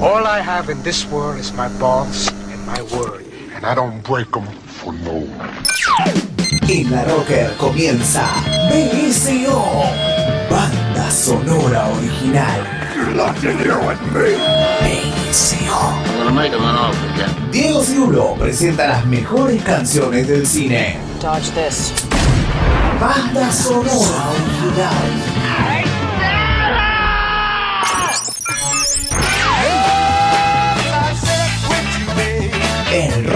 All 0.00 0.28
I 0.28 0.38
have 0.40 0.70
in 0.70 0.80
this 0.84 1.04
world 1.10 1.38
is 1.40 1.52
my 1.52 1.68
balls 1.80 2.28
and 2.30 2.64
my 2.64 2.80
word. 2.94 3.26
And 3.52 3.66
I 3.66 3.74
don't 3.74 4.00
break 4.04 4.30
them 4.30 4.46
for 4.46 4.92
no 4.92 5.26
one. 5.26 5.50
En 6.70 6.90
la 6.90 7.02
Rocker 7.02 7.56
comienza 7.58 8.22
BSO, 8.70 9.58
banda 10.48 11.10
sonora 11.10 11.90
original. 11.98 12.62
You're 12.94 13.14
locked 13.16 13.42
in 13.42 13.58
here 13.58 13.78
with 13.78 14.00
me. 14.14 14.38
BSO. 14.86 15.66
I'm 15.66 16.18
gonna 16.18 16.32
make 16.32 16.52
him 16.52 16.62
an 16.62 16.76
offer 16.76 17.08
again. 17.14 17.50
Diego 17.50 17.82
Cirulo 17.82 18.36
presenta 18.38 18.86
las 18.86 19.04
mejores 19.04 19.60
canciones 19.64 20.28
del 20.28 20.46
cine. 20.46 20.96
Dodge 21.20 21.50
this. 21.54 21.92
Banda 23.00 23.50
sonora 23.50 24.30
original. 24.30 25.37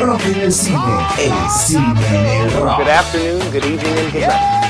Rock 0.02 0.24
en 0.26 0.40
el 0.40 0.52
cine, 0.52 0.78
el 1.18 1.50
cine 1.50 2.06
en 2.10 2.26
el 2.42 2.52
rock. 2.60 2.78
Good 2.78 2.88
afternoon, 2.88 3.40
good 3.52 3.64
evening, 3.64 3.98
and 3.98 4.12
good 4.12 4.22
night. 4.22 4.62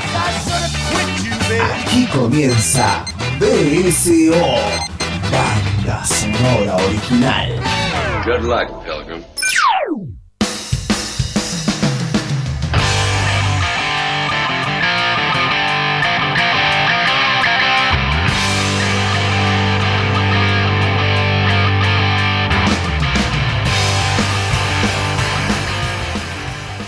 Aquí 1.84 2.06
comienza 2.06 3.04
BSO, 3.38 4.32
banda 5.30 6.04
sonora 6.04 6.76
original. 6.76 7.50
Good 8.24 8.42
luck, 8.44 8.68
Pilgrim. 8.84 9.11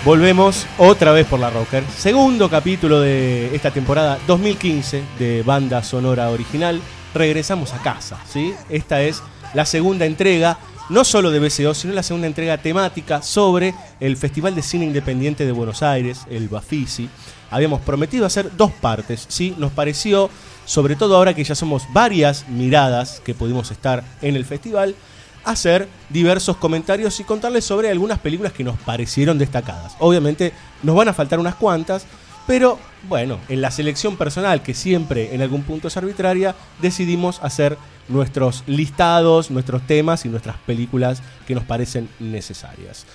Volvemos 0.05 0.67
otra 0.77 1.13
vez 1.13 1.27
por 1.27 1.41
la 1.41 1.49
Rocker. 1.49 1.83
Segundo 1.97 2.51
capítulo 2.51 3.01
de 3.01 3.57
esta 3.57 3.71
temporada 3.71 4.19
2015 4.27 5.03
de 5.19 5.43
banda 5.43 5.83
sonora 5.83 6.29
original. 6.29 6.79
Regresamos 7.15 7.73
a 7.73 7.79
casa, 7.79 8.21
¿sí? 8.29 8.53
Esta 8.69 9.01
es 9.01 9.23
la 9.55 9.65
segunda 9.65 10.05
entrega, 10.05 10.59
no 10.91 11.05
solo 11.05 11.31
de 11.31 11.39
BCO, 11.39 11.73
sino 11.73 11.95
la 11.95 12.03
segunda 12.03 12.27
entrega 12.27 12.59
temática 12.59 13.23
sobre 13.23 13.75
el 13.99 14.19
Festival 14.19 14.55
de 14.55 14.61
Cine 14.61 14.85
Independiente 14.85 15.47
de 15.47 15.53
Buenos 15.53 15.83
Aires, 15.83 16.27
el 16.29 16.51
Bafisi. 16.51 17.09
Habíamos 17.51 17.81
prometido 17.81 18.27
hacer 18.27 18.55
dos 18.59 18.73
partes, 18.73 19.25
¿sí? 19.31 19.55
Nos 19.57 19.73
pareció, 19.73 20.29
sobre 20.67 20.97
todo 20.97 21.17
ahora 21.17 21.33
que 21.33 21.45
ya 21.45 21.55
somos 21.55 21.85
varias 21.95 22.47
miradas 22.51 23.23
que 23.25 23.33
pudimos 23.33 23.71
estar 23.71 24.05
en 24.21 24.37
el 24.37 24.45
festival, 24.45 24.97
hacer 25.45 25.89
diversos 26.09 26.57
comentarios 26.57 27.19
y 27.21 27.25
contarles 27.25 27.65
sobre 27.65 27.91
algunas 27.91 28.19
películas 28.19 28.53
que 28.53 28.65
nos 28.65 28.79
parecieron 28.79 29.39
destacadas. 29.39 29.97
Obviamente 29.99 30.53
nos 30.83 30.97
van 30.97 31.09
a 31.09 31.15
faltar 31.15 31.39
unas 31.39 31.55
cuantas, 31.55 32.07
pero 32.47 32.79
bueno, 33.09 33.39
en 33.49 33.61
la 33.61 33.71
selección 33.71 34.17
personal, 34.17 34.63
que 34.63 34.75
siempre 34.75 35.35
en 35.35 35.43
algún 35.43 35.63
punto 35.63 35.89
es 35.89 35.97
arbitraria, 35.97 36.55
decidimos 36.81 37.41
hacer 37.43 37.79
nuestros 38.09 38.65
listados, 38.67 39.51
nuestros 39.51 39.87
temas 39.87 40.25
y 40.27 40.29
nuestras 40.29 40.57
películas 40.59 41.23
que 41.47 41.55
nos 41.55 41.65
parecen 41.65 42.09
necesarias. 42.21 43.07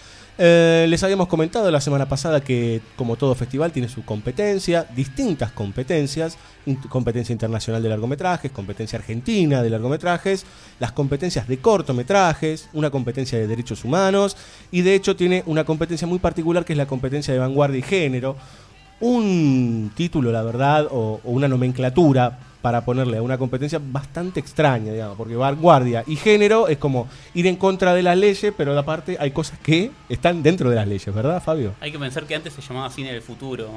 Eh, 0.42 0.86
les 0.88 1.04
habíamos 1.04 1.28
comentado 1.28 1.70
la 1.70 1.82
semana 1.82 2.08
pasada 2.08 2.40
que, 2.40 2.80
como 2.96 3.18
todo 3.18 3.36
festival, 3.36 3.74
tiene 3.74 3.90
su 3.90 4.06
competencia, 4.06 4.86
distintas 4.96 5.52
competencias, 5.52 6.38
competencia 6.88 7.34
internacional 7.34 7.84
de 7.84 7.90
largometrajes, 7.90 8.50
competencia 8.50 9.00
argentina 9.00 9.62
de 9.62 9.70
largometrajes, 9.70 10.46
las 10.80 10.94
competencias 10.94 11.46
de 11.46 11.58
cortometrajes, 11.58 12.70
una 12.72 12.90
competencia 12.90 13.38
de 13.38 13.48
derechos 13.48 13.84
humanos 13.84 14.38
y 14.72 14.80
de 14.80 14.96
hecho 14.96 15.14
tiene 15.18 15.44
una 15.46 15.66
competencia 15.66 16.08
muy 16.08 16.20
particular 16.20 16.64
que 16.64 16.72
es 16.72 16.78
la 16.78 16.88
competencia 16.88 17.34
de 17.34 17.40
vanguardia 17.42 17.80
y 17.80 17.82
género, 17.84 18.38
un 19.02 19.92
título, 19.94 20.32
la 20.32 20.44
verdad, 20.44 20.88
o 20.90 21.20
una 21.26 21.50
nomenclatura 21.50 22.40
para 22.62 22.84
ponerle 22.84 23.18
a 23.18 23.22
una 23.22 23.38
competencia 23.38 23.80
bastante 23.82 24.40
extraña, 24.40 24.92
digamos, 24.92 25.18
porque 25.18 25.36
vanguardia 25.36 26.04
y 26.06 26.16
género 26.16 26.68
es 26.68 26.78
como 26.78 27.08
ir 27.34 27.48
en 27.48 27.56
contra 27.56 27.94
de 27.94 28.04
las 28.04 28.18
leyes, 28.18 28.54
pero 28.58 28.78
aparte 28.78 29.18
hay 29.20 29.32
cosas 29.32 29.60
que 29.60 29.92
están 30.10 30.44
dentro 30.44 30.70
de 30.70 30.76
las 30.76 30.88
leyes, 30.88 31.14
¿verdad, 31.14 31.42
Fabio? 31.42 31.74
Hay 31.80 31.92
que 31.92 32.00
pensar 32.00 32.26
que 32.26 32.36
antes 32.36 32.54
se 32.54 32.62
llamaba 32.62 32.90
Cine 32.90 33.14
del 33.14 33.22
Futuro. 33.22 33.70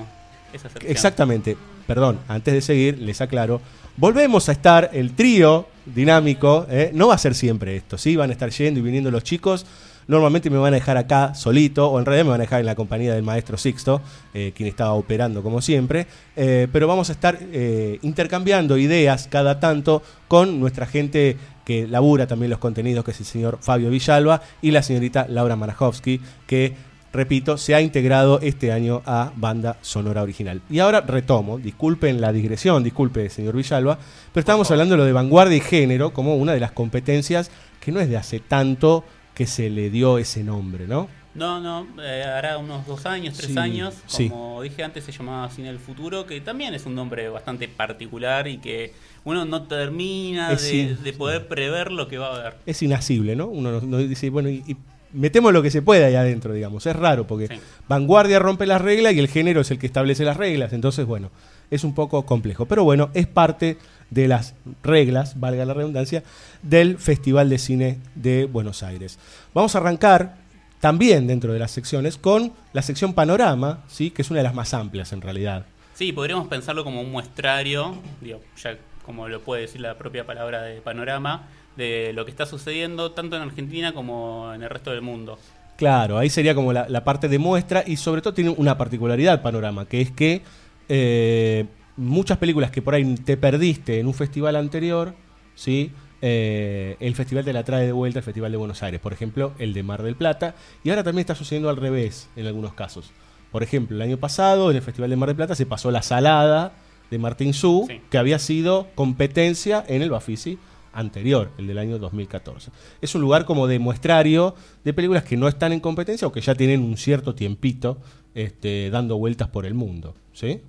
Esa. 0.53 0.69
Exactamente. 0.87 1.57
Perdón, 1.87 2.19
antes 2.29 2.53
de 2.53 2.61
seguir, 2.61 2.99
les 2.99 3.21
aclaro. 3.21 3.61
Volvemos 3.97 4.49
a 4.49 4.53
estar 4.53 4.91
el 4.93 5.15
trío 5.15 5.67
dinámico. 5.87 6.67
¿eh? 6.69 6.91
No 6.93 7.09
va 7.09 7.15
a 7.15 7.19
ser 7.19 7.35
siempre 7.35 7.77
esto, 7.77 7.97
¿sí? 7.99 8.17
Van 8.17 8.31
a 8.31 8.33
estar 8.33 8.51
yendo 8.51 8.81
y 8.81 8.83
viniendo 8.83 9.11
los 9.11 9.23
chicos. 9.23 9.67
Normalmente 10.07 10.51
me 10.51 10.59
van 10.59 10.73
a 10.73 10.77
dejar 10.77 10.97
acá 10.97 11.35
solito, 11.35 11.89
o 11.91 11.99
en 11.99 12.07
realidad 12.07 12.25
me 12.25 12.31
van 12.31 12.41
a 12.41 12.45
dejar 12.45 12.61
en 12.61 12.67
la 12.67 12.75
compañía 12.75 13.15
del 13.15 13.23
maestro 13.23 13.57
Sixto, 13.57 14.01
eh, 14.35 14.53
quien 14.55 14.69
estaba 14.69 14.93
operando 14.93 15.43
como 15.43 15.61
siempre. 15.61 16.07
Eh, 16.37 16.69
pero 16.73 16.87
vamos 16.87 17.09
a 17.11 17.13
estar 17.13 17.39
eh, 17.41 17.99
intercambiando 18.03 18.77
ideas 18.77 19.29
cada 19.29 19.61
tanto 19.61 20.03
con 20.29 20.61
nuestra 20.61 20.87
gente 20.87 21.37
que 21.65 21.87
labura 21.87 22.27
también 22.27 22.51
los 22.51 22.59
contenidos, 22.59 23.05
que 23.05 23.13
es 23.13 23.21
el 23.21 23.27
señor 23.27 23.59
Fabio 23.61 23.91
Villalba 23.91 24.43
y 24.61 24.71
la 24.71 24.83
señorita 24.83 25.27
Laura 25.29 25.57
Marajowski, 25.57 26.21
que 26.47 26.75
repito, 27.13 27.59
se 27.59 27.75
ha 27.75 27.81
integrado 27.81 28.41
este 28.41 28.73
año 28.73 29.03
a 29.05 29.33
banda 29.37 29.77
sonora 29.83 30.23
original. 30.23 30.63
Y 30.71 30.79
ahora 30.79 31.03
retomo, 31.03 31.59
disculpen 31.59 32.21
la 32.21 32.33
digresión, 32.33 32.83
disculpe 32.83 33.29
señor 33.29 33.55
Villalba, 33.55 33.99
pero 34.33 34.41
estábamos 34.41 34.71
hablando 34.71 34.95
de 34.95 34.99
lo 34.99 35.05
de 35.05 35.13
vanguardia 35.13 35.57
y 35.57 35.61
género 35.61 36.13
como 36.13 36.37
una 36.37 36.53
de 36.53 36.61
las 36.61 36.73
competencias 36.73 37.51
que 37.81 37.93
no 37.93 38.01
es 38.01 38.09
de 38.09 38.17
hace 38.17 38.41
tanto 38.41 39.05
que 39.35 39.47
se 39.47 39.71
le 39.71 39.91
dio 39.91 40.19
ese 40.19 40.43
nombre, 40.45 40.87
¿no? 40.87 41.09
No, 41.35 41.61
no, 41.61 41.87
eh, 42.03 42.23
hará 42.25 42.59
unos 42.59 42.87
dos 42.87 43.07
años, 43.07 43.35
tres 43.39 43.53
Sí, 43.53 43.59
años. 43.59 43.95
sí. 44.07 44.29
Como 44.29 44.61
dije 44.61 44.85
antes, 44.85 45.03
se 45.05 45.13
llamaba 45.13 45.49
Cine 45.49 45.69
del 45.69 45.79
Futuro, 45.79 46.27
que 46.27 46.41
también 46.43 46.75
es 46.75 46.85
un 46.85 46.95
nombre 46.95 47.29
bastante 47.31 47.69
particular 47.69 48.47
y 48.49 48.59
que 48.59 48.93
uno 49.25 49.47
no 49.47 49.63
termina 49.63 50.51
de, 50.55 51.15
poder 51.17 51.49
prever 51.49 51.91
lo 51.91 52.07
que 52.09 52.19
va 52.19 52.29
a 52.35 52.37
haber. 52.39 52.57
Es 52.67 52.83
inasible, 52.83 53.35
¿no? 53.35 53.47
Uno 53.47 53.71
nos, 53.73 53.83
nos 53.85 54.07
dice, 54.07 54.29
bueno, 54.29 54.51
y, 54.51 54.63
y 54.67 54.77
metemos 55.15 55.55
lo 55.55 55.63
que 55.63 55.71
se 55.71 55.81
pueda 55.81 56.07
ahí 56.09 56.17
adentro, 56.17 56.53
digamos. 56.53 56.85
Es 56.87 56.95
raro 56.97 57.27
porque 57.27 57.49
Sí. 57.49 57.55
vanguardia 57.89 58.39
rompe 58.39 58.67
las 58.67 58.83
reglas 58.83 59.15
y 59.15 59.19
el 59.19 59.29
género 59.29 59.63
es 59.63 59.71
el 59.71 59.79
que 59.79 59.87
establece 59.87 60.25
las 60.25 60.37
reglas. 60.37 60.75
Entonces, 60.75 61.07
bueno, 61.07 61.31
es 61.71 61.83
un 61.83 61.95
poco 61.95 62.27
complejo. 62.27 62.67
Pero 62.67 62.85
bueno, 62.85 63.09
es 63.15 63.27
parte 63.27 63.79
de 64.13 64.29
las 64.29 64.55
reglas, 64.83 65.41
valga 65.41 65.65
la 65.65 65.75
redundancia, 65.75 66.23
del 66.63 66.99
Festival 66.99 67.49
de 67.49 67.59
Cine 67.59 67.99
de 68.15 68.45
Buenos 68.45 68.83
Aires. 68.83 69.19
Vamos 69.55 69.75
a 69.75 69.79
arrancar 69.79 70.37
también 70.81 71.27
dentro 71.27 71.53
de 71.53 71.59
las 71.59 71.71
secciones 71.71 72.19
con 72.19 72.53
la 72.73 72.83
sección 72.83 73.15
Panorama, 73.15 73.85
¿sí? 73.89 74.11
que 74.11 74.23
es 74.23 74.31
una 74.31 74.41
de 74.41 74.45
las 74.45 74.55
más 74.55 74.75
amplias 74.75 75.13
en 75.13 75.23
realidad. 75.23 75.65
Sí, 75.95 76.13
podríamos 76.13 76.49
pensarlo 76.49 76.85
como 76.85 77.01
un 77.01 77.11
muestrario, 77.11 77.97
digo, 78.21 78.41
ya 78.63 78.77
como 79.05 79.29
lo 79.29 79.41
puede 79.41 79.63
decir 79.63 79.81
la 79.81 79.97
propia 79.97 80.27
palabra 80.27 80.63
de 80.63 80.81
panorama, 80.81 81.49
de 81.77 82.13
lo 82.13 82.25
que 82.25 82.31
está 82.31 82.47
sucediendo 82.47 83.13
tanto 83.13 83.37
en 83.37 83.43
Argentina 83.43 83.95
como 83.95 84.53
en 84.55 84.63
el 84.63 84.71
resto 84.71 84.91
del 84.91 85.03
mundo. 85.03 85.39
Claro, 85.77 86.19
ahí 86.19 86.29
sería 86.29 86.55
como 86.55 86.73
la, 86.73 86.89
la 86.89 87.03
parte 87.03 87.29
de 87.29 87.39
muestra 87.39 87.83
y 87.87 87.97
sobre 87.97 88.21
todo 88.21 88.35
tiene 88.35 88.51
una 88.51 88.77
particularidad 88.77 89.43
panorama, 89.43 89.87
que 89.87 90.01
es 90.01 90.11
que 90.11 90.43
eh, 90.89 91.65
muchas 91.97 92.39
películas 92.39 92.71
que 92.71 92.83
por 92.83 92.95
ahí 92.95 93.15
te 93.17 93.37
perdiste 93.37 93.99
en 94.01 94.07
un 94.07 94.15
festival 94.15 94.57
anterior, 94.57 95.15
¿sí? 95.55 95.93
Eh, 96.25 96.97
el 97.01 97.15
festival 97.15 97.45
te 97.45 97.53
la 97.53 97.65
trae 97.65 97.85
de 97.85 97.93
vuelta 97.93 98.21
el 98.21 98.25
Festival 98.25 98.53
de 98.53 98.57
Buenos 98.59 98.83
Aires, 98.83 99.01
por 99.01 99.13
ejemplo, 99.13 99.53
el 99.59 99.75
de 99.75 99.83
Mar 99.83 100.03
del 100.03 100.15
Plata, 100.15 100.55
y 100.85 100.91
ahora 100.91 101.03
también 101.03 101.21
está 101.23 101.35
sucediendo 101.35 101.69
al 101.69 101.77
revés 101.77 102.29
en 102.37 102.47
algunos 102.47 102.75
casos. 102.75 103.11
Por 103.51 103.63
ejemplo, 103.63 103.97
el 103.97 104.03
año 104.03 104.17
pasado 104.19 104.71
en 104.71 104.77
el 104.77 104.83
Festival 104.83 105.11
de 105.11 105.17
Mar 105.17 105.29
del 105.29 105.37
Plata 105.37 105.55
se 105.57 105.67
pasó 105.67 105.91
La 105.91 106.03
Salada 106.03 106.73
de 107.11 107.19
Martín 107.19 107.53
Su, 107.53 107.87
Sí. 107.89 108.01
que 108.09 108.19
había 108.19 108.39
sido 108.39 108.87
competencia 108.95 109.85
en 109.89 110.01
el 110.01 110.11
Bafisi 110.11 110.59
anterior, 110.95 111.51
el 111.59 111.67
del 111.67 111.79
año 111.79 111.99
2014. 111.99 112.71
Es 113.01 113.15
un 113.15 113.21
lugar 113.21 113.45
como 113.45 113.67
de 113.67 113.79
muestrario 113.79 114.55
de 114.85 114.93
películas 114.95 115.25
que 115.25 115.37
no 115.37 115.49
están 115.49 115.73
en 115.73 115.81
competencia 115.81 116.29
o 116.29 116.33
que 116.33 116.41
ya 116.41 116.55
tienen 116.55 116.83
un 116.83 116.97
cierto 116.97 117.35
tiempito 117.35 117.99
este, 118.35 118.91
dando 118.91 119.19
vueltas 119.19 119.49
por 119.49 119.67
el 119.67 119.75
mundo. 119.75 120.15
¿sí? 120.33 120.61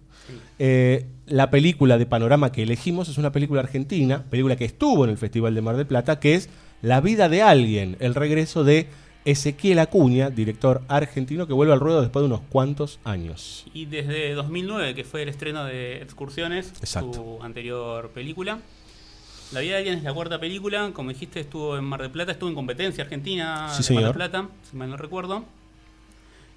Eh, 0.60 1.06
la 1.26 1.50
película 1.50 1.98
de 1.98 2.06
panorama 2.06 2.52
que 2.52 2.64
elegimos 2.64 3.10
es 3.10 3.18
una 3.18 3.32
película 3.32 3.62
argentina, 3.62 4.24
película 4.30 4.56
que 4.56 4.66
estuvo 4.66 5.04
en 5.06 5.12
el 5.12 5.18
Festival 5.18 5.56
de 5.56 5.62
Mar 5.62 5.78
del 5.78 5.88
Plata, 5.88 6.20
que 6.20 6.36
es 6.36 6.50
La 6.82 7.00
vida 7.02 7.30
de 7.30 7.42
alguien, 7.42 7.96
el 8.00 8.14
regreso 8.14 8.64
de 8.64 8.88
Ezequiel 9.26 9.80
Acuña, 9.80 10.30
director 10.30 10.82
argentino 10.90 11.48
que 11.48 11.54
vuelve 11.54 11.72
al 11.72 11.80
ruedo 11.80 12.02
después 12.02 12.22
de 12.24 12.28
unos 12.28 12.42
cuantos 12.50 13.00
años. 13.06 13.66
Y 13.74 13.86
desde 13.86 14.34
2009, 14.34 14.94
que 14.96 15.06
fue 15.06 15.22
el 15.24 15.30
estreno 15.30 15.64
de 15.64 16.02
Excursiones, 16.02 16.74
Exacto. 16.80 17.14
su 17.14 17.44
anterior 17.44 18.10
película. 18.10 18.60
La 19.54 19.62
vida 19.62 19.74
de 19.74 19.78
alguien 19.78 19.98
es 20.00 20.04
la 20.04 20.14
cuarta 20.14 20.40
película, 20.40 20.92
como 20.94 21.10
dijiste, 21.12 21.40
estuvo 21.40 21.78
en 21.78 21.86
Mar 21.86 22.02
del 22.02 22.12
Plata, 22.12 22.34
estuvo 22.34 22.50
en 22.50 22.56
competencia 22.56 23.04
argentina 23.04 23.70
Sí, 23.70 23.84
señor. 23.84 24.04
Mar 24.04 24.12
del 24.12 24.18
Plata, 24.30 24.50
si 24.70 24.76
mal 24.76 24.90
no 24.90 24.98
recuerdo. 24.98 25.46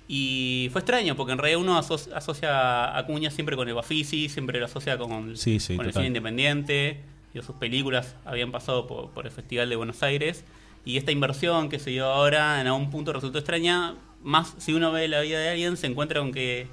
Y 0.08 0.68
fue 0.72 0.80
extraño, 0.82 1.16
porque 1.16 1.32
en 1.32 1.38
realidad 1.38 1.60
uno 1.60 1.76
aso- 1.78 2.14
asocia 2.14 2.50
a 2.84 2.98
Acuña 2.98 3.30
siempre 3.30 3.56
con 3.56 3.66
el 3.68 3.74
Bafisi, 3.74 4.28
siempre 4.28 4.60
lo 4.60 4.66
asocia 4.66 4.96
con, 4.98 5.36
Sí, 5.36 5.58
sí, 5.58 5.76
con 5.76 5.86
el 5.86 5.92
cine 5.92 6.06
independiente. 6.06 7.00
Digo, 7.34 7.44
sus 7.44 7.56
películas 7.56 8.14
habían 8.24 8.52
pasado 8.52 8.86
por, 8.86 9.10
por 9.10 9.26
el 9.26 9.32
Festival 9.32 9.68
de 9.68 9.76
Buenos 9.76 10.02
Aires. 10.02 10.44
Y 10.84 10.96
esta 10.96 11.10
inversión 11.10 11.68
que 11.68 11.80
se 11.80 11.90
dio 11.90 12.06
ahora 12.06 12.60
en 12.60 12.68
algún 12.68 12.90
punto 12.90 13.12
resultó 13.12 13.38
extraña. 13.38 13.94
Más 14.22 14.54
si 14.58 14.72
uno 14.72 14.92
ve 14.92 15.08
la 15.08 15.20
vida 15.22 15.40
de 15.40 15.48
alguien, 15.50 15.76
se 15.76 15.88
encuentra 15.88 16.20
con 16.20 16.32
que 16.32 16.68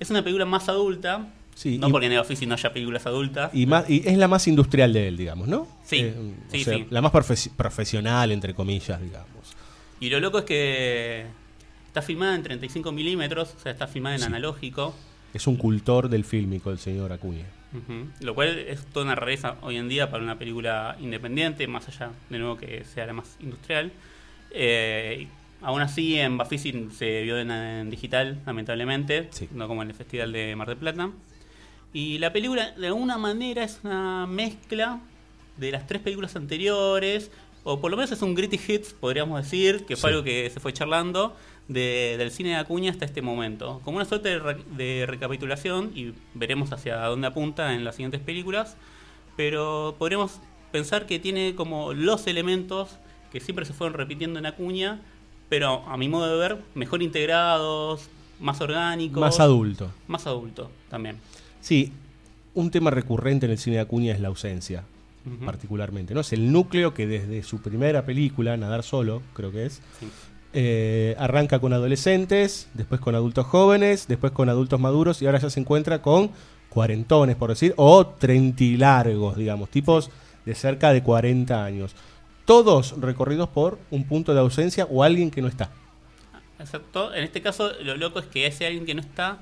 es 0.00 0.08
una 0.10 0.22
película 0.22 0.46
más 0.46 0.68
adulta. 0.70 1.28
Sí, 1.54 1.76
no 1.76 1.88
y- 1.88 1.90
porque 1.92 2.06
en 2.06 2.12
el 2.12 2.18
Office 2.20 2.46
no 2.46 2.54
haya 2.54 2.72
películas 2.72 3.04
adultas. 3.06 3.50
Y, 3.52 3.66
más, 3.66 3.88
y 3.90 4.02
es 4.08 4.16
la 4.16 4.28
más 4.28 4.46
industrial 4.48 4.92
de 4.94 5.08
él, 5.08 5.16
digamos, 5.18 5.46
¿no? 5.48 5.68
Sí, 5.84 5.96
Eh, 5.98 6.14
o 6.48 6.50
sí, 6.50 6.64
sea, 6.64 6.74
sí. 6.78 6.86
La 6.88 7.02
más 7.02 7.12
profe- 7.12 7.50
profesional, 7.54 8.30
entre 8.32 8.54
comillas, 8.54 9.00
digamos. 9.02 9.54
Y 10.00 10.08
lo 10.08 10.20
loco 10.20 10.38
es 10.38 10.44
que 10.44 11.26
está 11.98 12.06
filmada 12.06 12.36
en 12.36 12.42
35 12.44 12.92
milímetros, 12.92 13.54
o 13.56 13.60
sea, 13.60 13.72
está 13.72 13.88
filmada 13.88 14.14
en 14.16 14.22
analógico. 14.22 14.94
Es 15.34 15.46
un 15.48 15.56
cultor 15.56 16.08
del 16.08 16.24
fílmico, 16.24 16.70
el 16.70 16.78
señor 16.78 17.12
Acuña. 17.12 17.44
Lo 18.20 18.34
cual 18.34 18.56
es 18.60 18.86
toda 18.86 19.04
una 19.04 19.14
rareza 19.16 19.56
hoy 19.62 19.76
en 19.76 19.88
día 19.88 20.10
para 20.10 20.22
una 20.22 20.38
película 20.38 20.96
independiente, 21.00 21.66
más 21.66 21.88
allá 21.88 22.12
de 22.30 22.38
nuevo 22.38 22.56
que 22.56 22.84
sea 22.84 23.04
la 23.04 23.12
más 23.14 23.36
industrial. 23.40 23.90
Eh, 24.52 25.26
aún 25.60 25.80
así, 25.82 26.18
en 26.18 26.38
Bafisi 26.38 26.88
se 26.96 27.22
vio 27.22 27.36
en, 27.38 27.50
en 27.50 27.90
digital, 27.90 28.40
lamentablemente, 28.46 29.26
Sí. 29.32 29.48
no 29.52 29.66
como 29.68 29.82
en 29.82 29.88
el 29.90 29.94
Festival 29.96 30.32
de 30.32 30.54
Mar 30.56 30.68
del 30.68 30.78
Plata. 30.78 31.10
Y 31.92 32.18
la 32.18 32.32
película, 32.32 32.70
de 32.72 32.86
alguna 32.86 33.18
manera, 33.18 33.64
es 33.64 33.80
una 33.82 34.26
mezcla 34.26 35.00
de 35.56 35.72
las 35.72 35.86
tres 35.88 36.00
películas 36.00 36.36
anteriores, 36.36 37.30
o 37.64 37.80
por 37.80 37.90
lo 37.90 37.96
menos 37.96 38.10
es 38.12 38.22
un 38.22 38.34
gritty 38.34 38.58
hits, 38.68 38.92
podríamos 38.94 39.42
decir, 39.42 39.84
que 39.86 39.96
fue 39.96 40.10
Sí. 40.10 40.14
algo 40.14 40.24
que 40.24 40.48
se 40.50 40.60
fue 40.60 40.72
charlando 40.72 41.36
de- 41.68 42.14
del 42.18 42.30
cine 42.30 42.50
de 42.50 42.56
Acuña 42.56 42.90
hasta 42.90 43.04
este 43.04 43.20
momento. 43.20 43.80
Como 43.84 43.96
una 43.98 44.06
suerte 44.06 44.30
de, 44.30 44.38
re- 44.38 44.64
de 44.76 45.04
recapitulación, 45.06 45.92
y 45.94 46.14
veremos 46.34 46.72
hacia 46.72 46.96
dónde 47.04 47.26
apunta 47.26 47.74
en 47.74 47.84
las 47.84 47.96
siguientes 47.96 48.20
películas, 48.22 48.76
pero 49.36 49.94
podríamos 49.98 50.40
pensar 50.72 51.06
que 51.06 51.18
tiene 51.18 51.54
como 51.54 51.92
los 51.92 52.26
elementos 52.26 52.96
que 53.32 53.40
siempre 53.40 53.64
se 53.66 53.72
fueron 53.74 53.94
repitiendo 53.98 54.38
en 54.38 54.46
Acuña, 54.46 55.00
pero 55.48 55.84
a 55.86 55.96
mi 55.96 56.08
modo 56.08 56.26
de 56.30 56.38
ver, 56.38 56.58
mejor 56.74 57.02
integrados, 57.02 58.08
más 58.40 58.60
orgánicos. 58.60 59.20
Más 59.20 59.40
adulto. 59.40 59.90
Más 60.06 60.26
adulto 60.26 60.70
también. 60.90 61.16
Sí, 61.60 61.92
un 62.54 62.70
tema 62.70 62.90
recurrente 62.90 63.46
en 63.46 63.52
el 63.52 63.58
cine 63.58 63.76
de 63.76 63.82
Acuña 63.82 64.12
es 64.14 64.20
la 64.20 64.28
ausencia, 64.28 64.84
Particularmente. 65.44 66.14
¿no? 66.14 66.20
Es 66.20 66.32
el 66.32 66.50
núcleo 66.52 66.94
que 66.94 67.06
desde 67.06 67.42
su 67.42 67.60
primera 67.60 68.04
película, 68.04 68.56
Nadar 68.56 68.82
Solo, 68.82 69.22
creo 69.34 69.50
que 69.52 69.66
es, 69.66 69.80
Sí. 70.00 70.08
eh, 70.52 71.14
arranca 71.18 71.58
con 71.60 71.72
adolescentes, 71.72 72.68
después 72.74 73.00
con 73.00 73.14
adultos 73.14 73.46
jóvenes, 73.46 74.06
después 74.08 74.32
con 74.32 74.48
adultos 74.48 74.80
maduros 74.80 75.20
y 75.22 75.26
ahora 75.26 75.38
ya 75.40 75.50
se 75.50 75.60
encuentra 75.60 76.00
con 76.02 76.30
cuarentones, 76.70 77.36
por 77.36 77.50
decir, 77.50 77.74
o 77.76 78.06
trentilargos, 78.06 79.36
digamos, 79.36 79.68
tipos 79.70 80.10
de 80.44 80.54
cerca 80.54 80.92
de 80.92 81.02
40 81.02 81.64
años. 81.64 81.94
Todos 82.44 82.98
recorridos 83.00 83.48
por 83.50 83.78
un 83.90 84.04
punto 84.04 84.32
de 84.32 84.40
ausencia 84.40 84.86
o 84.90 85.02
alguien 85.04 85.30
que 85.30 85.42
no 85.42 85.48
está. 85.48 85.70
Exacto. 86.58 87.14
En 87.14 87.24
este 87.24 87.40
caso, 87.42 87.70
lo 87.82 87.96
loco 87.96 88.18
es 88.18 88.26
que 88.26 88.46
ese 88.46 88.66
alguien 88.66 88.84
que 88.86 88.94
no 88.94 89.00
está 89.02 89.38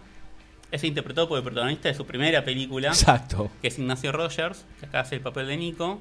es 0.70 0.84
interpretado 0.84 1.28
por 1.28 1.38
el 1.38 1.44
protagonista 1.44 1.88
de 1.88 1.94
su 1.94 2.04
primera 2.06 2.44
película, 2.44 2.88
Exacto. 2.88 3.50
que 3.62 3.68
es 3.68 3.78
Ignacio 3.78 4.12
Rogers, 4.12 4.64
que 4.80 4.86
acá 4.86 5.00
hace 5.00 5.16
el 5.16 5.20
papel 5.20 5.46
de 5.48 5.56
Nico. 5.56 6.00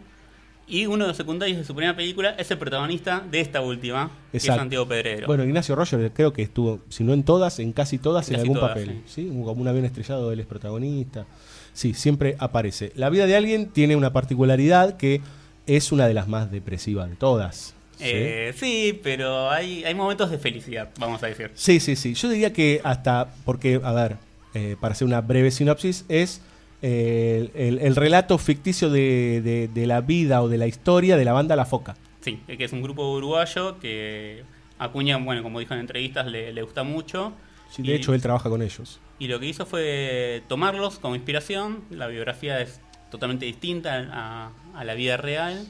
Y 0.67 0.87
uno 0.87 1.03
de 1.03 1.09
los 1.09 1.17
secundarios 1.17 1.59
de 1.59 1.63
su 1.63 1.75
primera 1.75 1.95
película 1.95 2.31
es 2.39 2.49
el 2.49 2.57
protagonista 2.57 3.23
de 3.29 3.39
esta 3.39 3.61
última, 3.61 4.09
que 4.31 4.37
es. 4.37 4.43
Santiago 4.43 4.87
Pedrero. 4.87 5.27
Bueno, 5.27 5.43
Ignacio 5.43 5.75
Roger 5.75 6.11
creo 6.11 6.33
que 6.33 6.41
estuvo, 6.41 6.79
si 6.89 7.03
no 7.03 7.13
en 7.13 7.23
todas, 7.23 7.59
en 7.59 7.71
casi 7.71 7.99
todas, 7.99 8.27
en 8.29 8.33
Casi 8.35 8.41
algún 8.41 8.57
todas, 8.57 8.69
papel. 8.71 9.01
sí. 9.05 9.23
¿sí? 9.23 9.27
Como 9.27 9.61
un 9.61 9.67
avión 9.67 9.85
estrellado, 9.85 10.31
él 10.31 10.39
es 10.39 10.47
protagonista. 10.47 11.27
Sí, 11.73 11.93
siempre 11.93 12.35
aparece. 12.39 12.91
La 12.95 13.11
vida 13.11 13.27
de 13.27 13.35
alguien 13.35 13.67
tiene 13.69 13.95
una 13.95 14.11
particularidad 14.11 14.97
que 14.97 15.21
es 15.67 15.91
una 15.91 16.07
de 16.07 16.15
las 16.15 16.27
más 16.27 16.49
depresivas 16.51 17.11
de 17.11 17.15
todas. 17.15 17.75
¿sí? 17.97 18.03
Eh, 18.07 18.53
sí, 18.57 18.99
pero 19.03 19.51
hay, 19.51 19.83
hay 19.83 19.93
momentos 19.93 20.31
de 20.31 20.39
felicidad, 20.39 20.89
vamos 20.99 21.21
a 21.21 21.27
decir. 21.27 21.51
Sí, 21.53 21.79
sí, 21.79 21.95
sí. 21.95 22.15
Yo 22.15 22.27
diría 22.29 22.51
que 22.53 22.81
hasta, 22.83 23.27
porque, 23.45 23.79
a 23.83 23.91
ver, 23.91 24.15
eh, 24.55 24.75
para 24.79 24.93
hacer 24.93 25.05
una 25.07 25.21
breve 25.21 25.51
sinopsis, 25.51 26.05
es 26.09 26.41
eh, 26.81 27.49
el, 27.53 27.77
el 27.79 27.95
relato 27.95 28.37
ficticio 28.39 28.89
de, 28.89 29.41
de- 29.43 29.67
de 29.67 29.85
la 29.87 30.01
vida 30.01 30.41
o 30.41 30.49
de 30.49 30.57
la 30.57 30.65
historia 30.67 31.17
de 31.17 31.25
la 31.25 31.33
banda 31.33 31.55
La 31.55 31.65
Foca. 31.65 31.95
Sí, 32.21 32.39
que 32.47 32.63
es 32.63 32.73
un 32.73 32.81
grupo 32.81 33.13
uruguayo 33.13 33.77
que 33.79 34.43
Acuña, 34.79 35.17
bueno, 35.17 35.41
como 35.43 35.59
dijo 35.59 35.73
en 35.73 35.79
entrevistas, 35.81 36.25
le, 36.27 36.51
le 36.51 36.61
gusta 36.63 36.83
mucho. 36.83 37.33
Sí, 37.69 37.81
de 37.83 37.91
Y- 37.91 37.95
hecho, 37.95 38.13
él 38.13 38.21
trabaja 38.21 38.49
con 38.49 38.61
ellos. 38.61 38.99
Y 39.19 39.27
lo 39.27 39.39
que 39.39 39.45
hizo 39.45 39.65
fue 39.65 40.41
tomarlos 40.49 40.99
como 40.99 41.15
inspiración. 41.15 41.83
La 41.91 42.07
biografía 42.07 42.59
es 42.59 42.81
totalmente 43.11 43.45
distinta 43.45 44.05
a, 44.11 44.51
a 44.77 44.83
la 44.83 44.93
vida 44.95 45.15
real. 45.17 45.65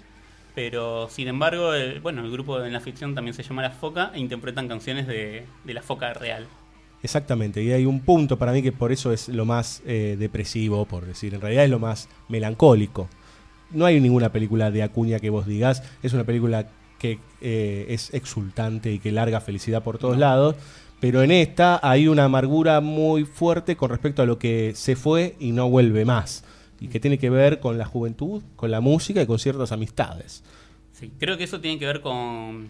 Pero 0.55 1.09
sin 1.09 1.27
embargo, 1.27 1.73
el, 1.73 1.99
bueno, 1.99 2.23
el 2.23 2.31
grupo 2.31 2.63
en 2.63 2.71
la 2.73 2.79
ficción 2.79 3.13
también 3.13 3.33
se 3.35 3.43
llama 3.43 3.61
La 3.61 3.71
Foca 3.71 4.11
e 4.15 4.19
interpretan 4.19 4.67
canciones 4.67 5.05
de, 5.05 5.45
de 5.65 5.73
La 5.73 5.81
Foca 5.81 6.13
real. 6.13 6.47
Exactamente, 7.06 7.62
y 7.62 7.72
hay 7.72 7.86
un 7.86 8.00
punto 8.00 8.40
para 8.40 8.52
mí 8.52 8.63
que 8.63 8.72
por 8.72 8.92
eso 8.92 9.13
es 9.13 9.30
lo 9.30 9.46
más 9.46 9.84
eh, 9.86 10.16
depresivo, 10.18 10.86
por 10.86 11.06
decir, 11.06 11.36
en 11.36 11.42
realidad 11.42 11.66
es 11.66 11.69
lo 11.69 11.78
más 11.78 12.10
melancólico. 12.30 13.07
No 13.69 13.86
hay 13.86 14.00
ninguna 14.00 14.31
película 14.31 14.72
de 14.72 14.81
Acuña 14.81 15.19
que 15.19 15.30
vos 15.30 15.46
digas, 15.46 15.84
es 16.02 16.13
una 16.13 16.24
película 16.24 16.68
que 16.98 17.19
eh, 17.42 17.86
es 17.90 18.12
exultante 18.12 18.92
y 18.92 18.98
que 18.98 19.12
larga 19.12 19.40
felicidad 19.40 19.84
por 19.84 20.00
todos 20.00 20.18
lados, 20.18 20.56
pero 21.00 21.22
en 21.22 21.30
esta 21.30 21.80
hay 21.84 22.07
una 22.07 22.24
amargura 22.24 22.81
muy 22.81 23.24
fuerte 23.24 23.75
con 23.75 23.92
respecto 23.92 24.24
a 24.24 24.25
lo 24.25 24.40
que 24.40 24.74
se 24.74 24.96
fue 24.96 25.36
y 25.40 25.52
no 25.52 25.69
vuelve 25.69 26.06
más, 26.06 26.44
y 26.80 26.88
que 26.88 27.00
tiene 27.00 27.19
que 27.19 27.30
ver 27.30 27.60
con 27.60 27.78
la 27.78 27.86
juventud, 27.86 28.42
con 28.56 28.72
la 28.72 28.81
música 28.81 29.22
y 29.22 29.28
con 29.28 29.38
ciertas 29.38 29.72
amistades. 29.72 30.44
Sí, 30.92 31.12
creo 31.19 31.38
que 31.38 31.44
eso 31.44 31.62
tiene 31.62 31.78
que 31.78 31.86
ver 31.86 32.02
con, 32.02 32.69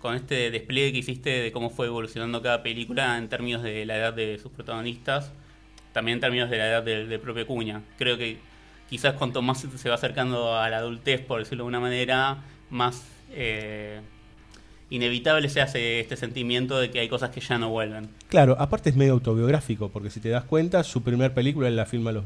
con 0.00 0.14
este 0.14 0.50
despliegue 0.50 0.92
que 0.92 0.98
hiciste 0.98 1.30
de 1.30 1.52
cómo 1.52 1.70
fue 1.70 1.86
evolucionando 1.86 2.40
cada 2.42 2.62
película 2.62 3.18
en 3.18 3.28
términos 3.28 3.62
de 3.62 3.84
la 3.84 3.96
edad 3.96 4.12
de 4.12 4.38
sus 4.38 4.52
protagonistas, 4.52 5.32
también 5.92 6.16
en 6.16 6.20
términos 6.20 6.50
de 6.50 6.58
la 6.58 6.68
edad 6.68 6.82
del, 6.82 7.20
propio 7.20 7.46
Cuña. 7.46 7.82
Creo 7.98 8.16
que 8.16 8.38
quizás 8.88 9.14
cuanto 9.14 9.42
más 9.42 9.60
se 9.60 9.88
va 9.88 9.96
acercando 9.96 10.56
a 10.56 10.68
la 10.70 10.78
adultez, 10.78 11.20
por 11.20 11.40
decirlo 11.40 11.64
de 11.64 11.68
una 11.68 11.80
manera, 11.80 12.38
más 12.70 13.02
eh, 13.32 14.00
inevitable 14.90 15.48
se 15.48 15.60
hace 15.60 16.00
este 16.00 16.16
sentimiento 16.16 16.78
de 16.78 16.90
que 16.90 17.00
hay 17.00 17.08
cosas 17.08 17.30
que 17.30 17.40
ya 17.40 17.58
no 17.58 17.70
vuelven. 17.70 18.08
Claro, 18.28 18.56
aparte 18.58 18.90
es 18.90 18.96
medio 18.96 19.14
autobiográfico, 19.14 19.88
porque 19.88 20.10
si 20.10 20.20
te 20.20 20.28
das 20.28 20.44
cuenta, 20.44 20.84
su 20.84 21.02
primer 21.02 21.34
película 21.34 21.68
él 21.68 21.76
la 21.76 21.86
filma 21.86 22.10
a 22.10 22.14
los 22.14 22.24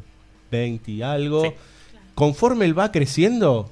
20 0.51 0.91
y 0.91 1.03
algo. 1.03 1.45
Sí. 1.45 1.51
Conforme 2.15 2.67
él 2.67 2.79
va 2.79 2.93
creciendo, 2.93 3.71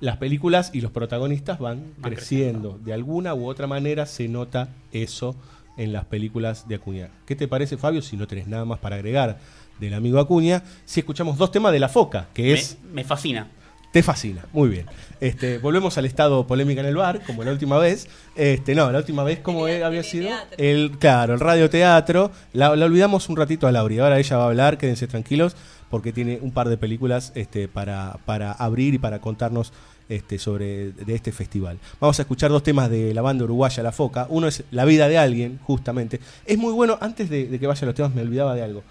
las 0.00 0.16
películas 0.16 0.70
y 0.72 0.80
los 0.80 0.90
protagonistas 0.90 1.58
van, 1.58 1.92
Van 1.98 2.12
creciendo. 2.12 2.78
De 2.84 2.92
alguna 2.92 3.34
u 3.34 3.46
otra 3.46 3.66
manera 3.66 4.06
se 4.06 4.28
nota 4.28 4.68
eso 4.92 5.36
en 5.76 5.92
las 5.92 6.04
películas 6.06 6.66
de 6.68 6.74
Acuña. 6.76 7.08
¿Qué 7.26 7.36
te 7.36 7.48
parece, 7.48 7.76
Fabio, 7.76 8.02
si 8.02 8.16
no 8.16 8.26
tenés 8.26 8.46
nada 8.46 8.64
más 8.64 8.78
para 8.78 8.96
agregar 8.96 9.38
del 9.78 9.94
amigo 9.94 10.18
Acuña? 10.18 10.62
Si 10.84 11.00
escuchamos 11.00 11.38
dos 11.38 11.50
temas 11.52 11.72
de 11.72 11.78
La 11.80 11.88
Foca, 11.88 12.28
que 12.34 12.52
es... 12.52 12.78
Me, 12.84 12.94
me 12.96 13.04
fascina. 13.04 13.48
Te 13.92 14.04
fascina, 14.04 14.46
muy 14.52 14.68
bien. 14.68 14.86
Este, 15.20 15.58
volvemos 15.58 15.98
al 15.98 16.04
estado 16.04 16.46
polémica 16.46 16.80
en 16.80 16.86
el 16.86 16.94
bar, 16.94 17.22
como 17.26 17.42
la 17.42 17.50
última 17.50 17.76
vez. 17.76 18.08
Este, 18.36 18.76
no, 18.76 18.92
la 18.92 18.98
última 18.98 19.24
vez, 19.24 19.40
como 19.40 19.66
El 19.66 19.82
había 19.82 20.04
sido? 20.04 20.28
teatro. 20.28 20.54
El, 20.58 20.92
claro, 21.00 21.34
el 21.34 21.40
radioteatro. 21.40 22.30
La, 22.52 22.76
la 22.76 22.86
olvidamos 22.86 23.28
un 23.28 23.36
ratito 23.36 23.66
a 23.66 23.72
Lauri. 23.72 23.98
Ahora 23.98 24.20
ella 24.20 24.36
va 24.36 24.44
a 24.44 24.46
hablar, 24.46 24.78
quédense 24.78 25.08
tranquilos, 25.08 25.56
porque 25.90 26.12
tiene 26.12 26.38
un 26.40 26.52
par 26.52 26.68
de 26.68 26.76
películas 26.76 27.32
este, 27.34 27.68
para, 27.68 28.18
para 28.24 28.52
abrir 28.52 28.94
y 28.94 28.98
para 28.98 29.20
contarnos 29.20 29.72
este, 30.08 30.38
sobre 30.38 30.92
de 30.92 31.14
este 31.14 31.32
festival. 31.32 31.78
Vamos 32.00 32.18
a 32.18 32.22
escuchar 32.22 32.50
dos 32.50 32.62
temas 32.62 32.88
de 32.88 33.12
la 33.12 33.22
banda 33.22 33.44
uruguaya 33.44 33.82
La 33.82 33.92
Foca. 33.92 34.26
Uno 34.30 34.46
es 34.46 34.64
La 34.70 34.84
vida 34.84 35.08
de 35.08 35.18
alguien, 35.18 35.58
justamente. 35.64 36.20
Es 36.46 36.56
muy 36.56 36.72
bueno, 36.72 36.96
antes 37.00 37.28
de, 37.28 37.46
de 37.46 37.58
que 37.58 37.66
vayan 37.66 37.86
los 37.86 37.94
temas, 37.94 38.14
me 38.14 38.22
olvidaba 38.22 38.54
de 38.54 38.62
algo. 38.62 38.82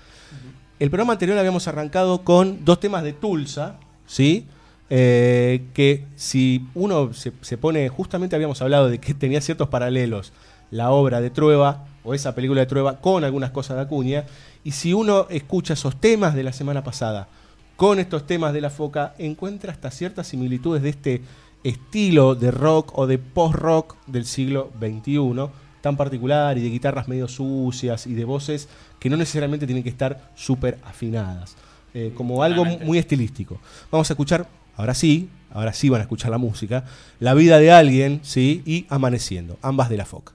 El 0.79 0.89
programa 0.89 1.13
anterior 1.13 1.37
habíamos 1.37 1.67
arrancado 1.67 2.23
con 2.23 2.63
dos 2.63 2.79
temas 2.79 3.03
de 3.03 3.13
Tulsa, 3.13 3.77
¿sí? 4.05 4.45
Eh, 4.89 5.65
que 5.73 6.05
si 6.15 6.65
uno 6.73 7.13
se, 7.13 7.31
se 7.41 7.57
pone, 7.57 7.89
justamente 7.89 8.35
habíamos 8.35 8.61
hablado 8.61 8.89
de 8.89 8.99
que 8.99 9.13
tenía 9.13 9.39
ciertos 9.39 9.67
paralelos 9.67 10.33
la 10.71 10.91
obra 10.91 11.21
de 11.21 11.29
Trueba 11.29 11.85
o 12.03 12.13
esa 12.13 12.33
película 12.33 12.61
de 12.61 12.67
Trueba 12.67 13.01
con 13.01 13.23
algunas 13.23 13.51
cosas 13.51 13.75
de 13.77 13.83
Acuña, 13.83 14.25
y 14.63 14.71
si 14.71 14.93
uno 14.93 15.27
escucha 15.29 15.73
esos 15.73 15.99
temas 15.99 16.35
de 16.35 16.43
la 16.43 16.53
semana 16.53 16.83
pasada 16.83 17.27
con 17.75 17.99
estos 17.99 18.27
temas 18.27 18.53
de 18.53 18.61
la 18.61 18.69
foca, 18.69 19.15
encuentra 19.17 19.71
hasta 19.71 19.89
ciertas 19.89 20.27
similitudes 20.27 20.83
de 20.83 20.89
este 20.89 21.21
estilo 21.63 22.35
de 22.35 22.51
rock 22.51 22.97
o 22.97 23.07
de 23.07 23.17
post-rock 23.17 23.95
del 24.05 24.25
siglo 24.25 24.71
XXI, 24.79 25.49
tan 25.81 25.95
particular 25.95 26.57
y 26.57 26.61
de 26.61 26.69
guitarras 26.69 27.07
medio 27.07 27.27
sucias 27.27 28.05
y 28.05 28.13
de 28.13 28.25
voces 28.25 28.67
que 28.99 29.09
no 29.09 29.15
necesariamente 29.15 29.65
tienen 29.65 29.83
que 29.83 29.89
estar 29.89 30.31
súper 30.35 30.77
afinadas, 30.83 31.55
eh, 31.93 32.11
como 32.15 32.43
algo 32.43 32.65
muy 32.65 32.97
estilístico. 32.97 33.59
Vamos 33.89 34.09
a 34.09 34.13
escuchar, 34.13 34.47
ahora 34.75 34.93
sí, 34.93 35.29
ahora 35.51 35.71
sí 35.71 35.87
van 35.87 36.01
a 36.01 36.03
escuchar 36.03 36.31
la 36.31 36.37
música, 36.37 36.83
La 37.19 37.33
vida 37.33 37.59
de 37.59 37.71
alguien, 37.71 38.19
¿sí? 38.23 38.61
Y 38.65 38.85
Amaneciendo, 38.89 39.57
ambas 39.61 39.89
de 39.89 39.97
la 39.97 40.05
foca. 40.05 40.33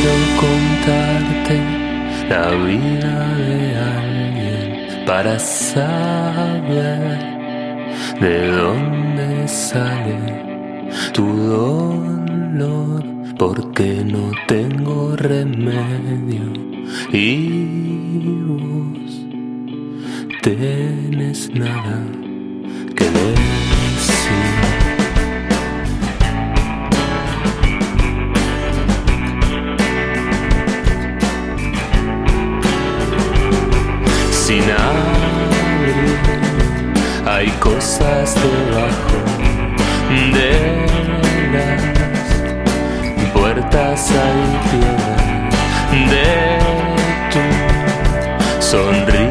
quiero 0.00 0.16
contarte 0.40 1.56
la 2.28 2.50
vida 2.64 3.16
de 3.36 3.60
alguien 3.76 5.04
para 5.06 5.38
saber 5.38 7.18
de 8.20 8.46
dónde 8.48 9.48
sale 9.48 10.18
tu 11.12 11.26
dolor, 11.36 13.04
porque 13.38 14.02
no 14.04 14.30
tengo 14.46 15.16
remedio 15.16 16.46
y 17.12 18.38
vos 18.46 19.26
tenés 20.42 21.50
nada 21.54 22.02
que 22.96 23.04
ver. 23.04 23.59
sin 34.50 34.62
aire 34.62 36.06
hay 37.24 37.48
cosas 37.60 38.34
debajo 38.34 39.18
de 40.34 40.52
las 41.52 41.82
puertas 43.32 44.10
hay 44.10 44.42
piedad 44.70 46.10
de 46.10 46.30
tu 47.32 47.42
sonrisa. 48.60 49.29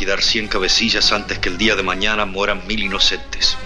Liquidar 0.00 0.22
100 0.22 0.48
cabecillas 0.48 1.12
antes 1.12 1.38
que 1.40 1.50
el 1.50 1.58
día 1.58 1.76
de 1.76 1.82
mañana 1.82 2.24
mueran 2.24 2.66
mil 2.66 2.82
inocentes. 2.82 3.58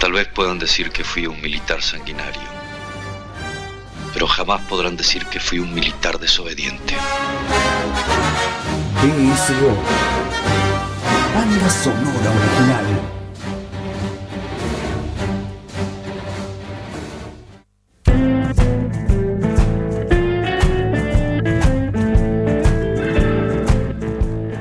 Tal 0.00 0.12
vez 0.12 0.28
puedan 0.28 0.58
decir 0.58 0.90
que 0.92 1.04
fui 1.04 1.26
un 1.26 1.38
militar 1.42 1.82
sanguinario. 1.82 2.40
Pero 4.14 4.26
jamás 4.26 4.62
podrán 4.62 4.96
decir 4.96 5.26
que 5.26 5.40
fui 5.40 5.58
un 5.58 5.74
militar 5.74 6.18
desobediente. 6.18 6.96
Banda 11.34 11.68
sonora 11.68 12.30
original. 12.30 13.15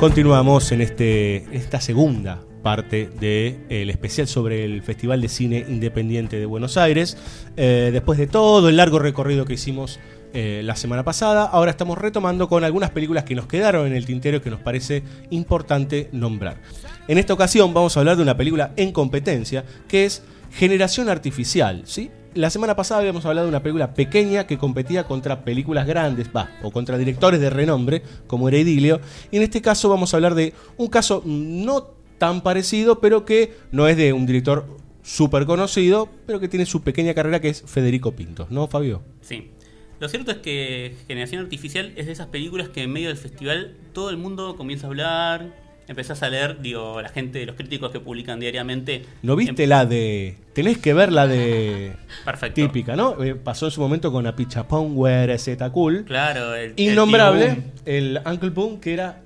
Continuamos 0.06 0.72
en 0.72 0.82
este, 0.82 1.48
esta 1.52 1.82
segunda 1.82 2.40
parte 2.62 3.10
del 3.20 3.90
especial 3.90 4.28
sobre 4.28 4.64
el 4.64 4.84
Festival 4.84 5.20
de 5.20 5.30
Cine 5.30 5.66
Independiente 5.68 6.38
de 6.38 6.46
Buenos 6.46 6.78
Aires. 6.78 7.18
Eh, 7.58 7.90
después 7.92 8.20
de 8.20 8.28
todo 8.28 8.70
el 8.70 8.78
largo 8.78 9.00
recorrido 9.00 9.46
que 9.46 9.56
hicimos 9.56 10.00
eh, 10.32 10.62
la 10.64 10.76
semana 10.76 11.04
pasada, 11.04 11.46
ahora 11.46 11.72
estamos 11.72 11.98
retomando 11.98 12.48
con 12.48 12.64
algunas 12.64 12.92
películas 12.92 13.24
que 13.24 13.34
nos 13.34 13.48
quedaron 13.48 13.88
en 13.88 13.94
el 13.94 14.06
tintero 14.06 14.44
que 14.44 14.52
nos 14.52 14.60
parece 14.60 15.02
importante 15.32 16.08
nombrar. 16.12 16.62
En 17.08 17.18
esta 17.18 17.34
ocasión 17.34 17.74
vamos 17.74 17.98
a 17.98 18.02
hablar 18.02 18.16
de 18.16 18.22
una 18.22 18.38
película 18.38 18.74
en 18.76 18.92
competencia 18.92 19.66
que 19.88 20.06
es 20.06 20.22
Generación 20.52 21.10
Artificial, 21.10 21.82
¿sí? 21.86 22.12
La 22.36 22.50
semana 22.50 22.76
pasada 22.76 23.00
habíamos 23.00 23.26
hablado 23.26 23.48
de 23.48 23.50
una 23.50 23.64
película 23.64 23.94
pequeña 23.94 24.46
que 24.46 24.58
competía 24.58 25.06
contra 25.06 25.46
películas 25.46 25.88
grandes, 25.88 26.30
va, 26.36 26.50
o 26.64 26.70
contra 26.70 26.98
directores 26.98 27.40
de 27.40 27.50
renombre, 27.50 28.04
como 28.28 28.50
era 28.50 28.58
Idilio. 28.58 29.00
Y 29.32 29.38
en 29.38 29.44
este 29.44 29.62
caso 29.62 29.88
vamos 29.88 30.14
a 30.14 30.18
hablar 30.18 30.36
de 30.36 30.54
un 30.76 30.88
caso 30.88 31.24
no 31.26 31.92
tan 32.18 32.42
parecido, 32.42 33.00
pero 33.00 33.24
que 33.24 33.54
no 33.72 33.88
es 33.88 33.96
de 33.96 34.12
un 34.12 34.26
director 34.26 34.68
súper 35.02 35.46
conocido, 35.46 36.10
pero 36.26 36.42
que 36.42 36.50
tiene 36.50 36.66
su 36.66 36.82
pequeña 36.84 37.14
carrera, 37.14 37.40
que 37.40 37.48
es 37.48 37.64
Federico 37.66 38.12
Pintos, 38.12 38.52
¿no, 38.52 38.68
Fabio? 38.68 39.02
Sí. 39.22 39.52
Lo 40.02 40.10
cierto 40.10 40.32
es 40.32 40.38
que 40.40 40.94
Generación 41.08 41.42
Artificial 41.42 41.94
es 41.96 42.06
de 42.06 42.12
esas 42.12 42.28
películas 42.28 42.68
que 42.68 42.84
en 42.84 42.92
medio 42.92 43.08
del 43.08 43.18
festival 43.18 43.78
todo 43.94 44.10
el 44.10 44.18
mundo 44.18 44.58
comienza 44.58 44.88
a 44.88 44.90
hablar, 44.90 45.56
empezás 45.88 46.24
a 46.24 46.30
leer, 46.30 46.60
digo, 46.62 47.02
la 47.02 47.10
gente, 47.10 47.46
los 47.46 47.56
críticos 47.56 47.92
que 47.92 48.00
publican 48.00 48.40
diariamente. 48.40 49.04
¿No 49.22 49.36
viste 49.36 49.68
la 49.68 49.86
de... 49.86 50.38
Tenés 50.54 50.78
que 50.78 50.94
ver 50.94 51.12
la 51.12 51.28
de... 51.28 51.94
Perfecto. 52.26 52.56
Típica, 52.56 52.96
¿no? 52.96 53.22
Eh, 53.24 53.36
pasó 53.36 53.66
en 53.66 53.72
su 53.72 53.82
momento 53.82 54.12
con 54.12 54.26
Apichapón, 54.28 54.92
Where 54.96 55.38
Z 55.38 55.70
Cool. 55.72 56.06
Claro, 56.06 56.56
el, 56.56 56.74
Innombrable, 56.78 57.64
el 57.86 58.18
el, 58.18 58.22
Uncle 58.26 58.50
Boom, 58.50 58.80
que 58.80 58.94
era 58.94 59.22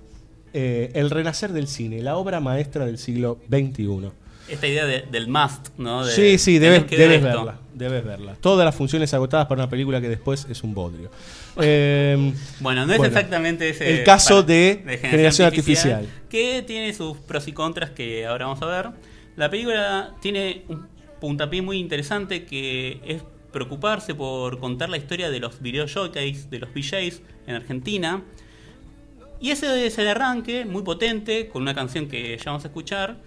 eh, 0.53 0.91
el 0.95 1.09
renacer 1.09 1.51
del 1.53 1.67
cine, 1.67 2.01
la 2.01 2.17
obra 2.17 2.39
maestra 2.39 2.85
del 2.85 2.97
siglo 2.97 3.39
XXI. 3.49 4.09
Esta 4.49 4.67
idea 4.67 4.85
de- 4.85 5.03
del 5.11 5.27
must, 5.27 5.67
¿no? 5.77 6.03
De- 6.03 6.11
sí, 6.11 6.37
sí, 6.39 6.57
debes, 6.57 6.89
debes 6.89 7.21
verla. 7.21 7.59
Debes 7.73 8.03
verla. 8.03 8.35
Todas 8.41 8.65
las 8.65 8.75
funciones 8.75 9.13
agotadas 9.13 9.45
para 9.45 9.61
una 9.61 9.69
película 9.69 10.01
que 10.01 10.09
después 10.09 10.47
es 10.49 10.63
un 10.63 10.73
bodrio. 10.73 11.11
Eh, 11.61 12.33
Bueno, 12.59 12.85
no 12.85 12.91
es 12.93 12.97
Bueno, 12.97 13.15
exactamente 13.15 13.69
ese. 13.69 13.99
el 13.99 14.03
caso 14.03 14.35
para- 14.45 14.47
de 14.47 14.97
Generación 15.01 15.47
Artificial. 15.47 16.07
Que 16.29 16.63
tiene 16.65 16.93
sus 16.93 17.17
pros 17.17 17.47
y 17.47 17.53
contras 17.53 17.89
que 17.91 18.25
ahora 18.25 18.45
vamos 18.47 18.61
a 18.61 18.65
ver. 18.65 18.89
La 19.35 19.49
película 19.49 20.15
tiene 20.21 20.63
un 20.67 20.87
puntapié 21.19 21.61
muy 21.61 21.77
interesante 21.77 22.45
que 22.45 22.99
es 23.05 23.23
preocuparse 23.51 24.13
por 24.15 24.59
contar 24.59 24.89
la 24.89 24.97
historia 24.97 25.29
de 25.29 25.39
los 25.39 25.61
video 25.61 25.87
showcase, 25.87 26.45
de 26.49 26.59
los 26.59 26.69
VJs 26.73 27.21
en 27.47 27.55
Argentina. 27.55 28.21
Y 29.41 29.51
ese 29.51 29.85
es 29.85 29.97
el 29.97 30.07
arranque, 30.07 30.65
muy 30.65 30.83
potente, 30.83 31.47
con 31.47 31.61
una 31.61 31.73
canción 31.73 32.07
que 32.07 32.37
ya 32.37 32.43
vamos 32.45 32.65
a 32.65 32.67
escuchar. 32.67 33.17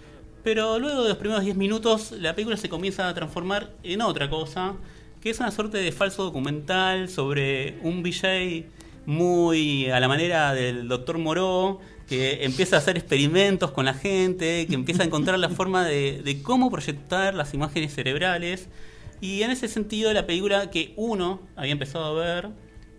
Pero 0.43 0.77
luego 0.77 1.03
de 1.03 1.09
los 1.09 1.17
primeros 1.17 1.43
10 1.43 1.55
minutos, 1.55 2.11
la 2.11 2.35
película 2.35 2.57
se 2.57 2.69
comienza 2.69 3.07
a 3.09 3.13
transformar 3.13 3.71
en 3.83 4.01
otra 4.01 4.29
cosa, 4.29 4.75
que 5.23 5.29
es 5.29 5.39
una 5.39 5.51
suerte 5.51 5.77
de 5.77 5.93
falso 5.93 6.25
documental 6.25 7.07
sobre 7.07 7.77
un 7.81 8.03
VJ 8.03 8.65
muy 9.05 9.89
a 9.89 10.01
la 10.01 10.09
manera 10.09 10.53
del 10.53 10.89
doctor 10.89 11.17
Moreau, 11.17 11.79
que 12.09 12.43
empieza 12.43 12.75
a 12.75 12.79
hacer 12.79 12.97
experimentos 12.97 13.71
con 13.71 13.85
la 13.85 13.93
gente, 13.93 14.67
que 14.67 14.75
empieza 14.75 15.01
a 15.01 15.05
encontrar 15.05 15.39
la 15.39 15.47
forma 15.47 15.85
de, 15.85 16.21
de 16.21 16.41
cómo 16.41 16.69
proyectar 16.69 17.35
las 17.35 17.53
imágenes 17.53 17.93
cerebrales. 17.93 18.67
Y 19.21 19.43
en 19.43 19.51
ese 19.51 19.69
sentido, 19.69 20.11
la 20.11 20.25
película 20.25 20.69
que 20.69 20.91
uno 20.97 21.39
había 21.55 21.71
empezado 21.71 22.05
a 22.05 22.25
ver, 22.25 22.49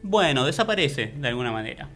bueno, 0.03 0.47
desaparece 0.47 1.13
de 1.19 1.29
alguna 1.29 1.53
manera. 1.53 1.91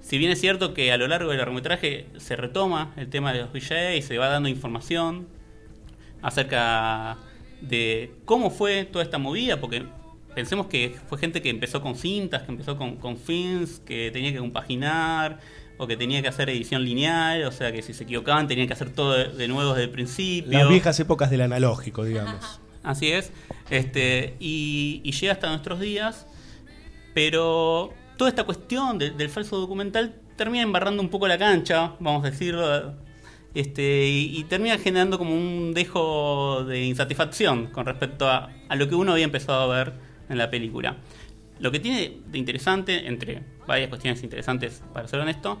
Si 0.00 0.16
bien 0.16 0.30
es 0.30 0.40
cierto 0.40 0.72
que 0.72 0.90
a 0.90 0.96
lo 0.96 1.06
largo 1.06 1.28
del 1.28 1.38
largometraje 1.38 2.06
se 2.16 2.34
retoma 2.34 2.94
el 2.96 3.10
tema 3.10 3.34
de 3.34 3.40
los 3.40 3.52
VJ 3.52 3.94
y 3.98 4.00
se 4.00 4.16
va 4.16 4.28
dando 4.28 4.48
información 4.48 5.28
acerca 6.22 7.18
de 7.60 8.12
cómo 8.24 8.50
fue 8.50 8.84
toda 8.84 9.04
esta 9.04 9.18
movida, 9.18 9.60
porque 9.60 9.84
pensemos 10.34 10.66
que 10.66 10.94
fue 11.08 11.18
gente 11.18 11.42
que 11.42 11.50
empezó 11.50 11.82
con 11.82 11.94
cintas, 11.96 12.42
que 12.42 12.52
empezó 12.52 12.76
con, 12.76 12.96
con 12.96 13.16
films, 13.16 13.80
que 13.84 14.10
tenía 14.12 14.32
que 14.32 14.38
compaginar 14.38 15.38
o 15.78 15.86
que 15.86 15.96
tenía 15.96 16.20
que 16.22 16.28
hacer 16.28 16.48
edición 16.50 16.84
lineal, 16.84 17.44
o 17.44 17.52
sea 17.52 17.72
que 17.72 17.82
si 17.82 17.94
se 17.94 18.04
equivocaban 18.04 18.46
tenían 18.48 18.66
que 18.66 18.74
hacer 18.74 18.90
todo 18.90 19.12
de, 19.14 19.28
de 19.28 19.48
nuevo 19.48 19.70
desde 19.70 19.84
el 19.84 19.90
principio. 19.90 20.52
las 20.58 20.68
viejas 20.68 20.98
épocas 21.00 21.30
del 21.30 21.40
analógico, 21.40 22.04
digamos. 22.04 22.60
Así 22.82 23.08
es. 23.12 23.32
Este, 23.70 24.36
y, 24.40 25.00
y 25.04 25.12
llega 25.12 25.32
hasta 25.34 25.48
nuestros 25.48 25.80
días. 25.80 26.26
Pero 27.14 27.92
toda 28.16 28.30
esta 28.30 28.44
cuestión 28.44 28.98
de- 28.98 29.10
del 29.10 29.28
falso 29.28 29.58
documental 29.58 30.14
termina 30.36 30.62
embarrando 30.62 31.02
un 31.02 31.08
poco 31.08 31.26
la 31.28 31.38
cancha, 31.38 31.94
vamos 31.98 32.24
a 32.24 32.30
decirlo. 32.30 32.94
Este, 33.54 34.06
y, 34.08 34.44
termina 34.44 34.78
generando 34.78 35.18
como 35.18 35.34
un 35.34 35.74
dejo 35.74 36.64
de 36.64 36.84
insatisfacción 36.84 37.66
con 37.66 37.84
respecto 37.84 38.28
a, 38.28 38.50
a 38.68 38.76
lo 38.76 38.88
que 38.88 38.94
uno 38.94 39.12
había 39.12 39.24
empezado 39.24 39.72
a 39.72 39.76
ver 39.76 39.94
en 40.28 40.38
la 40.38 40.50
película. 40.50 40.98
Lo 41.58 41.72
que 41.72 41.80
tiene 41.80 42.18
de 42.26 42.38
interesante, 42.38 43.08
entre 43.08 43.42
varias 43.66 43.88
cuestiones 43.88 44.22
interesantes, 44.22 44.82
para 44.94 45.08
ser 45.08 45.20
honesto, 45.20 45.60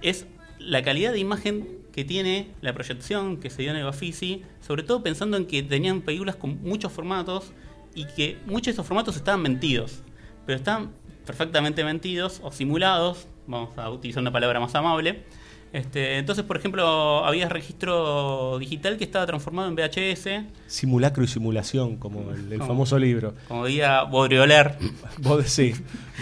es 0.00 0.26
la 0.58 0.82
calidad 0.82 1.12
de 1.12 1.18
imagen 1.18 1.82
que 1.92 2.04
tiene 2.04 2.50
la 2.60 2.72
proyección 2.72 3.36
que 3.38 3.50
se 3.50 3.62
dio 3.62 3.70
en 3.70 3.76
el 3.76 3.84
Bafisi, 3.84 4.42
sobre 4.60 4.82
todo 4.82 5.02
pensando 5.02 5.36
en 5.36 5.46
que 5.46 5.62
tenían 5.62 6.00
películas 6.00 6.36
con 6.36 6.62
muchos 6.62 6.92
formatos 6.92 7.52
y 7.94 8.06
que 8.06 8.38
muchos 8.46 8.66
de 8.66 8.70
esos 8.72 8.86
formatos 8.86 9.16
estaban 9.16 9.42
mentidos, 9.42 10.02
pero 10.46 10.56
están 10.56 10.92
perfectamente 11.26 11.84
mentidos 11.84 12.40
o 12.42 12.50
simulados, 12.50 13.26
vamos 13.46 13.76
a 13.76 13.90
utilizar 13.90 14.22
una 14.22 14.32
palabra 14.32 14.60
más 14.60 14.74
amable. 14.74 15.24
Este, 15.72 16.18
entonces, 16.18 16.44
por 16.44 16.58
ejemplo, 16.58 17.24
había 17.24 17.48
registro 17.48 18.58
digital 18.58 18.98
que 18.98 19.04
estaba 19.04 19.24
transformado 19.24 19.68
en 19.68 19.74
VHS, 19.74 20.44
Simulacro 20.66 21.24
y 21.24 21.28
simulación, 21.28 21.96
como 21.96 22.30
el, 22.32 22.52
el 22.52 22.58
Como- 22.58 22.68
famoso 22.68 22.98
libro. 22.98 23.34
como 23.48 23.64
diría 23.66 24.02
Baudrillard. 24.04 24.76
Baud- 25.18 25.44
sí, 25.44 25.72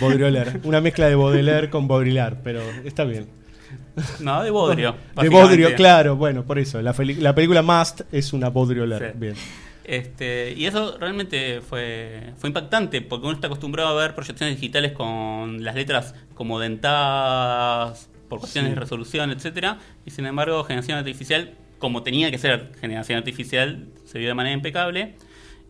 Baudrillard. 0.00 0.64
Una 0.64 0.80
mezcla 0.80 1.08
de 1.08 1.16
Baudelaire 1.16 1.68
con 1.68 1.88
Baudrillard, 1.88 2.36
pero 2.44 2.60
está 2.84 3.02
bien. 3.04 3.26
No, 4.20 4.42
de 4.42 4.50
Bodrio. 4.50 4.94
De. 5.20 5.28
Baudrillard, 5.28 5.74
claro, 5.74 6.14
bueno, 6.16 6.44
por 6.44 6.58
eso. 6.60 6.80
La, 6.80 6.92
película 6.92 7.62
Must 7.62 8.02
es 8.12 8.32
una 8.32 8.50
Baudrillard. 8.50 9.12
Sí. 9.12 9.18
Bien. 9.18 9.34
Este, 9.82 10.52
y 10.56 10.66
eso 10.66 10.96
realmente 10.98 11.60
fue, 11.60 12.32
fue 12.38 12.50
impactante, 12.50 13.00
porque 13.02 13.26
uno 13.26 13.34
está 13.34 13.48
acostumbrado 13.48 13.88
a 13.98 14.00
ver 14.02 14.14
proyecciones 14.14 14.54
digitales 14.54 14.92
con 14.92 15.64
las 15.64 15.74
letras 15.74 16.14
como 16.34 16.60
dentadas, 16.60 18.08
por 18.30 18.38
cuestiones 18.40 18.70
Sí. 18.70 18.74
de 18.74 18.80
resolución, 18.80 19.30
etcétera 19.30 19.78
Y 20.06 20.10
sin 20.10 20.24
embargo, 20.24 20.64
generación 20.64 20.96
artificial, 20.96 21.54
como 21.78 22.02
tenía 22.02 22.30
que 22.30 22.38
ser 22.38 22.72
generación 22.80 23.18
artificial, 23.18 23.88
se 24.06 24.18
vio 24.18 24.28
de 24.28 24.34
manera 24.34 24.54
impecable. 24.54 25.16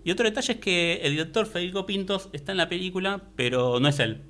Y 0.04 0.12
otro 0.12 0.24
detalle 0.24 0.52
es 0.54 0.58
que 0.60 1.00
el 1.02 1.10
director 1.12 1.46
Federico 1.46 1.84
Pintos 1.86 2.30
está 2.32 2.52
en 2.52 2.58
la 2.58 2.68
película, 2.68 3.22
pero 3.36 3.80
no 3.80 3.88
es 3.88 3.98
él. 3.98 4.22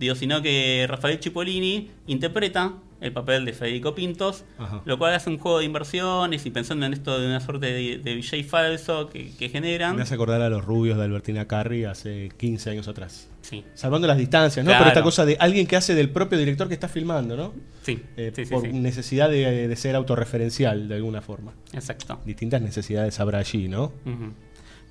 Digo, 0.00 0.14
sino 0.16 0.42
que 0.42 0.86
Rafael 0.88 1.20
Cipollini 1.22 1.90
interpreta 2.08 2.72
el 3.00 3.12
papel 3.12 3.44
de 3.46 3.52
Federico 3.54 3.94
Pintos, 3.94 4.44
Ajá. 4.58 4.82
lo 4.84 4.98
cual 4.98 5.14
hace 5.14 5.30
un 5.30 5.38
juego 5.38 5.58
de 5.60 5.64
inversiones 5.64 6.44
y 6.44 6.50
pensando 6.50 6.84
en 6.84 6.92
esto 6.92 7.18
de 7.18 7.26
una 7.26 7.40
suerte 7.40 7.66
de, 7.72 7.98
de 7.98 8.16
VJ 8.16 8.44
falso 8.44 9.08
que, 9.08 9.30
que 9.38 9.48
generan. 9.48 9.96
Me 9.96 10.02
hace 10.02 10.14
acordar 10.14 10.42
a 10.42 10.50
los 10.50 10.64
rubios 10.64 10.98
de 10.98 11.04
Albertina 11.04 11.46
Carri 11.46 11.84
hace 11.84 12.30
15 12.36 12.70
años 12.70 12.88
atrás. 12.88 13.28
Sí, 13.42 13.64
Salvando 13.74 14.06
las 14.06 14.18
distancias, 14.18 14.64
¿no? 14.64 14.70
Claro. 14.70 14.82
Pero 14.84 14.88
esta 14.90 15.02
cosa 15.02 15.24
de 15.24 15.36
alguien 15.40 15.66
que 15.66 15.76
hace 15.76 15.94
del 15.94 16.10
propio 16.10 16.38
director 16.38 16.68
que 16.68 16.74
está 16.74 16.88
filmando, 16.88 17.36
¿no? 17.36 17.54
sí, 17.82 18.02
Eh, 18.18 18.32
sí, 18.36 18.44
sí, 18.44 18.52
por 18.52 18.62
sí. 18.62 18.68
necesidad 18.72 19.30
de, 19.30 19.66
de 19.68 19.76
ser 19.76 19.96
autorreferencial 19.96 20.86
de 20.88 20.94
alguna 20.96 21.22
forma. 21.22 21.52
Exacto. 21.72 22.20
Distintas 22.26 22.60
necesidades 22.60 23.18
habrá 23.20 23.38
allí, 23.38 23.68
¿no? 23.68 23.92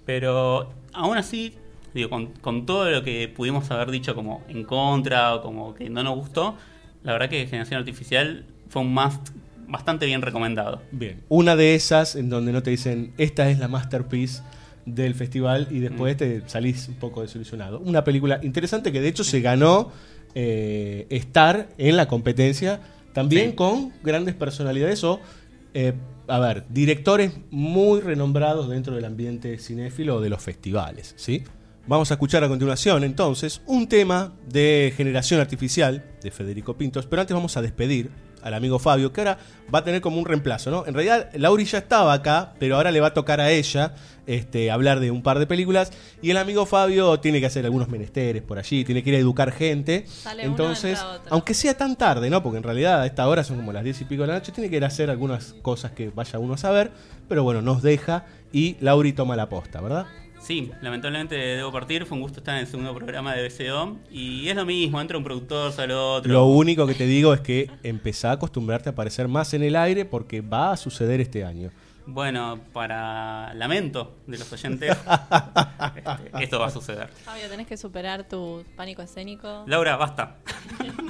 Pero 0.05 0.73
aún 0.93 1.17
así, 1.17 1.53
digo, 1.99 2.09
con, 2.09 2.27
con 2.41 2.65
todo 2.65 2.89
lo 2.89 3.03
que 3.03 3.27
pudimos 3.27 3.69
haber 3.71 3.91
dicho 3.91 4.15
como 4.15 4.43
en 4.49 4.63
contra 4.63 5.35
o 5.35 5.41
como 5.41 5.73
que 5.73 5.89
no 5.89 6.03
nos 6.03 6.15
gustó, 6.15 6.55
la 7.03 7.13
verdad 7.13 7.29
que 7.29 7.45
Generación 7.47 7.79
Artificial 7.79 8.45
fue 8.69 8.81
un 8.81 8.93
must 8.93 9.29
bastante 9.67 10.05
bien 10.05 10.21
recomendado. 10.21 10.81
Bien. 10.91 11.21
Una 11.29 11.55
de 11.55 11.75
esas 11.75 12.15
en 12.15 12.29
donde 12.29 12.51
no 12.51 12.63
te 12.63 12.71
dicen, 12.71 13.13
esta 13.17 13.49
es 13.49 13.59
la 13.59 13.67
masterpiece 13.67 14.41
del 14.85 15.13
festival 15.13 15.67
y 15.69 15.79
después 15.79 16.17
te 16.17 16.41
salís 16.47 16.87
un 16.87 16.95
poco 16.95 17.21
desilusionado. 17.21 17.79
Una 17.79 18.03
película 18.03 18.39
interesante 18.41 18.91
que 18.91 18.99
de 19.01 19.07
hecho 19.09 19.23
se 19.23 19.41
ganó 19.41 19.91
eh, 20.35 21.05
estar 21.09 21.69
en 21.77 21.97
la 21.97 22.07
competencia 22.07 22.79
también 23.13 23.51
Sí. 23.51 23.55
con 23.55 23.91
grandes 24.03 24.33
personalidades 24.35 25.03
o, 25.03 25.19
eh, 25.73 25.93
a 26.27 26.39
ver, 26.39 26.65
directores 26.69 27.33
muy 27.51 28.01
renombrados 28.01 28.69
dentro 28.69 28.95
del 28.95 29.05
ambiente 29.05 29.57
cinéfilo 29.59 30.15
o 30.17 30.21
de 30.21 30.29
los 30.29 30.41
festivales, 30.41 31.13
¿sí? 31.17 31.43
Vamos 31.89 32.11
a 32.11 32.13
escuchar 32.13 32.43
a 32.43 32.47
continuación 32.47 33.03
entonces 33.03 33.63
un 33.65 33.87
tema 33.87 34.33
de 34.47 34.93
generación 34.95 35.39
artificial 35.39 36.05
de 36.21 36.29
Federico 36.29 36.77
Pintos, 36.77 37.07
pero 37.07 37.23
antes 37.23 37.33
vamos 37.33 37.57
a 37.57 37.63
despedir 37.63 38.11
al 38.43 38.53
amigo 38.53 38.77
Fabio, 38.77 39.11
que 39.11 39.21
ahora 39.21 39.39
va 39.73 39.79
a 39.79 39.83
tener 39.83 39.99
como 39.99 40.19
un 40.19 40.25
reemplazo, 40.25 40.69
¿no? 40.69 40.85
En 40.85 40.93
realidad, 40.93 41.31
Lauri 41.33 41.65
ya 41.65 41.79
estaba 41.79 42.13
acá, 42.13 42.53
pero 42.59 42.75
ahora 42.75 42.91
le 42.91 42.99
va 42.99 43.07
a 43.07 43.13
tocar 43.15 43.41
a 43.41 43.49
ella 43.49 43.95
este, 44.27 44.69
hablar 44.69 44.99
de 44.99 45.09
un 45.09 45.23
par 45.23 45.39
de 45.39 45.47
películas. 45.47 45.91
Y 46.21 46.29
el 46.29 46.37
amigo 46.37 46.67
Fabio 46.67 47.19
tiene 47.21 47.39
que 47.39 47.47
hacer 47.47 47.65
algunos 47.65 47.89
menesteres 47.89 48.43
por 48.43 48.59
allí, 48.59 48.85
tiene 48.85 49.01
que 49.01 49.09
ir 49.09 49.15
a 49.15 49.19
educar 49.19 49.51
gente. 49.51 50.05
Sale 50.05 50.43
Entonces, 50.43 51.03
aunque 51.31 51.55
sea 51.55 51.75
tan 51.75 51.95
tarde, 51.95 52.29
¿no? 52.29 52.43
Porque 52.43 52.57
en 52.57 52.63
realidad 52.63 53.01
a 53.01 53.07
esta 53.07 53.27
hora 53.27 53.43
son 53.43 53.55
como 53.55 53.73
las 53.73 53.83
10 53.83 54.01
y 54.01 54.05
pico 54.05 54.21
de 54.21 54.27
la 54.27 54.35
noche, 54.35 54.51
tiene 54.51 54.69
que 54.69 54.77
ir 54.77 54.83
a 54.83 54.87
hacer 54.87 55.09
algunas 55.09 55.55
cosas 55.63 55.93
que 55.93 56.09
vaya 56.09 56.37
uno 56.37 56.53
a 56.53 56.57
saber. 56.57 56.91
Pero 57.27 57.43
bueno, 57.43 57.63
nos 57.63 57.81
deja 57.81 58.27
y 58.53 58.77
Lauri 58.79 59.11
toma 59.11 59.35
la 59.35 59.49
posta, 59.49 59.81
¿verdad? 59.81 60.05
Sí, 60.49 60.71
lamentablemente 60.81 61.35
debo 61.35 61.71
partir. 61.71 62.07
Fue 62.07 62.17
un 62.17 62.23
gusto 62.23 62.39
estar 62.39 62.55
en 62.55 62.61
el 62.61 62.67
segundo 62.67 62.95
programa 62.95 63.35
de 63.35 63.47
BCO. 63.47 63.97
Y 64.09 64.47
es 64.47 64.55
lo 64.55 64.65
mismo, 64.65 64.99
entra 64.99 65.15
un 65.15 65.23
productor, 65.23 65.71
sale 65.71 65.93
otro. 65.93 66.33
Lo 66.33 66.47
único 66.47 66.87
que 66.87 66.95
te 66.95 67.05
digo 67.05 67.35
es 67.35 67.41
que 67.41 67.69
empezá 67.83 68.31
a 68.31 68.33
acostumbrarte 68.33 68.89
a 68.89 68.93
aparecer 68.93 69.27
más 69.27 69.53
en 69.53 69.61
el 69.61 69.75
aire 69.75 70.05
porque 70.05 70.41
va 70.41 70.71
a 70.71 70.77
suceder 70.77 71.21
este 71.21 71.45
año. 71.45 71.69
Bueno, 72.11 72.59
para 72.73 73.53
lamento 73.53 74.17
de 74.25 74.37
los 74.39 74.51
oyentes, 74.51 74.89
este, 75.95 76.43
esto 76.43 76.59
va 76.59 76.67
a 76.67 76.71
suceder. 76.71 77.07
Fabio, 77.09 77.47
tenés 77.49 77.67
que 77.67 77.77
superar 77.77 78.27
tu 78.27 78.63
pánico 78.75 79.01
escénico. 79.01 79.63
Laura, 79.67 79.95
basta. 79.95 80.37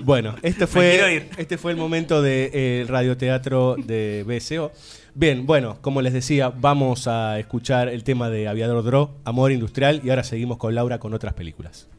Bueno, 0.02 0.36
este 0.44 0.66
fue, 0.66 1.30
este 1.38 1.58
fue 1.58 1.72
el 1.72 1.78
momento 1.78 2.22
del 2.22 2.52
de, 2.52 2.82
eh, 2.82 2.86
radioteatro 2.88 3.76
de 3.78 4.24
BSO. 4.26 4.72
Bien, 5.14 5.46
bueno, 5.46 5.78
como 5.82 6.02
les 6.02 6.14
decía, 6.14 6.50
vamos 6.50 7.08
a 7.08 7.38
escuchar 7.38 7.90
el 7.90 8.04
tema 8.06 8.30
de 8.30 8.48
Aviador 8.48 8.84
Dro, 8.84 9.18
Amor 9.26 9.52
Industrial, 9.52 10.00
y 10.04 10.10
ahora 10.10 10.24
seguimos 10.24 10.58
con 10.58 10.74
Laura 10.74 11.00
con 11.00 11.14
otras 11.14 11.34
películas. 11.34 11.90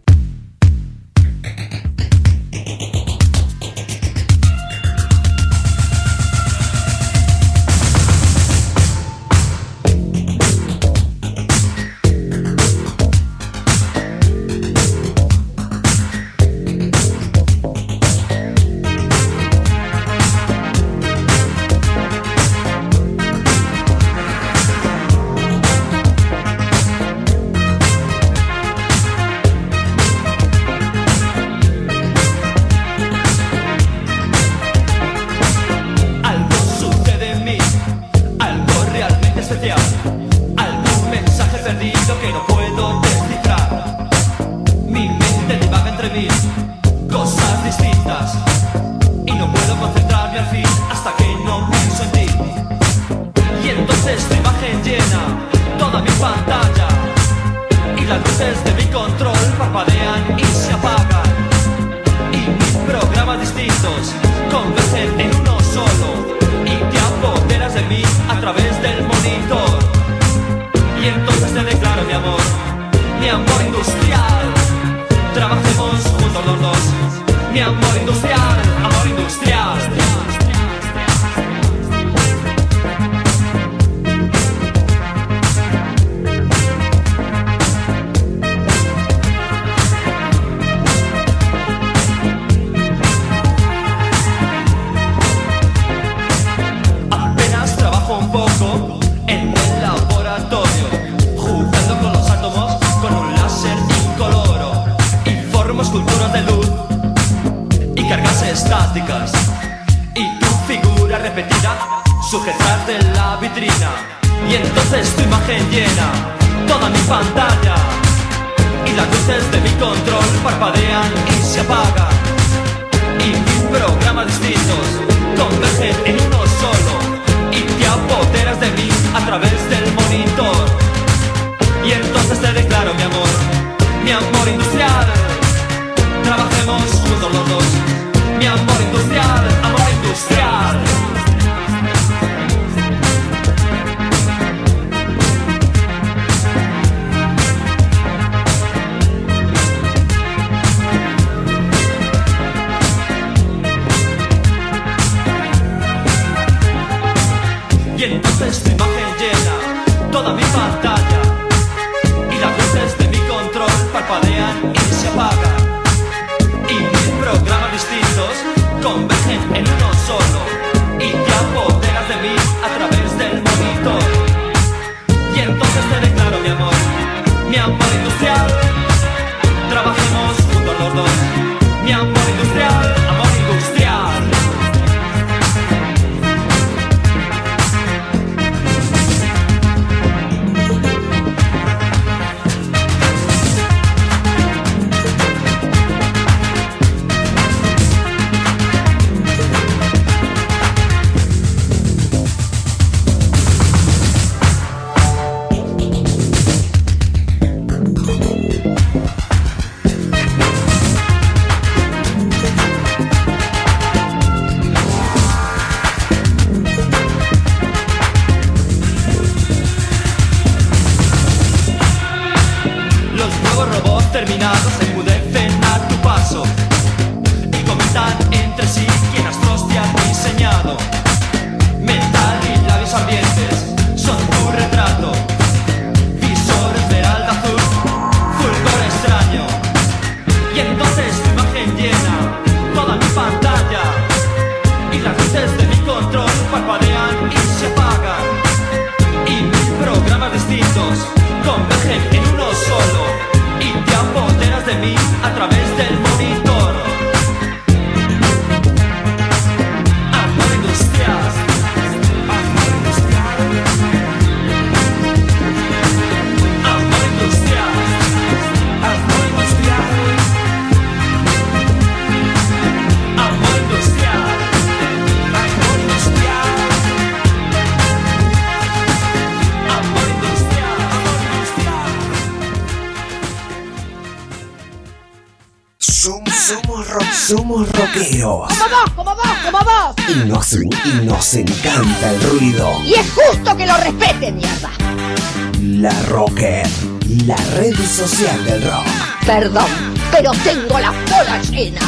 Perdón, 299.31 299.71
pero 300.11 300.33
tengo 300.43 300.77
la 300.81 300.91
bola 300.91 301.41
llena. 301.53 301.81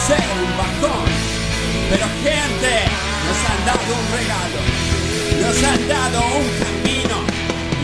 ser 0.07 0.25
un 0.43 0.51
bajón. 0.57 1.07
Pero 1.89 2.05
gente, 2.23 2.73
nos 3.25 3.39
han 3.49 3.61
dado 3.65 3.91
un 4.01 4.07
regalo, 4.19 4.59
nos 5.41 5.57
han 5.63 5.81
dado 5.87 6.19
un 6.39 6.47
camino 6.63 7.17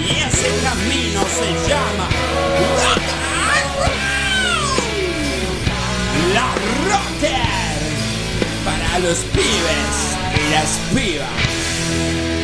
y 0.06 0.10
ese 0.28 0.50
camino 0.68 1.20
se 1.40 1.50
llama 1.70 2.06
rock 2.84 3.08
and 3.24 3.74
roll. 3.80 4.00
La 6.34 6.50
Rocker 6.88 7.80
para 8.66 9.00
los 9.00 9.20
pibes 9.34 9.96
y 10.36 10.44
las 10.52 10.70
pibas. 10.94 12.39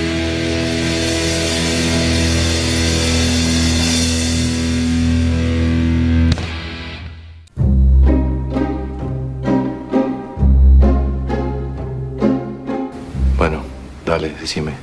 Dale, 14.15 14.33
decime. 14.39 14.73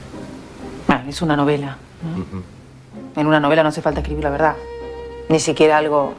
Es 1.08 1.22
una 1.22 1.36
novela. 1.36 1.76
¿no? 2.02 2.42
En 3.20 3.26
una 3.26 3.40
novela 3.40 3.62
no 3.62 3.70
hace 3.70 3.82
falta 3.82 4.00
escribir 4.00 4.24
la 4.24 4.30
verdad. 4.30 4.56
Ni 5.28 5.40
siquiera 5.40 5.78
algo 5.78 6.14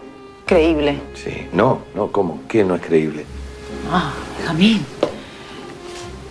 creíble. 0.45 0.99
Sí, 1.13 1.47
no, 1.53 1.79
no, 1.95 2.11
¿cómo? 2.11 2.41
¿Qué 2.47 2.63
no 2.63 2.75
es 2.75 2.81
creíble? 2.81 3.25
Ah, 3.91 4.11
Jamín. 4.45 4.85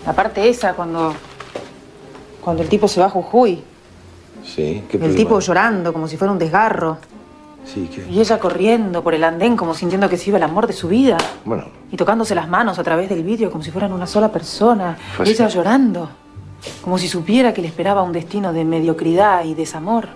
La 0.07 0.13
parte 0.13 0.49
esa 0.49 0.75
cuando. 0.75 1.15
Cuando 2.41 2.63
el 2.63 2.69
tipo 2.69 2.89
se 2.89 3.01
va 3.01 3.07
a 3.07 3.11
Jujuy. 3.11 3.63
Sí, 4.45 4.85
¿qué 4.89 4.97
El 4.97 4.99
problema 4.99 5.17
tipo 5.17 5.41
llorando 5.41 5.93
como 5.93 6.09
si 6.09 6.17
fuera 6.17 6.33
un 6.33 6.39
desgarro. 6.39 6.99
Sí, 7.65 7.89
¿qué? 7.95 8.05
Y 8.11 8.21
ella 8.21 8.41
corriendo 8.41 9.05
por 9.05 9.15
el 9.15 9.23
andén 9.23 9.57
como 9.57 9.75
sintiendo 9.75 10.09
que 10.09 10.17
se 10.17 10.31
iba 10.31 10.39
el 10.39 10.43
amor 10.43 10.67
de 10.67 10.73
su 10.73 10.89
vida. 10.89 11.17
Bueno, 11.45 11.67
Y 11.93 11.97
tocándose 11.97 12.35
las 12.35 12.49
manos 12.49 12.79
a 12.81 12.83
través 12.83 13.09
del 13.09 13.23
vidrio 13.23 13.53
como 13.53 13.63
si 13.63 13.71
fueran 13.71 13.93
una 13.93 14.07
sola 14.07 14.33
persona. 14.33 14.97
Y 15.25 15.31
ella 15.31 15.47
llorando. 15.49 16.22
Como 16.83 16.99
si 16.99 17.09
supiera 17.09 17.53
que 17.53 17.63
le 17.63 17.69
esperaba 17.69 18.03
un 18.03 18.13
destino 18.13 18.53
de 18.53 18.65
mediocridad 18.65 19.45
y 19.45 19.55
desamor. 19.55 20.09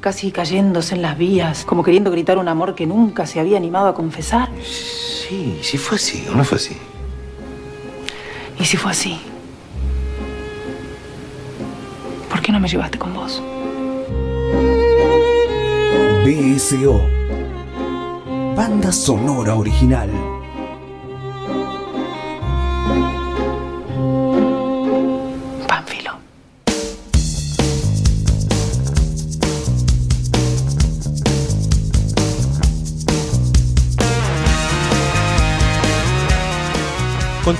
Casi 0.00 0.32
cayéndose 0.32 0.94
en 0.94 1.02
las 1.02 1.16
vías, 1.16 1.64
como 1.64 1.82
queriendo 1.82 2.10
gritar 2.10 2.38
un 2.38 2.48
amor 2.48 2.74
que 2.74 2.86
nunca 2.86 3.26
se 3.26 3.40
había 3.40 3.56
animado 3.56 3.88
a 3.88 3.94
confesar. 3.94 4.50
sí, 4.62 5.58
sí 5.62 5.78
fue 5.78 5.96
así, 5.96 6.26
¿o 6.30 6.34
no 6.34 6.44
fue 6.44 6.58
así? 6.58 6.76
¿Y 8.58 8.64
si 8.64 8.76
fue 8.76 8.90
así? 8.90 9.18
¿Por 12.28 12.42
qué 12.42 12.52
no 12.52 12.60
me 12.60 12.68
llevaste 12.68 12.98
con 12.98 13.14
vos? 13.14 13.42
BSO. 16.24 17.00
Banda 18.56 18.92
sonora 18.92 19.54
original. 19.54 20.33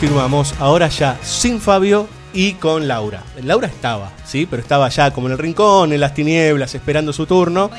Continuamos 0.04 0.54
ahora 0.58 0.88
ya 0.88 1.18
sin 1.22 1.58
Fabio 1.58 2.06
y 2.34 2.52
con 2.54 2.86
Laura. 2.86 3.22
Laura 3.42 3.68
estaba, 3.68 4.12
¿sí? 4.26 4.44
Pero 4.44 4.60
estaba 4.60 4.86
ya 4.90 5.10
como 5.12 5.28
en 5.28 5.32
el 5.32 5.38
rincón, 5.38 5.94
en 5.94 6.00
las 6.00 6.12
tinieblas, 6.12 6.74
esperando 6.74 7.10
su 7.14 7.24
turno. 7.24 7.70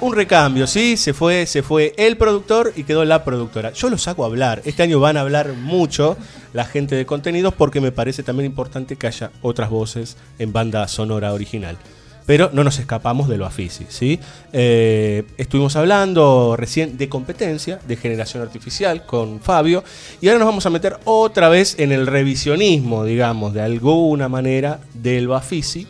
Un 0.00 0.14
recambio, 0.14 0.66
sí, 0.66 0.96
se 0.96 1.12
fue, 1.12 1.44
se 1.44 1.62
fue 1.62 1.92
el 1.98 2.16
productor 2.16 2.72
y 2.74 2.84
quedó 2.84 3.04
la 3.04 3.22
productora. 3.22 3.74
Yo 3.74 3.90
los 3.90 4.08
hago 4.08 4.24
hablar. 4.24 4.62
Este 4.64 4.82
año 4.82 4.98
van 4.98 5.18
a 5.18 5.20
hablar 5.20 5.52
mucho 5.52 6.16
la 6.54 6.64
gente 6.64 6.94
de 6.94 7.04
contenidos 7.04 7.52
porque 7.52 7.82
me 7.82 7.92
parece 7.92 8.22
también 8.22 8.46
importante 8.46 8.96
que 8.96 9.06
haya 9.06 9.30
otras 9.42 9.68
voces 9.68 10.16
en 10.38 10.54
banda 10.54 10.88
sonora 10.88 11.34
original. 11.34 11.76
Pero 12.28 12.50
no 12.52 12.62
nos 12.62 12.78
escapamos 12.78 13.26
de 13.26 13.38
lo 13.38 13.50
¿sí? 13.88 14.20
Eh, 14.52 15.24
estuvimos 15.38 15.76
hablando 15.76 16.56
recién 16.58 16.98
de 16.98 17.08
competencia, 17.08 17.80
de 17.88 17.96
generación 17.96 18.42
artificial 18.42 19.06
con 19.06 19.40
Fabio, 19.40 19.82
y 20.20 20.28
ahora 20.28 20.40
nos 20.40 20.48
vamos 20.48 20.66
a 20.66 20.70
meter 20.70 20.98
otra 21.06 21.48
vez 21.48 21.76
en 21.78 21.90
el 21.90 22.06
revisionismo, 22.06 23.06
digamos, 23.06 23.54
de 23.54 23.62
alguna 23.62 24.28
manera, 24.28 24.78
del 24.92 25.26
Bafisi 25.26 25.86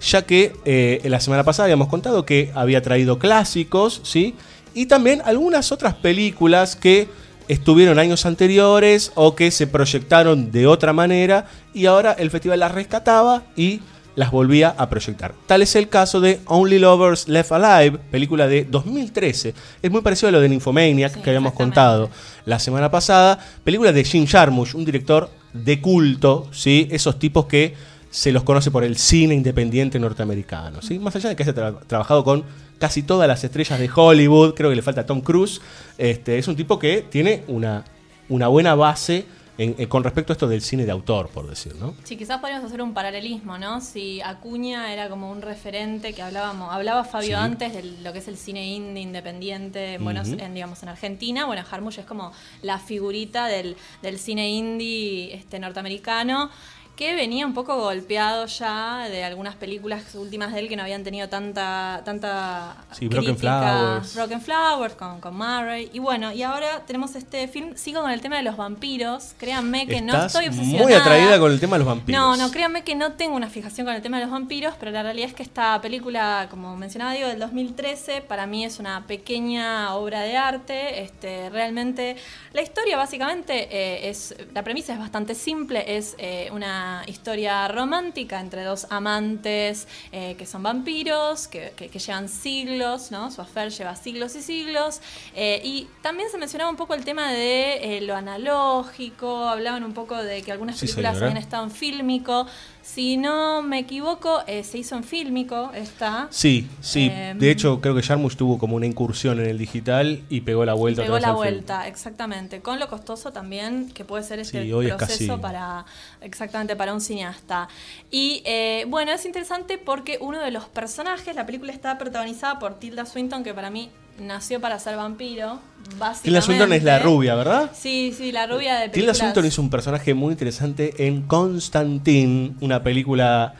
ya 0.00 0.22
que 0.22 0.54
eh, 0.64 1.00
la 1.04 1.20
semana 1.20 1.44
pasada 1.44 1.66
habíamos 1.66 1.86
contado 1.86 2.26
que 2.26 2.50
había 2.56 2.82
traído 2.82 3.20
clásicos, 3.20 4.00
¿sí? 4.02 4.34
Y 4.74 4.86
también 4.86 5.22
algunas 5.24 5.70
otras 5.70 5.94
películas 5.94 6.74
que 6.74 7.08
estuvieron 7.46 8.00
años 8.00 8.26
anteriores 8.26 9.12
o 9.14 9.36
que 9.36 9.52
se 9.52 9.68
proyectaron 9.68 10.50
de 10.50 10.66
otra 10.66 10.92
manera 10.92 11.46
y 11.72 11.86
ahora 11.86 12.12
el 12.12 12.32
festival 12.32 12.58
las 12.58 12.72
rescataba 12.72 13.44
y 13.56 13.80
las 14.16 14.30
volvía 14.30 14.74
a 14.76 14.88
proyectar. 14.88 15.34
Tal 15.46 15.62
es 15.62 15.76
el 15.76 15.88
caso 15.88 16.20
de 16.20 16.40
Only 16.46 16.78
Lovers 16.78 17.28
Left 17.28 17.52
Alive, 17.52 17.98
película 18.10 18.48
de 18.48 18.64
2013. 18.64 19.54
Es 19.82 19.90
muy 19.90 20.00
parecido 20.00 20.28
a 20.30 20.32
lo 20.32 20.40
de 20.40 20.48
Nymphomaniac 20.48 21.20
que 21.22 21.30
habíamos 21.30 21.52
contado 21.52 22.10
la 22.46 22.58
semana 22.58 22.90
pasada. 22.90 23.38
Película 23.62 23.92
de 23.92 24.02
Jim 24.04 24.26
Jarmusch, 24.26 24.74
un 24.74 24.84
director 24.84 25.30
de 25.52 25.80
culto, 25.80 26.48
¿sí? 26.50 26.88
Esos 26.90 27.18
tipos 27.18 27.46
que 27.46 27.74
se 28.10 28.32
los 28.32 28.42
conoce 28.44 28.70
por 28.70 28.82
el 28.84 28.96
cine 28.96 29.34
independiente 29.34 29.98
norteamericano. 29.98 30.80
¿sí? 30.80 30.98
Más 30.98 31.14
allá 31.16 31.28
de 31.28 31.36
que 31.36 31.42
haya 31.42 31.54
tra- 31.54 31.78
trabajado 31.86 32.24
con 32.24 32.44
casi 32.78 33.02
todas 33.02 33.28
las 33.28 33.44
estrellas 33.44 33.78
de 33.78 33.90
Hollywood, 33.94 34.54
creo 34.54 34.70
que 34.70 34.76
le 34.76 34.82
falta 34.82 35.04
Tom 35.04 35.20
Cruise, 35.20 35.60
este, 35.98 36.38
es 36.38 36.48
un 36.48 36.56
tipo 36.56 36.78
que 36.78 37.04
tiene 37.10 37.42
una, 37.48 37.84
una 38.30 38.48
buena 38.48 38.74
base 38.74 39.26
en- 39.58 39.74
eh, 39.78 39.88
con 39.88 40.04
respecto 40.04 40.32
a 40.32 40.34
esto 40.34 40.46
del 40.48 40.60
cine 40.60 40.84
de 40.84 40.90
autor, 40.92 41.28
por 41.30 41.48
decir, 41.48 41.74
¿no? 41.76 41.94
Sí, 42.04 42.16
quizás 42.16 42.40
podríamos 42.40 42.66
hacer 42.66 42.82
un 42.82 42.92
paralelismo, 42.92 43.56
¿no? 43.58 43.80
Si 43.80 44.20
Acuña 44.20 44.92
era 44.92 45.08
como 45.08 45.30
un 45.30 45.40
referente 45.42 46.12
que 46.12 46.22
hablábamos, 46.22 46.72
hablaba 46.72 47.04
Fabio 47.04 47.28
Sí. 47.28 47.34
antes 47.34 47.72
de 47.74 47.82
lo 48.02 48.12
que 48.12 48.18
es 48.18 48.28
el 48.28 48.36
cine 48.36 48.66
indie 48.66 49.02
independiente, 49.02 49.94
en 49.94 50.04
Buenos- 50.04 50.28
Ujú. 50.28 50.38
en, 50.40 50.54
digamos 50.54 50.82
en 50.82 50.90
Argentina, 50.90 51.46
bueno, 51.46 51.62
Jarmusch 51.64 51.98
es 51.98 52.04
como 52.06 52.32
la 52.62 52.78
figurita 52.78 53.46
del, 53.46 53.76
del 54.02 54.18
cine 54.18 54.50
indie 54.50 55.34
este, 55.34 55.58
norteamericano 55.58 56.50
que 56.96 57.14
venía 57.14 57.46
un 57.46 57.54
poco 57.54 57.76
golpeado 57.76 58.46
ya 58.46 59.08
de 59.08 59.22
algunas 59.22 59.54
películas 59.54 60.14
últimas 60.14 60.52
de 60.52 60.60
él 60.60 60.68
que 60.68 60.76
no 60.76 60.82
habían 60.82 61.04
tenido 61.04 61.28
tanta 61.28 62.02
tanta 62.04 62.76
Sí, 62.92 63.08
Broken 63.08 63.34
crítica. 63.34 63.60
Flowers. 63.60 64.14
Broken 64.14 64.40
Flowers 64.40 64.94
con, 64.94 65.20
con 65.20 65.36
Murray 65.36 65.90
y 65.92 65.98
bueno 65.98 66.32
y 66.32 66.42
ahora 66.42 66.82
tenemos 66.86 67.14
este 67.14 67.48
film 67.48 67.76
sigo 67.76 68.00
con 68.02 68.10
el 68.10 68.20
tema 68.20 68.36
de 68.36 68.42
los 68.42 68.56
vampiros 68.56 69.34
créanme 69.38 69.86
que 69.86 70.00
no 70.00 70.24
estoy 70.24 70.48
obsesionada 70.48 70.84
muy 70.84 70.92
atraída 70.94 71.38
con 71.38 71.52
el 71.52 71.60
tema 71.60 71.76
de 71.76 71.84
los 71.84 71.88
vampiros. 71.88 72.20
no, 72.20 72.36
no, 72.36 72.50
créanme 72.50 72.82
que 72.82 72.94
no 72.94 73.12
tengo 73.12 73.36
una 73.36 73.50
fijación 73.50 73.86
con 73.86 73.94
el 73.94 74.02
tema 74.02 74.18
de 74.18 74.24
los 74.24 74.32
vampiros, 74.32 74.74
pero 74.78 74.90
la 74.90 75.02
realidad 75.02 75.28
es 75.28 75.34
que 75.34 75.42
esta 75.42 75.80
película, 75.80 76.46
como 76.50 76.76
mencionaba 76.76 77.12
Diego, 77.12 77.28
del 77.28 77.38
2013, 77.38 78.22
para 78.22 78.46
mí 78.46 78.64
es 78.64 78.78
una 78.78 79.06
pequeña 79.06 79.94
obra 79.94 80.22
de 80.22 80.36
arte. 80.36 81.02
Este, 81.02 81.50
realmente, 81.50 82.16
la 82.52 82.62
historia 82.62 82.96
básicamente 82.96 83.68
eh, 83.70 84.08
es, 84.08 84.34
la 84.54 84.62
premisa 84.62 84.92
es 84.92 84.98
bastante 84.98 85.34
simple, 85.34 85.96
es 85.96 86.14
eh, 86.18 86.48
una 86.52 86.85
historia 87.06 87.66
romántica 87.68 88.40
entre 88.40 88.64
dos 88.64 88.86
amantes 88.90 89.86
eh, 90.12 90.34
que 90.38 90.46
son 90.46 90.62
vampiros, 90.62 91.48
que, 91.48 91.72
que- 91.76 91.88
que 91.88 91.98
llevan 91.98 92.28
siglos, 92.28 93.10
¿no? 93.10 93.30
Su 93.30 93.40
affair 93.42 93.70
lleva 93.70 93.94
siglos 93.96 94.34
y 94.36 94.42
siglos. 94.42 95.00
eh, 95.34 95.60
y 95.64 95.88
también 96.02 96.28
se 96.30 96.38
mencionaba 96.38 96.70
un 96.70 96.76
poco 96.76 96.94
el 96.94 97.04
tema 97.04 97.30
de 97.32 97.96
eh, 97.98 98.00
lo 98.02 98.14
analógico, 98.16 99.48
hablaban 99.48 99.84
un 99.84 99.92
poco 99.92 100.16
de 100.16 100.42
que 100.42 100.52
algunas 100.52 100.76
Sí, 100.76 100.86
películas 100.86 101.14
señora. 101.14 101.26
habían 101.30 101.42
estado 101.42 101.64
en 101.64 101.70
fílmico. 101.70 102.46
Si 102.82 103.16
no 103.16 103.62
me 103.62 103.80
equivoco, 103.80 104.42
se 104.46 104.78
hizo 104.78 104.94
en 104.96 105.02
fílmico 105.02 105.72
esta. 105.74 106.28
Sí, 106.30 106.68
sí. 106.80 107.08
De 107.34 107.50
hecho, 107.50 107.80
creo 107.80 107.96
que 107.96 108.02
Jarmusch 108.02 108.36
tuvo 108.36 108.58
como 108.58 108.76
una 108.76 108.86
incursión 108.86 109.40
en 109.40 109.46
el 109.46 109.58
digital 109.58 110.22
y 110.28 110.42
pegó 110.42 110.64
la 110.64 110.74
vuelta. 110.74 111.02
Pegó 111.02 111.18
la 111.18 111.28
film. 111.28 111.36
vuelta, 111.36 111.88
exactamente. 111.88 112.60
Con 112.60 112.78
lo 112.78 112.86
costoso 112.88 113.32
también 113.32 113.90
que 113.92 114.04
puede 114.04 114.22
ser 114.22 114.38
este 114.38 114.62
Sí, 114.62 114.70
proceso 114.96 115.40
para 115.40 115.84
exactamente 116.20 116.75
para 116.76 116.94
un 116.94 117.00
cineasta. 117.00 117.68
Y 118.10 118.42
eh, 118.44 118.84
bueno, 118.88 119.12
es 119.12 119.24
interesante 119.24 119.78
porque 119.78 120.18
uno 120.20 120.40
de 120.40 120.50
los 120.50 120.64
personajes, 120.64 121.34
la 121.34 121.46
película 121.46 121.72
está 121.72 121.98
protagonizada 121.98 122.58
por 122.58 122.78
Tilda 122.78 123.06
Swinton, 123.06 123.42
que 123.42 123.54
para 123.54 123.70
mí 123.70 123.90
nació 124.18 124.60
para 124.60 124.78
ser 124.78 124.96
vampiro. 124.96 125.60
Básicamente. 125.98 126.22
Tilda 126.22 126.40
Swinton 126.42 126.72
es 126.72 126.82
la 126.82 126.98
rubia, 126.98 127.34
¿verdad? 127.34 127.70
Sí, 127.74 128.14
sí, 128.16 128.32
la 128.32 128.46
rubia 128.46 128.74
de 128.74 128.88
Tilda 128.88 128.92
películas. 128.92 129.18
Swinton 129.18 129.46
hizo 129.46 129.62
un 129.62 129.70
personaje 129.70 130.14
muy 130.14 130.32
interesante 130.32 131.06
en 131.06 131.22
Constantine, 131.22 132.54
una 132.60 132.82
película 132.82 133.54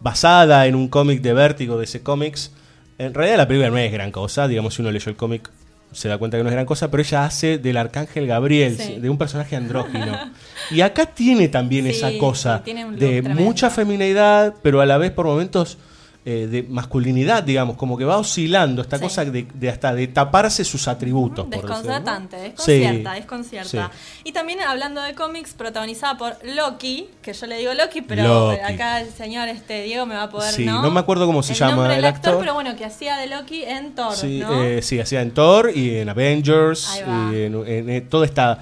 basada 0.00 0.66
en 0.66 0.74
un 0.74 0.88
cómic 0.88 1.22
de 1.22 1.32
Vértigo 1.32 1.78
de 1.78 1.84
ese 1.84 2.02
cómics. 2.02 2.52
En 2.98 3.14
realidad 3.14 3.38
la 3.38 3.48
película 3.48 3.70
no 3.70 3.78
es 3.78 3.92
gran 3.92 4.10
cosa, 4.10 4.48
digamos 4.48 4.74
si 4.74 4.82
uno 4.82 4.90
leyó 4.90 5.08
el 5.08 5.16
cómic 5.16 5.50
se 5.92 6.08
da 6.08 6.18
cuenta 6.18 6.36
que 6.36 6.42
no 6.42 6.48
es 6.48 6.54
gran 6.54 6.66
cosa, 6.66 6.90
pero 6.90 7.02
ella 7.02 7.24
hace 7.24 7.58
del 7.58 7.76
arcángel 7.76 8.26
Gabriel, 8.26 8.76
Sí. 8.78 8.96
de 8.98 9.10
un 9.10 9.18
personaje 9.18 9.56
andrógino. 9.56 10.32
y 10.70 10.80
acá 10.80 11.06
tiene 11.06 11.48
también 11.48 11.84
Sí, 11.86 11.90
esa 11.92 12.10
cosa 12.18 12.62
sí, 12.64 12.72
de 12.72 13.20
tremendo. 13.22 13.42
mucha 13.42 13.70
feminidad, 13.70 14.54
pero 14.62 14.80
a 14.80 14.86
la 14.86 14.98
vez 14.98 15.10
por 15.12 15.26
momentos 15.26 15.78
eh, 16.24 16.46
de 16.46 16.62
masculinidad, 16.62 17.42
digamos, 17.42 17.76
como 17.76 17.98
que 17.98 18.04
va 18.04 18.16
oscilando 18.16 18.80
esta 18.82 18.96
Sí. 18.98 19.02
cosa 19.02 19.24
de, 19.24 19.44
de 19.54 19.68
hasta 19.68 19.92
de 19.92 20.06
taparse 20.06 20.64
sus 20.64 20.86
atributos. 20.86 21.46
por 21.46 21.50
decirlo, 21.54 21.68
¿no? 21.68 21.74
Desconcertante, 21.82 22.36
Sí. 22.36 22.42
desconcierta, 22.44 23.12
desconcierta. 23.14 23.90
Y 24.22 24.30
también 24.30 24.60
hablando 24.60 25.00
de 25.02 25.14
cómics, 25.16 25.52
protagonizada 25.54 26.16
por 26.16 26.36
Loki, 26.44 27.08
que 27.22 27.32
yo 27.32 27.46
le 27.48 27.56
digo 27.58 27.74
Loki, 27.74 28.02
pero 28.02 28.50
Loki. 28.50 28.60
acá 28.60 29.00
el 29.00 29.10
señor 29.10 29.48
este 29.48 29.82
Diego 29.82 30.06
me 30.06 30.14
va 30.14 30.22
a 30.24 30.30
poder, 30.30 30.52
Sí, 30.54 30.64
¿no? 30.64 30.80
no 30.80 30.92
me 30.92 31.00
acuerdo 31.00 31.26
cómo 31.26 31.42
se 31.42 31.54
el 31.54 31.58
llama 31.58 31.74
nombre 31.74 31.96
el 31.96 32.04
actor, 32.04 32.30
actor. 32.34 32.38
pero 32.38 32.54
bueno, 32.54 32.76
que 32.76 32.84
hacía 32.84 33.16
de 33.16 33.26
Loki 33.26 33.64
en 33.64 33.96
Thor, 33.96 34.14
Sí, 34.14 34.38
¿no? 34.38 34.62
eh, 34.62 34.80
sí, 34.80 35.00
hacía 35.00 35.22
en 35.22 35.32
Thor 35.32 35.72
y 35.74 35.96
en 35.96 36.08
Avengers 36.08 37.00
y 37.32 37.36
en, 37.46 37.66
en- 37.66 37.90
en 37.90 38.08
toda 38.08 38.26
esta 38.26 38.60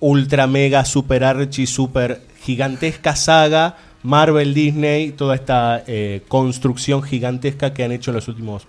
ultra 0.00 0.46
mega 0.46 0.84
super 0.84 1.24
archi 1.24 1.66
super 1.66 2.20
gigantesca 2.42 3.16
saga 3.16 3.76
Marvel 4.02 4.52
Disney, 4.54 5.12
toda 5.12 5.34
esta 5.34 5.84
eh, 5.86 6.22
construcción 6.28 7.02
gigantesca 7.02 7.72
que 7.72 7.84
han 7.84 7.92
hecho 7.92 8.10
en 8.10 8.16
los 8.16 8.28
últimos 8.28 8.66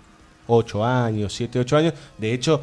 8 0.48 0.86
años, 0.86 1.34
7, 1.34 1.60
8 1.60 1.78
años. 1.78 1.94
De 2.18 2.34
hecho, 2.34 2.62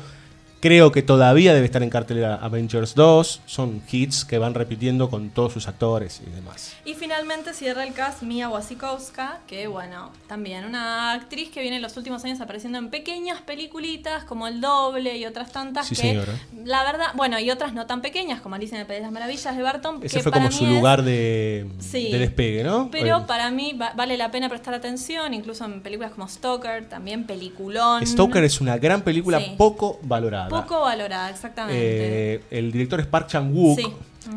creo 0.61 0.93
que 0.93 1.03
todavía 1.03 1.55
debe 1.55 1.67
estar 1.67 1.83
en 1.83 1.91
cartelera 1.91 2.35
Avengers 2.37 2.95
2. 2.95 3.41
Son 3.47 3.83
hits 3.91 4.25
que 4.25 4.39
van 4.39 4.55
repitiendo 4.55 5.09
con 5.11 5.31
todos 5.31 5.53
sus 5.53 5.67
actores 5.69 6.21
y 6.27 6.31
demás. 6.31 6.75
Y 6.85 6.95
finalmente 6.95 7.53
cierra 7.55 7.85
el 7.85 7.93
cast 7.95 8.23
Mia 8.23 8.49
Wasikowska, 8.49 9.39
que 9.47 9.67
bueno, 9.69 10.11
también 10.29 10.65
una 10.65 11.13
actriz 11.13 11.51
que 11.51 11.61
viene 11.63 11.77
en 11.77 11.83
los 11.83 11.97
últimos 11.97 12.25
años 12.25 12.41
apareciendo 12.41 12.79
en 12.79 12.91
pequeñas 12.91 13.41
peliculitas 13.41 14.25
como 14.25 14.47
El 14.47 14.61
Doble 14.61 15.17
y 15.17 15.25
otras 15.27 15.51
tantas 15.53 15.87
Sí, 15.87 15.95
que 15.97 16.03
señora. 16.03 16.33
la 16.65 16.83
verdad, 16.85 17.07
bueno, 17.15 17.39
y 17.39 17.51
otras 17.51 17.73
no 17.73 17.87
tan 17.87 18.03
pequeñas 18.03 18.41
como 18.41 18.55
Alicia 18.55 18.75
en 18.77 18.83
el 18.83 18.87
País 18.87 18.99
de 18.99 19.05
las 19.05 19.13
Maravillas 19.13 19.57
de 19.57 19.63
Barton, 19.63 20.01
Ese 20.03 20.19
que 20.19 20.23
fue 20.23 20.33
para 20.33 20.45
como 20.45 20.57
su 20.57 20.65
es- 20.65 20.71
lugar 20.71 21.03
de, 21.03 21.67
Sí. 21.79 22.11
de 22.13 22.19
despegue, 22.19 22.65
¿no? 22.65 22.91
Pero 22.91 23.27
para 23.27 23.51
mí 23.51 23.73
va- 23.73 23.93
vale 23.97 24.17
la 24.17 24.31
pena 24.31 24.49
prestar 24.49 24.75
atención, 24.75 25.33
incluso 25.33 25.65
en 25.65 25.81
películas 25.81 26.13
como 26.13 26.29
Stoker, 26.29 26.89
también 26.89 27.25
peliculón. 27.25 28.07
Stoker 28.07 28.45
es 28.45 28.61
una 28.61 28.77
gran 28.77 29.03
película 29.03 29.41
Sí. 29.41 29.55
poco 29.57 29.99
valorada. 30.03 30.50
Poco 30.51 30.81
valorada, 30.81 31.31
exactamente. 31.31 32.35
Eh, 32.35 32.41
el 32.51 32.71
director 32.73 33.01
es 33.01 33.07
Park 33.07 33.29
Chan-wook, 33.29 33.79
Sí. 33.79 33.87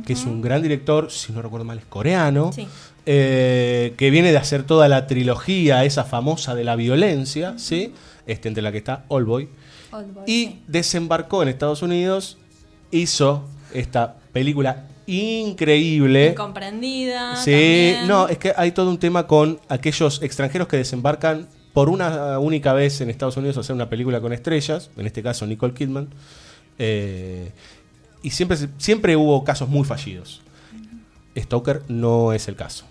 que 0.05 0.13
es 0.13 0.25
un 0.25 0.41
gran 0.41 0.61
director, 0.61 1.11
si 1.11 1.33
no 1.33 1.41
recuerdo 1.41 1.65
mal, 1.65 1.77
es 1.79 1.85
coreano, 1.85 2.51
Sí. 2.53 2.67
eh, 3.05 3.93
que 3.97 4.09
viene 4.11 4.31
de 4.31 4.37
hacer 4.37 4.63
toda 4.63 4.87
la 4.87 5.07
trilogía 5.07 5.83
esa 5.83 6.03
famosa 6.05 6.55
de 6.55 6.63
la 6.63 6.75
violencia, 6.75 7.55
¿sí? 7.57 7.93
Este, 8.25 8.47
entre 8.47 8.61
la 8.63 8.71
que 8.71 8.77
está 8.77 9.03
Oldboy. 9.09 9.49
Oldboy, 9.91 10.23
y 10.25 10.59
desembarcó 10.67 11.43
en 11.43 11.49
Estados 11.49 11.81
Unidos, 11.81 12.37
hizo 12.91 13.43
esta 13.73 14.15
película 14.31 14.85
increíble. 15.05 16.29
Incomprendida. 16.29 17.35
Sí, 17.35 17.51
también. 17.51 18.07
no, 18.07 18.27
es 18.27 18.37
que 18.37 18.53
hay 18.55 18.71
todo 18.71 18.89
un 18.89 18.97
tema 18.97 19.27
con 19.27 19.59
aquellos 19.69 20.21
extranjeros 20.21 20.67
que 20.67 20.77
desembarcan 20.77 21.47
por 21.73 21.89
una 21.89 22.39
única 22.39 22.73
vez 22.73 23.01
en 23.01 23.09
Estados 23.09 23.35
Unidos 23.37 23.57
hacer 23.57 23.75
una 23.75 23.89
película 23.89 24.21
con 24.21 24.31
estrellas, 24.31 24.91
en 24.95 25.07
este 25.07 25.23
caso 25.23 25.45
Nicole 25.47 25.73
Kidman, 25.73 26.07
eh, 26.77 27.51
y 28.21 28.29
siempre, 28.29 28.57
siempre 28.77 29.15
hubo 29.15 29.43
casos 29.43 29.67
muy 29.67 29.83
fallidos. 29.83 30.41
Stoker 31.35 31.81
no 31.87 32.31
es 32.31 32.47
el 32.47 32.55
caso. 32.55 32.85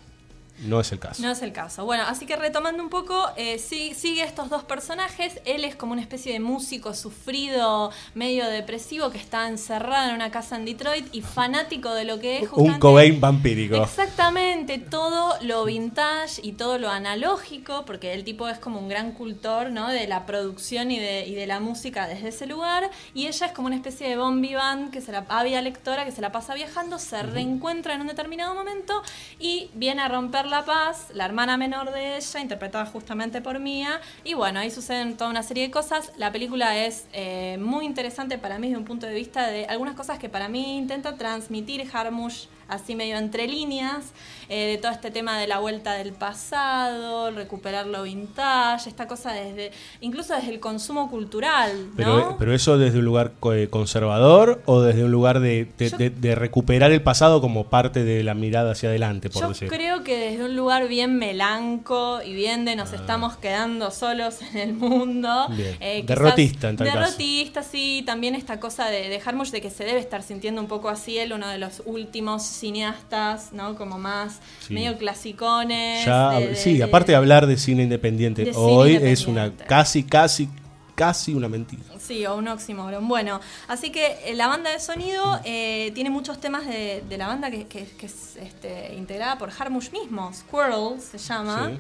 No 0.63 0.81
es 0.81 0.93
el 0.93 0.99
caso. 0.99 1.23
No 1.23 1.31
es 1.31 1.43
el 1.43 1.53
caso. 1.53 1.85
Bueno, 1.85 2.05
así 2.07 2.27
que 2.27 2.37
retomando 2.37 2.83
un 2.83 2.89
poco, 2.89 3.31
eh, 3.37 3.59
sí- 3.59 3.95
sigue 3.95 4.23
estos 4.23 4.49
dos 4.49 4.65
personajes. 4.65 5.41
Él 5.45 5.65
es 5.65 5.77
como 5.77 5.93
una 5.93 6.01
especie 6.03 6.33
de 6.33 6.41
músico 6.41 6.95
sufrido, 6.95 7.91
medio 8.15 8.47
depresivo, 8.47 9.11
que 9.11 9.19
está 9.19 9.49
encerrado 9.49 10.09
en 10.11 10.15
una 10.15 10.31
casa 10.31 10.57
en 10.57 10.65
Detroit 10.65 11.07
y 11.13 11.23
fanático 11.23 11.93
de 11.95 12.05
lo 12.05 12.19
que 12.21 12.37
es 12.39 12.43
Un 12.45 12.49
justamente 12.49 12.81
Cobain 12.81 13.21
vampírico. 13.21 13.77
Exactamente, 13.83 14.79
todo 14.79 15.37
lo 15.43 15.65
vintage 15.65 16.41
y 16.43 16.53
todo 16.53 16.79
lo 16.79 16.91
analógico, 16.91 17.85
porque 17.85 18.13
el 18.15 18.25
tipo 18.25 18.49
es 18.49 18.59
como 18.59 18.79
un 18.79 18.89
gran 18.89 19.13
cultor 19.13 19.71
¿no? 19.71 19.89
de 19.89 20.07
la 20.07 20.27
producción 20.27 20.91
y 20.91 20.99
de, 20.99 21.27
y 21.27 21.35
de 21.35 21.47
la 21.47 21.61
música 21.61 22.07
desde 22.07 22.29
ese 22.29 22.47
lugar, 22.47 22.91
y 23.15 23.27
ella 23.27 23.47
es 23.47 23.53
como 23.53 23.67
una 23.67 23.77
especie 23.77 24.09
de 24.09 24.17
bon 24.17 24.41
vivant, 24.41 24.91
que 24.93 25.01
se 25.01 25.13
la, 25.13 25.25
avia 25.29 25.61
lectora, 25.63 26.05
que 26.05 26.13
se 26.13 26.21
la 26.21 26.33
pasa 26.33 26.55
viajando, 26.55 26.99
se 26.99 27.23
reencuentra 27.23 27.95
en 27.95 28.01
un 28.03 28.07
determinado 28.07 28.55
momento 28.55 29.03
y 29.39 29.71
viene 29.75 30.03
a 30.03 30.09
romper 30.09 30.47
la 30.53 30.66
paz, 30.66 31.09
la 31.14 31.24
hermana 31.24 31.57
menor 31.57 31.92
de 31.92 32.18
ella, 32.18 32.40
interpretada 32.40 32.84
justamente 32.84 33.40
por 33.40 33.59
Mia, 33.59 34.03
y 34.22 34.34
bueno, 34.34 34.61
ahí 34.61 34.70
suceden 34.70 35.16
toda 35.16 35.30
una 35.30 35.42
serie 35.42 35.64
de 35.64 35.70
cosas. 35.70 36.12
La 36.18 36.30
película 36.30 36.76
es 36.76 37.07
eh, 37.14 37.57
muy 37.59 37.86
interesante 37.86 38.36
para 38.36 38.59
mí 38.59 38.68
desde 38.68 38.78
un 38.78 38.84
punto 38.84 39.07
de 39.07 39.14
vista 39.14 39.46
de 39.46 39.64
algunas 39.64 39.94
cosas 39.94 40.18
que 40.18 40.28
para 40.28 40.48
mí 40.48 40.76
intenta 40.76 41.16
transmitir 41.16 41.88
Harmush 41.90 42.48
así 42.73 42.95
medio 42.95 43.16
entre 43.18 43.47
líneas, 43.47 44.12
eh, 44.49 44.66
de 44.66 44.79
todo 44.79 44.93
este 44.93 45.11
tema 45.11 45.39
de 45.39 45.47
la 45.47 45.59
vuelta 45.59 45.93
del 45.95 46.12
pasado, 46.12 47.31
recuperar 47.31 47.87
lo 47.87 48.03
vintage, 48.03 48.89
esta 48.89 49.07
cosa 49.07 49.33
desde, 49.33 49.73
incluso 50.01 50.35
desde 50.35 50.51
el 50.51 50.61
consumo 50.61 51.09
cultural, 51.11 51.89
¿no? 51.91 51.97
Pero, 51.97 52.37
pero 52.39 52.55
eso 52.55 52.77
desde 52.79 52.99
un 52.99 53.05
lugar 53.05 53.33
eh, 53.55 53.68
conservador 53.70 54.62
o 54.66 54.81
desde 54.83 55.05
un 55.05 55.11
lugar 55.12 55.41
de, 55.41 55.68
de- 55.79 55.91
Yo- 55.91 55.97
de- 55.99 56.11
de 56.11 56.35
recuperar 56.35 56.93
el 56.93 57.03
pasado 57.03 57.41
como 57.41 57.64
parte 57.68 58.05
de 58.05 58.23
la 58.23 58.35
mirada 58.35 58.73
hacia 58.73 58.89
adelante, 58.89 59.31
por 59.31 59.43
Yo 59.43 59.49
decir. 59.49 59.68
creo 59.68 60.03
que 60.05 60.16
desde 60.16 60.45
un 60.45 60.57
lugar 60.57 60.89
bien 60.89 61.16
melanco 61.18 62.20
y 62.25 62.35
bien 62.35 62.64
de 62.64 62.77
nos 62.77 62.93
estamos 62.93 63.37
quedando 63.37 63.91
solos 63.91 64.39
en 64.53 64.59
el 64.59 64.73
mundo. 64.75 65.47
Bien. 65.51 65.77
eh, 65.81 66.03
Derrotista, 66.07 66.68
en 66.68 66.77
tal 66.77 66.87
caso. 66.89 66.99
Derrotista, 67.01 67.62
sí. 67.62 68.03
También 68.07 68.35
esta 68.35 68.59
cosa 68.61 68.89
de, 68.89 69.09
de 69.09 69.23
de 69.23 69.61
que 69.61 69.70
se 69.70 69.85
debe 69.85 69.99
estar 70.01 70.23
sintiendo 70.23 70.61
un 70.61 70.66
poco 70.68 70.89
así 70.89 71.16
él, 71.18 71.33
uno 71.33 71.49
de 71.49 71.59
los 71.59 71.83
últimos 71.87 72.43
cineastas, 72.63 73.53
¿no? 73.53 73.75
Como 73.75 73.99
más 73.99 74.41
Sí. 74.67 74.75
medio 74.75 74.97
clasicones. 74.97 76.05
Ya, 76.07 76.31
de- 76.39 76.49
de- 76.49 76.57
sí, 76.57 76.79
de- 76.79 76.85
aparte 76.85 77.13
de 77.13 77.17
hablar 77.17 77.47
de 77.47 77.57
cine 77.57 77.83
independiente, 77.83 78.45
cine 78.45 78.57
hoy 78.57 78.95
es 78.97 79.27
una 79.27 79.53
casi, 79.57 80.05
casi, 80.05 80.49
casi 80.95 81.35
una 81.35 81.49
mentira. 81.49 81.83
Sí, 81.99 82.25
o 82.27 82.37
un 82.37 82.47
oxímoron. 82.49 83.07
Bueno, 83.09 83.41
así 83.69 83.91
que 83.91 84.05
eh, 84.27 84.35
la 84.35 84.47
banda 84.47 84.71
de 84.71 84.79
sonido 84.81 85.41
eh, 85.45 85.91
tiene 85.95 86.11
muchos 86.11 86.41
temas 86.41 86.67
de, 86.67 87.03
de 87.09 87.17
la 87.19 87.27
banda 87.27 87.51
que, 87.51 87.67
que- 87.67 87.87
que 87.99 88.07
es 88.07 88.37
este, 88.37 88.95
integrada 88.95 89.37
por 89.39 89.51
Harmush 89.59 89.91
mismo. 89.91 90.33
Squirrel 90.33 91.01
se 91.01 91.19
llama. 91.19 91.71
Sí. 91.73 91.79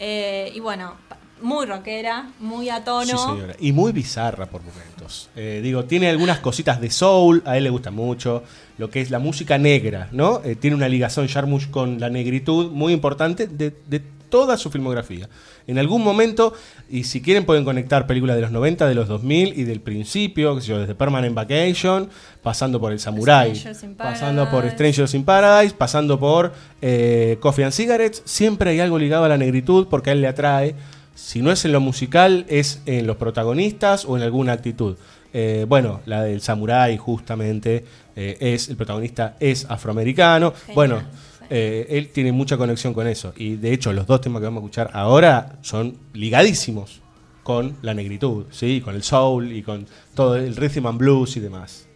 Eh, 0.00 0.52
y 0.54 0.60
bueno, 0.60 0.94
muy 1.40 1.66
rockera, 1.66 2.30
muy 2.40 2.68
a 2.68 2.84
tono. 2.84 3.06
Sí, 3.06 3.16
señora. 3.16 3.54
Y 3.58 3.72
muy 3.72 3.92
bizarra 3.92 4.46
por 4.46 4.62
momentos. 4.62 5.30
Eh, 5.36 5.60
digo, 5.62 5.84
tiene 5.84 6.08
algunas 6.08 6.40
cositas 6.40 6.80
de 6.80 6.90
soul, 6.90 7.42
a 7.44 7.56
él 7.56 7.64
le 7.64 7.70
gusta 7.70 7.90
mucho. 7.90 8.42
Lo 8.78 8.90
que 8.90 9.00
es 9.00 9.10
la 9.10 9.18
música 9.18 9.58
negra, 9.58 10.08
¿no? 10.12 10.40
Eh, 10.44 10.54
tiene 10.56 10.76
una 10.76 10.88
ligación 10.88 11.26
Jarmusch 11.26 11.70
con 11.70 11.98
la 11.98 12.10
negritud 12.10 12.70
muy 12.70 12.92
importante 12.92 13.46
de, 13.46 13.74
de 13.86 14.02
toda 14.28 14.56
su 14.56 14.70
filmografía. 14.70 15.28
En 15.66 15.78
algún 15.78 16.02
momento, 16.02 16.54
y 16.88 17.04
si 17.04 17.20
quieren 17.20 17.44
pueden 17.44 17.64
conectar 17.64 18.06
películas 18.06 18.36
de 18.36 18.42
los 18.42 18.50
90, 18.50 18.88
de 18.88 18.94
los 18.94 19.08
2000 19.08 19.58
y 19.58 19.64
del 19.64 19.80
principio, 19.80 20.54
qué 20.54 20.62
sé 20.62 20.68
yo, 20.68 20.80
desde 20.80 20.94
Permanent 20.94 21.34
Vacation, 21.34 22.08
pasando 22.42 22.80
por 22.80 22.92
El 22.92 23.00
Samurai, 23.00 23.52
pasando 23.96 24.48
por. 24.50 24.68
Strangers 24.68 25.14
in 25.14 25.24
Paradise, 25.24 25.74
pasando 25.76 26.18
por 26.18 26.52
eh, 26.80 27.36
Coffee 27.40 27.64
and 27.64 27.72
Cigarettes, 27.72 28.22
siempre 28.24 28.70
hay 28.70 28.80
algo 28.80 28.98
ligado 28.98 29.24
a 29.24 29.28
la 29.28 29.36
negritud 29.36 29.88
porque 29.88 30.10
a 30.10 30.12
él 30.12 30.20
le 30.20 30.28
atrae. 30.28 30.74
Si 31.18 31.42
no 31.42 31.50
es 31.50 31.64
en 31.64 31.72
lo 31.72 31.80
musical, 31.80 32.46
es 32.48 32.80
en 32.86 33.08
los 33.08 33.16
protagonistas 33.16 34.04
o 34.04 34.16
en 34.16 34.22
alguna 34.22 34.52
actitud. 34.52 34.96
Eh, 35.32 35.66
bueno, 35.68 36.00
la 36.06 36.22
del 36.22 36.40
Samurai 36.40 36.96
justamente 36.96 37.84
eh, 38.14 38.36
es 38.40 38.68
el 38.68 38.76
protagonista 38.76 39.36
es 39.40 39.66
afroamericano. 39.68 40.52
Genial, 40.52 40.74
bueno, 40.76 41.02
eh, 41.50 41.86
él 41.90 42.10
tiene 42.10 42.30
mucha 42.30 42.56
conexión 42.56 42.94
con 42.94 43.08
eso 43.08 43.32
y 43.36 43.56
de 43.56 43.72
hecho 43.72 43.92
los 43.92 44.06
dos 44.06 44.20
temas 44.20 44.38
que 44.38 44.44
vamos 44.44 44.62
a 44.62 44.64
escuchar 44.64 44.90
ahora 44.92 45.58
son 45.60 45.98
ligadísimos 46.12 47.02
con 47.42 47.76
la 47.82 47.94
negritud, 47.94 48.46
sí, 48.50 48.80
con 48.80 48.94
el 48.94 49.02
soul 49.02 49.52
y 49.52 49.62
con 49.62 49.86
todo 50.14 50.36
el 50.36 50.54
rhythm 50.54 50.86
and 50.86 50.98
blues 50.98 51.36
y 51.36 51.40
demás. 51.40 51.87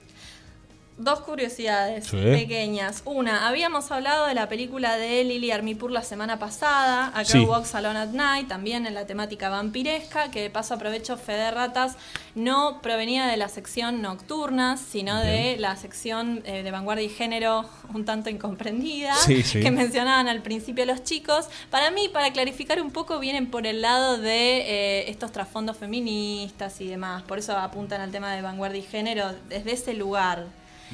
Dos 1.03 1.21
curiosidades 1.23 2.07
Sí. 2.07 2.17
pequeñas. 2.17 3.03
Una, 3.05 3.49
habíamos 3.49 3.91
hablado 3.91 4.27
de 4.27 4.35
la 4.35 4.49
película 4.49 4.97
de 4.97 5.25
Lily 5.25 5.51
Armipur 5.51 5.91
la 5.91 6.03
semana 6.03 6.39
pasada, 6.39 7.09
A 7.13 7.25
Sí. 7.25 7.41
Walks 7.41 7.75
Alone 7.75 7.99
at 7.99 8.09
Night, 8.11 8.47
también 8.47 8.87
en 8.87 8.95
la 8.95 9.05
temática 9.05 9.49
vampiresca, 9.49 10.31
que 10.31 10.43
de 10.43 10.51
paso 10.51 10.75
aprovecho 10.75 11.17
Fede 11.17 11.51
Ratas, 11.51 11.97
no 12.37 12.81
provenía 12.83 13.27
de 13.27 13.37
la 13.37 13.49
sección 13.49 14.01
nocturnas, 14.01 14.81
sino 14.81 15.19
de 15.19 15.57
la 15.59 15.77
sección 15.77 16.41
eh, 16.45 16.63
de 16.63 16.71
vanguardia 16.71 17.05
y 17.05 17.09
género 17.09 17.65
un 17.93 18.05
tanto 18.05 18.31
incomprendida, 18.31 19.15
sí. 19.17 19.43
que 19.43 19.71
mencionaban 19.73 20.29
al 20.29 20.41
principio 20.41 20.87
los 20.87 21.03
chicos. 21.03 21.47
Para 21.71 21.91
mí, 21.91 22.09
para 22.11 22.33
clarificar 22.33 22.81
un 22.81 22.93
poco, 22.93 23.19
vienen 23.19 23.51
por 23.51 23.67
el 23.67 23.83
lado 23.83 24.19
de 24.19 24.59
eh, 24.61 25.11
estos 25.11 25.33
trasfondos 25.33 25.77
feministas 25.77 26.81
y 26.81 26.87
demás. 26.87 27.23
Por 27.25 27.39
eso 27.41 27.57
apuntan 27.59 28.01
al 28.01 28.13
tema 28.13 28.33
de 28.35 28.41
vanguardia 28.43 28.79
y 28.79 28.85
género 28.85 29.33
desde 29.49 29.73
ese 29.73 29.95
lugar. 29.95 30.47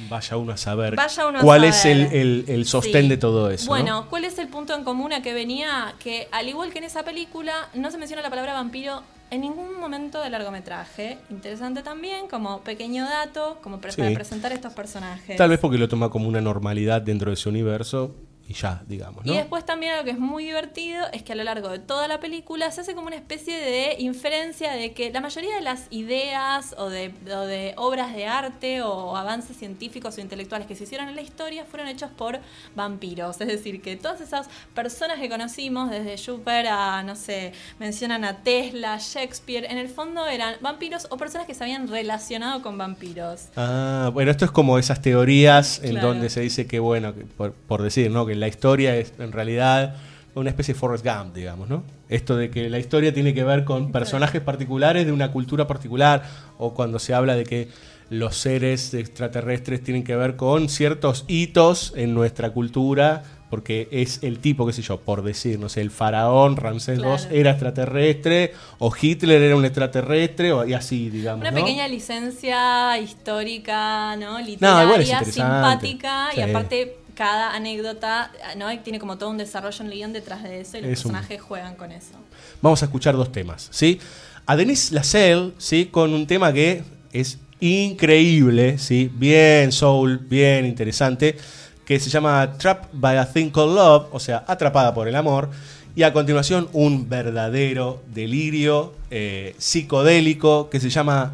Vaya 0.07 0.37
uno 0.37 0.53
a 0.53 0.57
saber 0.57 0.93
uno 1.27 1.39
a 1.39 1.41
cuál 1.41 1.63
es 1.63 1.83
el, 1.85 2.05
saber. 2.05 2.17
el- 2.21 2.45
el 2.47 2.65
sostén 2.65 3.03
Sí. 3.03 3.09
de 3.09 3.17
todo 3.17 3.49
eso. 3.49 3.65
¿no? 3.65 3.69
Bueno, 3.69 4.05
¿cuál 4.09 4.25
es 4.25 4.37
el 4.39 4.47
punto 4.47 4.73
en 4.75 4.83
común 4.83 5.11
a 5.13 5.21
que 5.21 5.33
venía? 5.33 5.93
Que 5.99 6.27
al 6.31 6.47
igual 6.47 6.71
que 6.71 6.77
en 6.79 6.85
esa 6.85 7.03
película, 7.03 7.69
no 7.73 7.91
se 7.91 7.97
menciona 7.97 8.21
la 8.21 8.29
palabra 8.29 8.53
vampiro 8.53 9.03
en 9.31 9.41
ningún 9.41 9.79
momento 9.79 10.21
del 10.21 10.31
largometraje. 10.31 11.17
Interesante 11.29 11.83
también, 11.83 12.27
como 12.27 12.61
pequeño 12.61 13.03
dato, 13.05 13.59
como 13.61 13.79
pre- 13.79 13.91
Sí. 13.91 13.97
para 14.01 14.11
presentar 14.13 14.51
estos 14.53 14.73
personajes. 14.73 15.35
Tal 15.37 15.49
vez 15.49 15.59
porque 15.59 15.77
lo 15.77 15.87
toma 15.87 16.09
como 16.09 16.27
una 16.27 16.41
normalidad 16.41 17.01
dentro 17.01 17.29
de 17.29 17.35
ese 17.35 17.49
universo 17.49 18.15
y 18.49 18.53
ya, 18.55 18.81
digamos, 18.87 19.23
¿no? 19.23 19.31
Y 19.31 19.37
después 19.37 19.63
también 19.63 19.91
algo 19.93 20.05
que 20.05 20.09
es 20.09 20.17
muy 20.17 20.43
divertido 20.43 21.05
es 21.13 21.21
que 21.21 21.33
a 21.33 21.35
lo 21.35 21.43
largo 21.43 21.69
de 21.69 21.77
toda 21.77 22.07
la 22.07 22.19
película 22.19 22.71
se 22.71 22.81
hace 22.81 22.95
como 22.95 23.05
una 23.05 23.15
especie 23.15 23.55
de 23.55 23.97
inferencia 23.99 24.71
de 24.71 24.91
que 24.93 25.11
la 25.11 25.21
mayoría 25.21 25.53
de 25.53 25.61
las 25.61 25.85
ideas 25.91 26.73
o 26.79 26.89
de, 26.89 27.13
o 27.31 27.41
de 27.41 27.75
obras 27.77 28.15
de 28.15 28.25
arte 28.25 28.81
o 28.81 29.15
avances 29.15 29.55
científicos 29.55 30.17
o 30.17 30.21
intelectuales 30.21 30.67
que 30.67 30.75
se 30.75 30.85
hicieron 30.85 31.09
en 31.09 31.15
la 31.15 31.21
historia 31.21 31.63
fueron 31.63 31.87
hechos 31.89 32.09
por 32.09 32.39
vampiros. 32.75 33.39
Es 33.39 33.47
decir, 33.47 33.83
que 33.83 33.95
todas 33.95 34.19
esas 34.19 34.47
personas 34.73 35.19
que 35.19 35.29
conocimos, 35.29 35.91
desde 35.91 36.17
Schubert 36.17 36.69
a, 36.71 37.03
no 37.03 37.15
sé, 37.15 37.53
mencionan 37.77 38.25
a 38.25 38.37
Tesla, 38.37 38.97
Shakespeare, 38.99 39.67
en 39.69 39.77
el 39.77 39.89
fondo 39.89 40.25
eran 40.25 40.55
vampiros 40.61 41.05
o 41.11 41.17
personas 41.17 41.45
que 41.45 41.53
se 41.53 41.63
habían 41.63 41.87
relacionado 41.87 42.63
con 42.63 42.79
vampiros. 42.79 43.49
Ah, 43.55 44.09
bueno, 44.11 44.31
esto 44.31 44.45
es 44.45 44.51
como 44.51 44.79
esas 44.79 45.03
teorías 45.03 45.81
en 45.83 45.91
Claro. 45.91 46.07
donde 46.07 46.31
se 46.31 46.41
dice 46.41 46.65
que, 46.65 46.79
bueno, 46.79 47.13
que 47.13 47.25
por, 47.25 47.53
por 47.53 47.83
decir, 47.83 48.09
¿no? 48.09 48.25
Que 48.25 48.38
la 48.39 48.47
historia 48.47 48.95
es 48.95 49.13
en 49.19 49.31
realidad 49.31 49.95
una 50.35 50.49
especie 50.49 50.73
de 50.73 50.79
Forrest 50.79 51.05
Gump, 51.05 51.35
digamos, 51.35 51.67
¿no? 51.69 51.83
Esto 52.07 52.35
de 52.37 52.49
que 52.49 52.69
la 52.69 52.79
historia 52.79 53.13
tiene 53.13 53.33
que 53.33 53.43
ver 53.43 53.65
con 53.65 53.91
personajes 53.91 54.41
particulares 54.41 55.05
de 55.05 55.11
una 55.11 55.31
cultura 55.31 55.67
particular, 55.67 56.23
o 56.57 56.73
cuando 56.73 56.97
se 56.99 57.13
habla 57.13 57.35
de 57.35 57.43
que 57.43 57.67
los 58.09 58.37
seres 58.37 58.93
extraterrestres 58.93 59.83
tienen 59.83 60.03
que 60.03 60.15
ver 60.15 60.35
con 60.35 60.69
ciertos 60.69 61.25
hitos 61.27 61.93
en 61.95 62.13
nuestra 62.15 62.51
cultura, 62.51 63.23
porque 63.49 63.87
es 63.91 64.19
el 64.23 64.39
tipo, 64.39 64.65
qué 64.67 64.73
sé 64.73 64.81
yo, 64.83 64.99
por 65.01 65.23
decir, 65.23 65.59
no 65.59 65.69
sé, 65.69 65.81
el 65.81 65.89
faraón 65.91 66.55
Ramsés 66.55 66.99
Claro. 66.99 67.17
II 67.31 67.39
era 67.39 67.51
extraterrestre, 67.51 68.53
o 68.77 68.91
Hitler 68.99 69.41
era 69.41 69.55
un 69.55 69.65
extraterrestre, 69.65 70.51
o, 70.53 70.65
y 70.65 70.73
así, 70.73 71.09
digamos. 71.09 71.41
Una 71.41 71.51
¿no? 71.51 71.57
pequeña 71.57 71.87
licencia 71.87 72.97
histórica, 72.99 74.15
¿no? 74.15 74.39
Literaria, 74.39 75.23
simpática 75.23 76.29
Sí. 76.33 76.39
y 76.39 76.43
aparte 76.43 76.97
cada 77.19 77.53
anécdota, 77.53 78.31
¿no? 78.55 78.71
Y 78.71 78.77
tiene 78.77 78.97
como 78.97 79.17
todo 79.17 79.29
un 79.29 79.37
desarrollo 79.37 79.83
en 79.83 79.91
guion 79.91 80.13
detrás 80.13 80.41
de 80.41 80.61
eso 80.61 80.77
y 80.77 80.81
los 80.83 80.91
Es 80.91 81.03
un- 81.03 81.11
personajes 81.11 81.41
juegan 81.41 81.75
con 81.75 81.91
eso. 81.91 82.13
Vamos 82.61 82.81
a 82.81 82.85
escuchar 82.85 83.13
dos 83.17 83.29
temas, 83.29 83.67
¿sí? 83.71 83.99
A 84.45 84.55
Denise 84.55 84.95
Lascelles, 84.95 85.51
¿sí? 85.57 85.87
Con 85.91 86.13
un 86.13 86.25
tema 86.27 86.53
que 86.53 86.81
es 87.11 87.37
increíble, 87.59 88.77
¿sí? 88.77 89.11
Bien 89.13 89.73
soul, 89.73 90.17
bien 90.19 90.65
interesante, 90.65 91.37
que 91.85 91.99
se 91.99 92.09
llama 92.09 92.53
Trapped 92.57 92.89
by 92.93 93.17
a 93.17 93.25
Thing 93.29 93.49
Called 93.49 93.75
Love, 93.75 94.07
o 94.13 94.19
sea, 94.21 94.45
atrapada 94.47 94.93
por 94.93 95.09
el 95.09 95.15
amor. 95.17 95.49
Y 95.97 96.03
a 96.03 96.13
continuación 96.13 96.69
un 96.71 97.09
verdadero 97.09 98.01
delirio 98.13 98.93
eh, 99.11 99.55
psicodélico 99.57 100.69
que 100.69 100.79
se 100.79 100.89
llama 100.89 101.33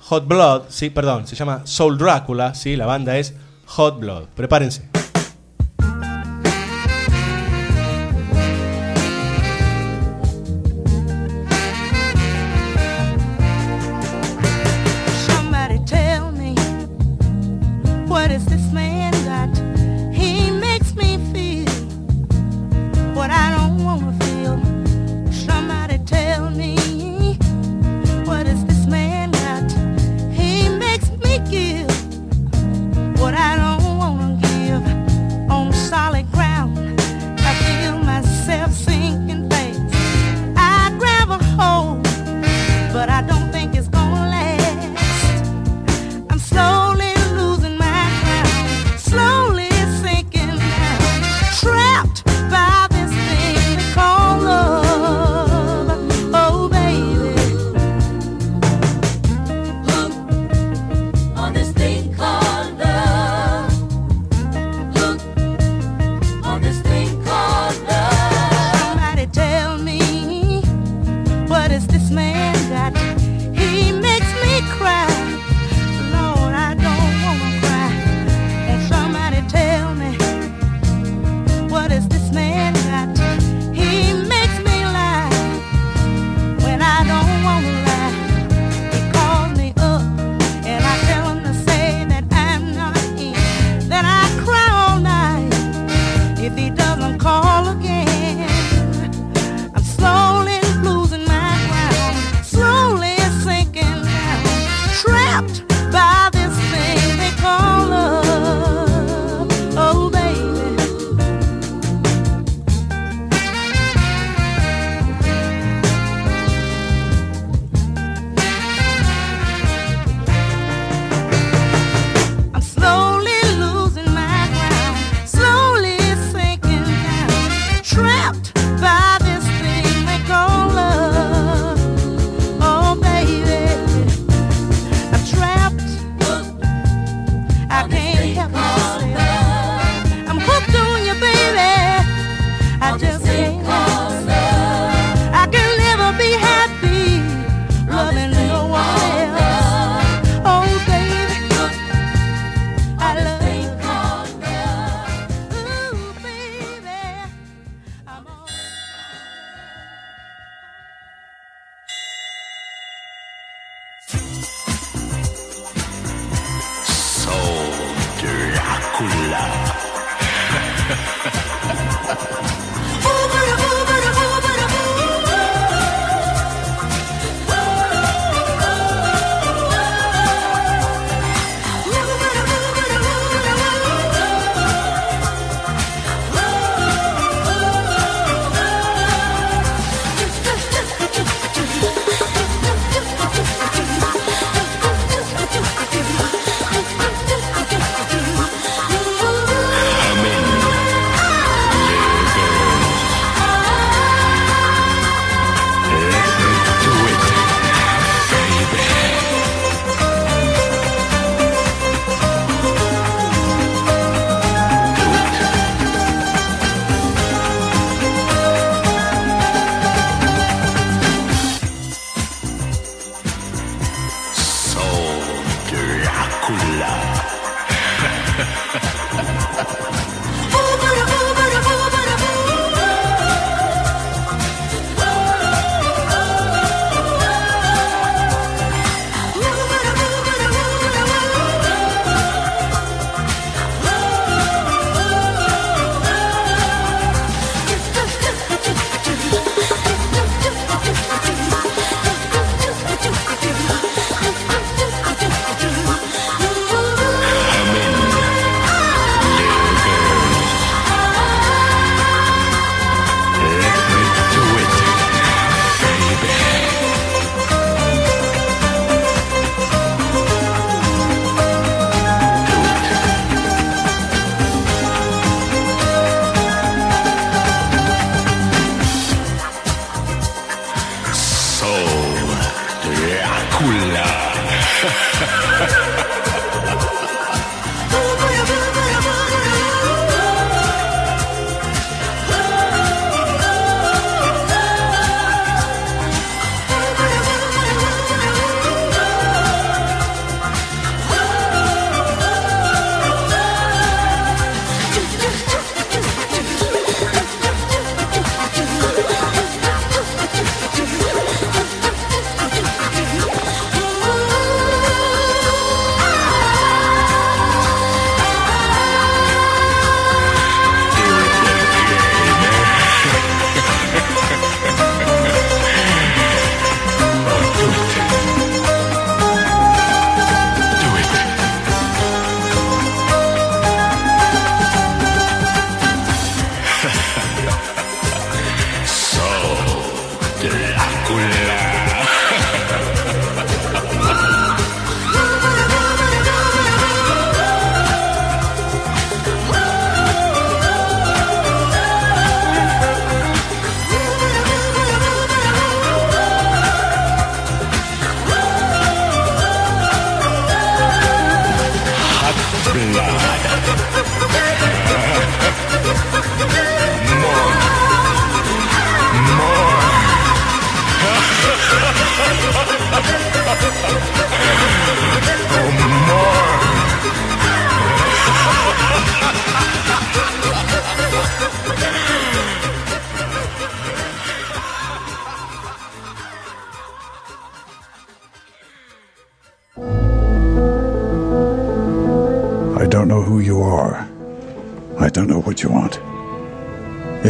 Hot 0.00 0.26
Blood, 0.26 0.62
sí, 0.70 0.90
perdón, 0.90 1.28
se 1.28 1.36
llama 1.36 1.62
Soul 1.66 1.98
Drácula, 1.98 2.54
sí, 2.56 2.74
la 2.74 2.86
banda 2.86 3.16
es 3.16 3.34
Hot 3.66 4.00
Blood. 4.00 4.24
Prepárense. 4.34 4.93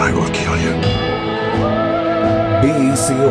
I 0.00 0.12
will 0.12 0.30
kill 0.30 0.56
you. 0.56 0.72
BSO. 2.62 3.28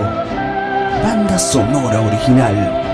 Banda 1.01 1.39
sonora 1.39 1.99
original. 2.07 2.88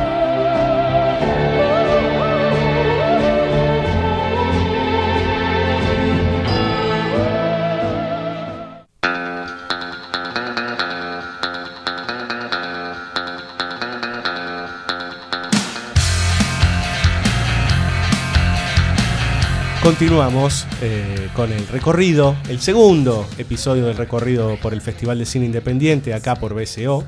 Continuamos 19.86 20.66
eh, 20.82 21.30
con 21.36 21.52
el 21.54 21.68
recorrido, 21.68 22.36
el 22.50 22.60
segundo 22.60 23.28
episodio 23.38 23.86
del 23.86 23.96
recorrido 23.96 24.58
por 24.60 24.74
el 24.74 24.82
Festival 24.82 25.20
de 25.20 25.28
Cine 25.28 25.46
Independiente, 25.46 26.16
acá 26.16 26.34
por 26.34 26.56
BSO. 26.56 27.04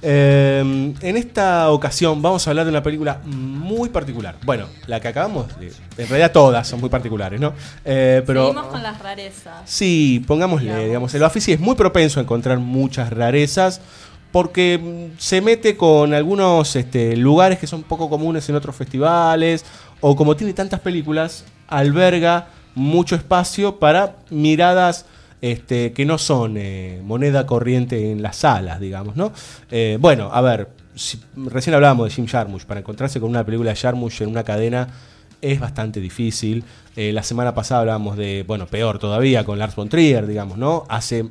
Eh, 0.00 0.94
en 1.02 1.16
esta 1.18 1.70
ocasión 1.70 2.22
vamos 2.22 2.46
a 2.46 2.50
hablar 2.50 2.64
de 2.64 2.70
una 2.70 2.82
película 2.82 3.20
muy 3.26 3.90
particular. 3.90 4.36
Bueno, 4.46 4.68
la 4.86 5.00
que 5.00 5.08
acabamos 5.08 5.48
de. 5.60 5.70
En 5.98 6.08
realidad 6.08 6.32
todas 6.32 6.66
son 6.66 6.80
muy 6.80 6.88
particulares, 6.88 7.38
¿no? 7.38 7.52
Eh, 7.84 8.22
pero. 8.24 8.46
Seguimos 8.46 8.68
con 8.68 8.82
las 8.82 8.98
rarezas. 9.00 9.60
Sí, 9.66 10.24
pongámosle, 10.26 10.86
digamos, 10.86 11.12
el 11.12 11.20
Bafisi 11.20 11.52
es 11.52 11.60
muy 11.60 11.74
propenso 11.74 12.20
a 12.20 12.22
encontrar 12.22 12.58
muchas 12.58 13.12
rarezas 13.12 13.82
porque 14.32 14.78
mm, 14.78 15.18
se 15.18 15.42
mete 15.42 15.76
con 15.76 16.14
algunos 16.14 16.74
este, 16.74 17.18
lugares 17.18 17.58
que 17.58 17.66
son 17.66 17.82
poco 17.82 18.08
comunes 18.08 18.48
en 18.48 18.54
otros 18.54 18.74
festivales 18.74 19.66
o 20.00 20.16
como 20.16 20.36
tiene 20.36 20.54
tantas 20.54 20.80
películas, 20.80 21.44
alberga 21.68 22.48
mucho 22.74 23.14
espacio 23.16 23.78
para 23.78 24.16
miradas 24.30 25.06
este, 25.40 25.92
que 25.92 26.04
no 26.04 26.18
son 26.18 26.56
eh, 26.56 27.00
moneda 27.04 27.46
corriente 27.46 28.10
en 28.10 28.22
las 28.22 28.36
salas, 28.36 28.80
digamos, 28.80 29.14
¿no? 29.16 29.32
Eh, 29.70 29.96
bueno, 30.00 30.30
a 30.32 30.40
ver, 30.40 30.68
si- 30.94 31.20
recién 31.36 31.74
hablábamos 31.74 32.08
de 32.08 32.14
Jim 32.14 32.26
Jarmusch, 32.26 32.64
para 32.64 32.80
encontrarse 32.80 33.20
con 33.20 33.30
una 33.30 33.44
película 33.44 33.70
de 33.70 33.76
Jarmusch 33.76 34.20
en 34.22 34.30
una 34.30 34.42
cadena 34.42 34.88
es 35.40 35.60
bastante 35.60 36.00
difícil. 36.00 36.64
Eh, 36.96 37.12
la 37.12 37.22
semana 37.22 37.54
pasada 37.54 37.82
hablábamos 37.82 38.16
de, 38.16 38.44
bueno, 38.48 38.66
peor 38.66 38.98
todavía, 38.98 39.44
con 39.44 39.58
Lars 39.60 39.76
von 39.76 39.88
Trier, 39.88 40.26
digamos, 40.26 40.58
¿no? 40.58 40.84
Hace 40.88 41.26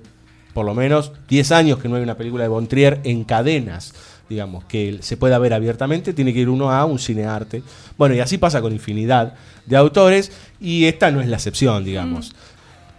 por 0.53 0.65
lo 0.65 0.73
menos 0.73 1.11
10 1.27 1.51
años 1.51 1.77
que 1.79 1.89
no 1.89 1.97
hay 1.97 2.03
una 2.03 2.15
película 2.15 2.43
de 2.43 2.49
von 2.49 2.67
Trier 2.67 3.01
en 3.03 3.25
cadenas, 3.25 3.93
digamos, 4.29 4.65
que 4.65 4.99
se 5.01 5.17
pueda 5.17 5.39
ver 5.39 5.53
abiertamente, 5.53 6.13
tiene 6.13 6.33
que 6.33 6.39
ir 6.39 6.49
uno 6.49 6.71
a 6.71 6.85
un 6.85 6.99
cinearte. 6.99 7.63
Bueno, 7.97 8.15
y 8.15 8.19
así 8.19 8.37
pasa 8.37 8.61
con 8.61 8.73
infinidad 8.73 9.33
de 9.65 9.75
autores, 9.77 10.31
y 10.59 10.85
esta 10.85 11.11
no 11.11 11.21
es 11.21 11.27
la 11.27 11.37
excepción, 11.37 11.83
digamos. 11.83 12.33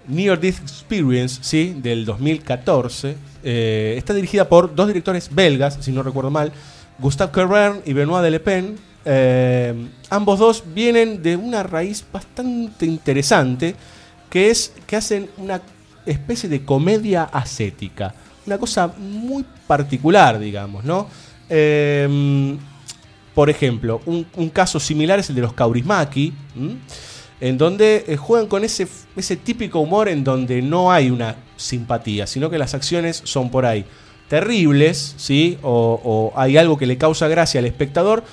Near 0.07 0.41
Death 0.41 0.61
Experience, 0.61 1.39
¿sí? 1.43 1.77
del 1.83 2.05
2014, 2.05 3.17
eh, 3.45 3.95
está 3.97 4.15
dirigida 4.15 4.49
por 4.49 4.75
dos 4.75 4.89
directores 4.89 5.35
belgas, 5.35 5.79
si 5.81 5.93
no 5.93 6.03
recuerdo 6.03 6.31
mal, 6.31 6.53
Gustave 6.99 7.31
Caron 7.31 7.83
y 7.85 7.93
Benoit 7.93 8.25
de 8.25 8.31
Le 8.31 8.41
Pen. 8.41 8.77
Eh, 9.05 9.75
ambos 10.11 10.39
dos 10.39 10.65
vienen 10.75 11.23
de 11.23 11.37
una 11.37 11.63
raíz 11.63 12.05
bastante 12.13 12.87
interesante, 12.87 13.75
que 14.29 14.51
es 14.51 14.73
que 14.87 14.97
hacen 14.97 15.31
una 15.37 15.61
especie 16.05 16.49
de 16.49 16.65
comedia 16.65 17.25
ascética. 17.25 18.15
Una 18.49 18.57
cosa 18.57 18.89
muy 18.97 19.45
particular, 19.67 20.39
digamos, 20.39 20.85
¿no? 20.85 21.07
Eh, 21.51 22.57
por 23.35 23.51
ejemplo, 23.51 24.01
un, 24.07 24.25
caso 24.49 24.81
similar 24.81 25.19
es 25.19 25.29
el 25.29 25.37
de 25.37 25.43
los 25.43 25.53
Kaurismäki, 25.53 26.33
¿m? 26.57 26.77
en 27.43 27.59
donde 27.59 28.07
eh, 28.09 28.17
juegan 28.17 28.49
con 28.49 28.65
ese, 28.65 28.89
ese 29.17 29.37
típico 29.37 29.81
humor 29.81 30.09
en 30.09 30.25
donde 30.25 30.63
no 30.63 30.91
hay 30.91 31.11
una 31.11 31.37
simpatía, 31.57 32.27
sino 32.27 32.49
que 32.49 32.57
las 32.57 32.73
acciones 32.73 33.21
son 33.25 33.51
por 33.51 33.67
ahí 33.67 33.85
terribles, 34.29 35.15
¿sí? 35.19 35.59
O, 35.63 36.01
o 36.03 36.41
hay 36.41 36.57
algo 36.57 36.79
que 36.79 36.87
le 36.87 36.97
causa 36.97 37.29
gracia 37.29 37.61
al 37.61 37.67
espectador, 37.67 38.25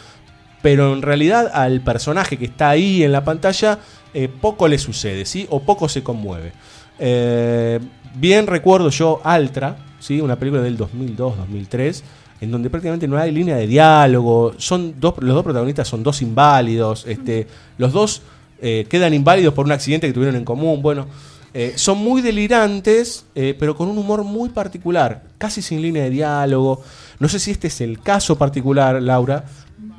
pero 0.62 0.94
en 0.94 1.02
realidad 1.02 1.52
al 1.54 1.82
personaje 1.82 2.38
que 2.38 2.46
está 2.46 2.70
ahí 2.70 3.04
en 3.04 3.12
la 3.12 3.26
pantalla 3.26 3.80
eh, 4.14 4.30
poco 4.30 4.70
le 4.70 4.78
sucede, 4.78 5.26
¿sí? 5.26 5.46
O 5.50 5.60
poco 5.60 5.90
se 5.90 6.02
conmueve. 6.02 6.54
Eh, 7.00 7.82
bien 8.16 8.48
recuerdo 8.48 8.90
yo 8.90 9.20
Altra, 9.26 9.76
¿sí? 10.06 10.22
Una 10.22 10.38
película 10.38 10.62
del 10.62 10.78
2002-2003 10.78 12.04
en 12.42 12.52
donde 12.52 12.70
prácticamente 12.70 13.08
no 13.08 13.18
hay 13.18 13.32
línea 13.32 13.56
de 13.56 13.68
diálogo, 13.68 14.54
son 14.58 14.96
dos, 15.00 15.16
los 15.20 15.36
dos 15.36 15.44
protagonistas 15.44 15.88
son 15.88 16.04
dos 16.04 16.22
inválidos, 16.22 17.06
este, 17.08 17.48
los 17.78 17.94
dos 17.94 18.22
eh, 18.62 18.86
quedan 18.90 19.14
inválidos 19.14 19.54
por 19.54 19.66
un 19.66 19.72
accidente 19.72 20.08
que 20.08 20.14
tuvieron 20.14 20.36
en 20.36 20.44
común, 20.44 20.82
bueno, 20.82 21.08
eh, 21.54 21.74
son 21.78 21.98
muy 22.00 22.22
delirantes, 22.22 23.26
eh, 23.36 23.56
pero 23.58 23.76
con 23.76 23.88
un 23.88 23.98
humor 23.98 24.24
muy 24.24 24.50
particular, 24.50 25.24
casi 25.38 25.62
sin 25.62 25.82
línea 25.82 26.04
de 26.04 26.10
diálogo, 26.10 26.84
no 27.20 27.30
sé 27.30 27.40
si 27.40 27.52
este 27.52 27.68
es 27.68 27.80
el 27.80 28.02
caso 28.02 28.38
particular, 28.38 29.02
Laura, 29.02 29.46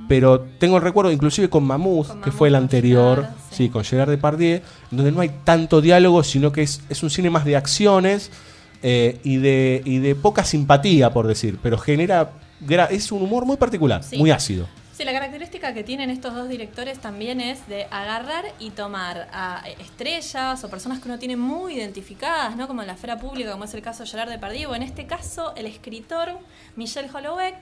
pero 0.07 0.41
tengo 0.59 0.77
el 0.77 0.83
recuerdo 0.83 1.11
inclusive 1.11 1.49
con 1.49 1.65
Mammoth, 1.65 2.21
que 2.23 2.31
fue 2.31 2.49
el 2.49 2.55
anterior, 2.55 3.27
sí. 3.51 3.71
con 3.71 3.83
Gerard 3.83 4.11
Depardieu, 4.11 4.61
donde 4.91 5.11
no 5.11 5.21
hay 5.21 5.31
tanto 5.43 5.81
diálogo, 5.81 6.23
sino 6.23 6.53
que 6.53 6.63
es, 6.63 6.83
es 6.89 7.03
un 7.03 7.11
cine 7.11 7.31
más 7.31 7.45
de 7.45 7.57
acciones, 7.57 8.31
eh, 8.83 9.19
y, 9.25 9.37
de, 9.37 9.83
y 9.85 9.99
de 9.99 10.15
poca 10.15 10.45
simpatía, 10.45 11.11
por 11.13 11.27
decir, 11.27 11.59
pero 11.63 11.79
genera. 11.79 12.31
Es 12.91 13.13
un 13.13 13.23
humor 13.23 13.45
muy 13.45 13.57
particular, 13.59 14.03
Sí. 14.03 14.17
muy 14.17 14.31
ácido. 14.31 14.67
Sí, 14.97 15.05
la 15.05 15.13
característica 15.13 15.75
que 15.75 15.85
tienen 15.85 16.09
estos 16.09 16.35
dos 16.35 16.49
directores 16.49 16.99
también 17.01 17.39
es 17.39 17.69
de 17.69 17.85
agarrar 17.91 18.47
y 18.59 18.71
tomar 18.71 19.29
a 19.31 19.63
estrellas 19.79 20.65
o 20.65 20.71
personas 20.71 21.01
que 21.01 21.09
uno 21.09 21.19
tiene 21.19 21.37
muy 21.37 21.75
identificadas, 21.75 22.57
¿no? 22.57 22.67
Como 22.67 22.81
en 22.81 22.87
la 22.87 22.95
esfera 22.95 23.19
pública, 23.19 23.53
como 23.53 23.65
es 23.65 23.75
el 23.75 23.83
caso 23.83 24.05
de 24.05 24.09
Gerard 24.09 24.31
Depardieu, 24.31 24.71
o 24.71 24.75
en 24.75 24.83
este 24.83 25.05
caso 25.07 25.55
el 25.55 25.67
escritor 25.67 26.39
Michel 26.77 27.09
Houellebecq. 27.11 27.57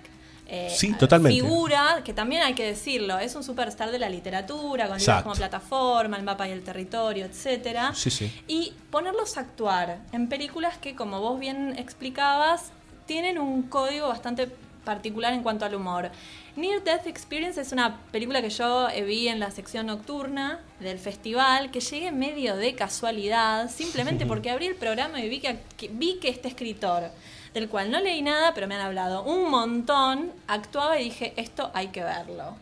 Eh, 0.47 0.73
Sí, 0.77 0.93
totalmente. 0.95 1.41
Figura, 1.41 2.03
que 2.05 2.13
también 2.13 2.43
hay 2.43 2.55
que 2.55 2.65
decirlo, 2.67 3.19
es 3.19 3.35
un 3.35 3.43
superstar 3.43 3.91
de 3.91 3.99
la 3.99 4.09
literatura, 4.09 4.89
con 4.89 4.99
libros 4.99 5.03
Exacto. 5.03 5.23
como 5.25 5.35
Plataforma, 5.37 6.17
El 6.17 6.23
mapa 6.23 6.47
y 6.49 6.53
el 6.53 6.63
territorio, 6.63 7.25
etcétera 7.25 7.93
Sí, 7.95 8.11
sí. 8.11 8.31
y 8.47 8.73
ponerlos 8.91 9.37
a 9.37 9.41
actuar 9.41 9.99
en 10.13 10.29
películas 10.29 10.77
que, 10.79 10.95
como 10.95 11.21
vos 11.21 11.39
bien 11.41 11.75
explicabas, 11.79 12.71
tienen 13.07 13.39
un 13.39 13.63
código 13.65 14.09
bastante 14.09 14.49
particular 14.85 15.33
en 15.33 15.43
cuanto 15.43 15.65
al 15.65 15.75
humor. 15.75 16.11
Near 16.57 16.85
Death 16.85 17.07
Experience 17.07 17.59
es 17.61 17.73
una 17.73 17.99
película 18.13 18.41
que 18.43 18.51
yo 18.51 18.89
eh, 18.91 19.03
vi 19.03 19.29
en 19.29 19.41
la 19.41 19.51
sección 19.51 19.87
nocturna 19.87 20.61
del 20.79 20.99
festival, 20.99 21.71
que 21.71 21.81
llegué 21.81 22.13
medio 22.13 22.55
de 22.55 22.75
casualidad, 22.75 23.71
simplemente 23.71 24.25
porque 24.31 24.51
abrí 24.51 24.67
el 24.67 24.77
programa 24.77 25.21
y 25.21 25.29
vi 25.29 25.41
que, 25.41 25.59
que- 25.77 25.89
vi 25.89 26.19
que 26.21 26.29
este 26.29 26.49
escritor, 26.49 27.11
del 27.55 27.69
cual 27.69 27.91
no 27.91 28.01
leí 28.01 28.21
nada, 28.21 28.53
pero 28.53 28.67
me 28.67 28.75
han 28.75 28.83
hablado 28.83 29.23
un 29.23 29.51
montón, 29.51 30.33
actuaba 30.49 31.01
y 31.01 31.05
dije, 31.05 31.33
esto 31.37 31.71
hay 31.73 31.89
que 31.89 32.03
verlo. 32.03 32.57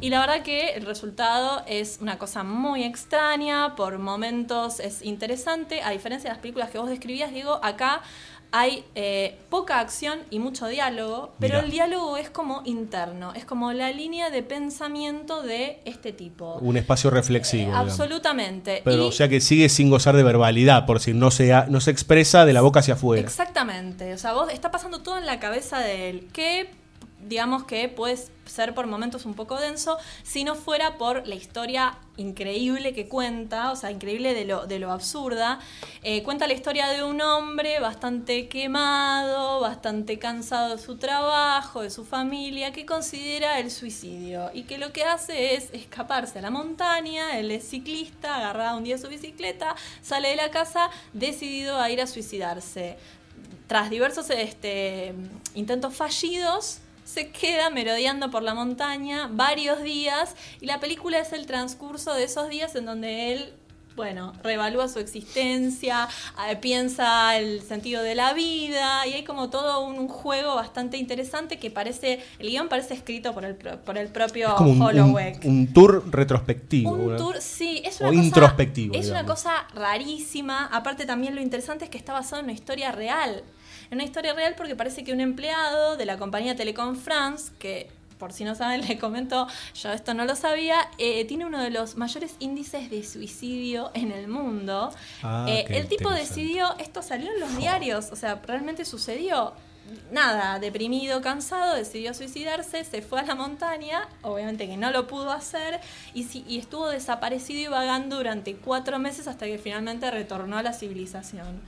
Y 0.00 0.10
la 0.10 0.20
verdad 0.20 0.42
que 0.42 0.70
el 0.74 0.84
resultado 0.84 1.62
es 1.66 1.98
una 2.00 2.18
cosa 2.18 2.42
muy 2.44 2.84
extraña, 2.84 3.74
por 3.74 3.98
momentos 3.98 4.80
es 4.80 5.02
interesante, 5.02 5.82
a 5.82 5.90
diferencia 5.90 6.28
de 6.28 6.34
las 6.34 6.42
películas 6.42 6.70
que 6.70 6.78
vos 6.78 6.90
describías, 6.90 7.32
Diego, 7.32 7.58
acá 7.62 8.02
hay 8.56 8.84
eh, 8.94 9.36
poca 9.48 9.80
acción 9.80 10.20
y 10.30 10.38
mucho 10.38 10.68
diálogo, 10.68 11.32
pero 11.40 11.54
Mirá. 11.54 11.64
el 11.64 11.70
diálogo 11.72 12.16
es 12.16 12.30
como 12.30 12.62
interno, 12.64 13.32
es 13.34 13.44
como 13.44 13.72
la 13.72 13.90
línea 13.90 14.30
de 14.30 14.44
pensamiento 14.44 15.42
de 15.42 15.80
este 15.84 16.12
tipo. 16.12 16.54
Un 16.60 16.76
espacio 16.76 17.10
reflexivo. 17.10 17.74
Absolutamente. 17.74 18.80
Pero 18.84 19.04
Y- 19.04 19.08
o 19.08 19.12
sea 19.12 19.28
que 19.28 19.40
sigue 19.40 19.68
sin 19.68 19.90
gozar 19.90 20.14
de 20.16 20.22
verbalidad, 20.22 20.86
por 20.86 21.00
si 21.00 21.14
no 21.14 21.32
se, 21.32 21.52
ha- 21.52 21.66
no 21.68 21.80
se 21.80 21.90
expresa 21.90 22.44
de 22.44 22.52
la 22.52 22.60
boca 22.60 22.78
hacia 22.80 22.94
afuera. 22.94 23.20
Exactamente. 23.22 24.14
O 24.14 24.18
sea, 24.18 24.34
vos 24.34 24.52
está 24.52 24.70
pasando 24.70 25.02
todo 25.02 25.18
en 25.18 25.26
la 25.26 25.40
cabeza 25.40 25.80
de 25.80 26.10
él. 26.10 26.28
Que 26.32 26.70
digamos 27.28 27.64
que 27.64 27.88
puede 27.88 28.18
ser 28.46 28.74
por 28.74 28.86
momentos 28.86 29.24
un 29.24 29.34
poco 29.34 29.58
denso, 29.58 29.98
si 30.22 30.44
no 30.44 30.54
fuera 30.54 30.98
por 30.98 31.26
la 31.26 31.34
historia 31.34 31.98
increíble 32.16 32.92
que 32.92 33.08
cuenta, 33.08 33.72
o 33.72 33.76
sea, 33.76 33.90
increíble 33.90 34.34
de 34.34 34.44
lo, 34.44 34.66
de 34.66 34.78
lo 34.78 34.92
absurda. 34.92 35.58
Eh, 36.02 36.22
cuenta 36.22 36.46
la 36.46 36.52
historia 36.52 36.88
de 36.88 37.02
un 37.02 37.20
hombre 37.20 37.80
bastante 37.80 38.48
quemado, 38.48 39.60
bastante 39.60 40.18
cansado 40.18 40.76
de 40.76 40.82
su 40.82 40.96
trabajo, 40.96 41.82
de 41.82 41.90
su 41.90 42.04
familia, 42.04 42.72
que 42.72 42.86
considera 42.86 43.58
el 43.58 43.70
suicidio 43.70 44.50
y 44.54 44.64
que 44.64 44.78
lo 44.78 44.92
que 44.92 45.04
hace 45.04 45.54
es 45.54 45.70
escaparse 45.72 46.38
a 46.38 46.42
la 46.42 46.50
montaña, 46.50 47.38
él 47.38 47.50
es 47.50 47.68
ciclista, 47.68 48.36
agarra 48.36 48.76
un 48.76 48.84
día 48.84 48.98
su 48.98 49.08
bicicleta, 49.08 49.74
sale 50.02 50.28
de 50.28 50.36
la 50.36 50.50
casa 50.50 50.90
decidido 51.12 51.80
a 51.80 51.90
ir 51.90 52.00
a 52.00 52.06
suicidarse 52.06 52.96
tras 53.66 53.90
diversos 53.90 54.28
este, 54.30 55.14
intentos 55.54 55.94
fallidos, 55.94 56.80
se 57.04 57.30
queda 57.30 57.70
merodeando 57.70 58.30
por 58.30 58.42
la 58.42 58.54
montaña 58.54 59.28
varios 59.30 59.82
días 59.82 60.34
y 60.60 60.66
la 60.66 60.80
película 60.80 61.18
es 61.18 61.32
el 61.32 61.46
transcurso 61.46 62.14
de 62.14 62.24
esos 62.24 62.48
días 62.48 62.74
en 62.74 62.86
donde 62.86 63.32
él, 63.32 63.52
bueno, 63.94 64.32
reevalúa 64.42 64.88
su 64.88 64.98
existencia, 64.98 66.08
eh, 66.48 66.56
piensa 66.56 67.36
el 67.36 67.62
sentido 67.62 68.02
de 68.02 68.14
la 68.14 68.32
vida 68.32 69.06
y 69.06 69.12
hay 69.12 69.22
como 69.22 69.50
todo 69.50 69.84
un, 69.84 69.98
un 69.98 70.08
juego 70.08 70.54
bastante 70.56 70.96
interesante 70.96 71.58
que 71.58 71.70
parece, 71.70 72.20
el 72.38 72.48
guion 72.48 72.68
parece 72.68 72.94
escrito 72.94 73.34
por 73.34 73.44
el, 73.44 73.54
por 73.54 73.98
el 73.98 74.08
propio 74.08 74.48
Es 74.48 74.54
como 74.54 74.70
un, 74.70 74.82
Holloway. 74.82 75.38
un 75.44 75.72
tour 75.72 76.02
retrospectivo. 76.10 76.90
Un 76.90 77.16
tour, 77.16 77.36
sí, 77.40 77.82
es 77.84 78.00
o 78.00 78.04
una 78.04 78.14
cosa, 78.14 78.24
introspectivo, 78.24 78.94
Es 78.94 79.10
una 79.10 79.24
cosa 79.24 79.68
rarísima. 79.74 80.66
Aparte 80.72 81.06
también 81.06 81.34
lo 81.34 81.42
interesante 81.42 81.84
es 81.84 81.90
que 81.90 81.98
está 81.98 82.14
basado 82.14 82.40
en 82.40 82.46
una 82.46 82.54
historia 82.54 82.90
real. 82.90 83.44
En 83.90 83.96
una 83.98 84.04
historia 84.04 84.32
real 84.34 84.54
porque 84.56 84.74
parece 84.76 85.04
que 85.04 85.12
un 85.12 85.20
empleado 85.20 85.96
de 85.96 86.06
la 86.06 86.16
compañía 86.18 86.56
Telecom 86.56 86.96
France, 86.96 87.52
que 87.58 87.88
por 88.18 88.32
si 88.32 88.44
no 88.44 88.54
saben, 88.54 88.80
le 88.88 88.98
comento, 88.98 89.46
yo 89.74 89.92
esto 89.92 90.14
no 90.14 90.24
lo 90.24 90.34
sabía, 90.36 90.88
eh, 90.98 91.24
tiene 91.26 91.44
uno 91.46 91.60
de 91.62 91.70
los 91.70 91.96
mayores 91.96 92.36
índices 92.38 92.88
de 92.90 93.02
suicidio 93.04 93.90
en 93.94 94.12
el 94.12 94.28
mundo. 94.28 94.90
Ah, 95.22 95.46
Eh, 95.48 95.64
el 95.68 95.88
tipo 95.88 96.08
decidió, 96.10 96.74
esto 96.78 97.02
salió 97.02 97.30
en 97.32 97.40
los 97.40 97.56
diarios, 97.56 98.10
o 98.12 98.16
sea, 98.16 98.40
realmente 98.46 98.84
sucedió. 98.84 99.52
Nada, 100.10 100.58
deprimido, 100.60 101.20
cansado, 101.20 101.74
decidió 101.74 102.14
suicidarse, 102.14 102.84
se 102.84 103.02
fue 103.02 103.20
a 103.20 103.24
la 103.24 103.34
montaña, 103.34 104.08
obviamente 104.22 104.66
que 104.66 104.78
no 104.78 104.90
lo 104.90 105.06
pudo 105.06 105.30
hacer, 105.30 105.78
y, 106.14 106.24
si- 106.24 106.42
y 106.48 106.58
estuvo 106.58 106.88
desaparecido 106.88 107.60
y 107.60 107.66
vagando 107.66 108.16
durante 108.16 108.54
cuatro 108.56 108.98
meses 108.98 109.28
hasta 109.28 109.44
que 109.44 109.58
finalmente 109.58 110.10
retornó 110.10 110.56
a 110.56 110.62
la 110.62 110.72
civilización. 110.72 111.60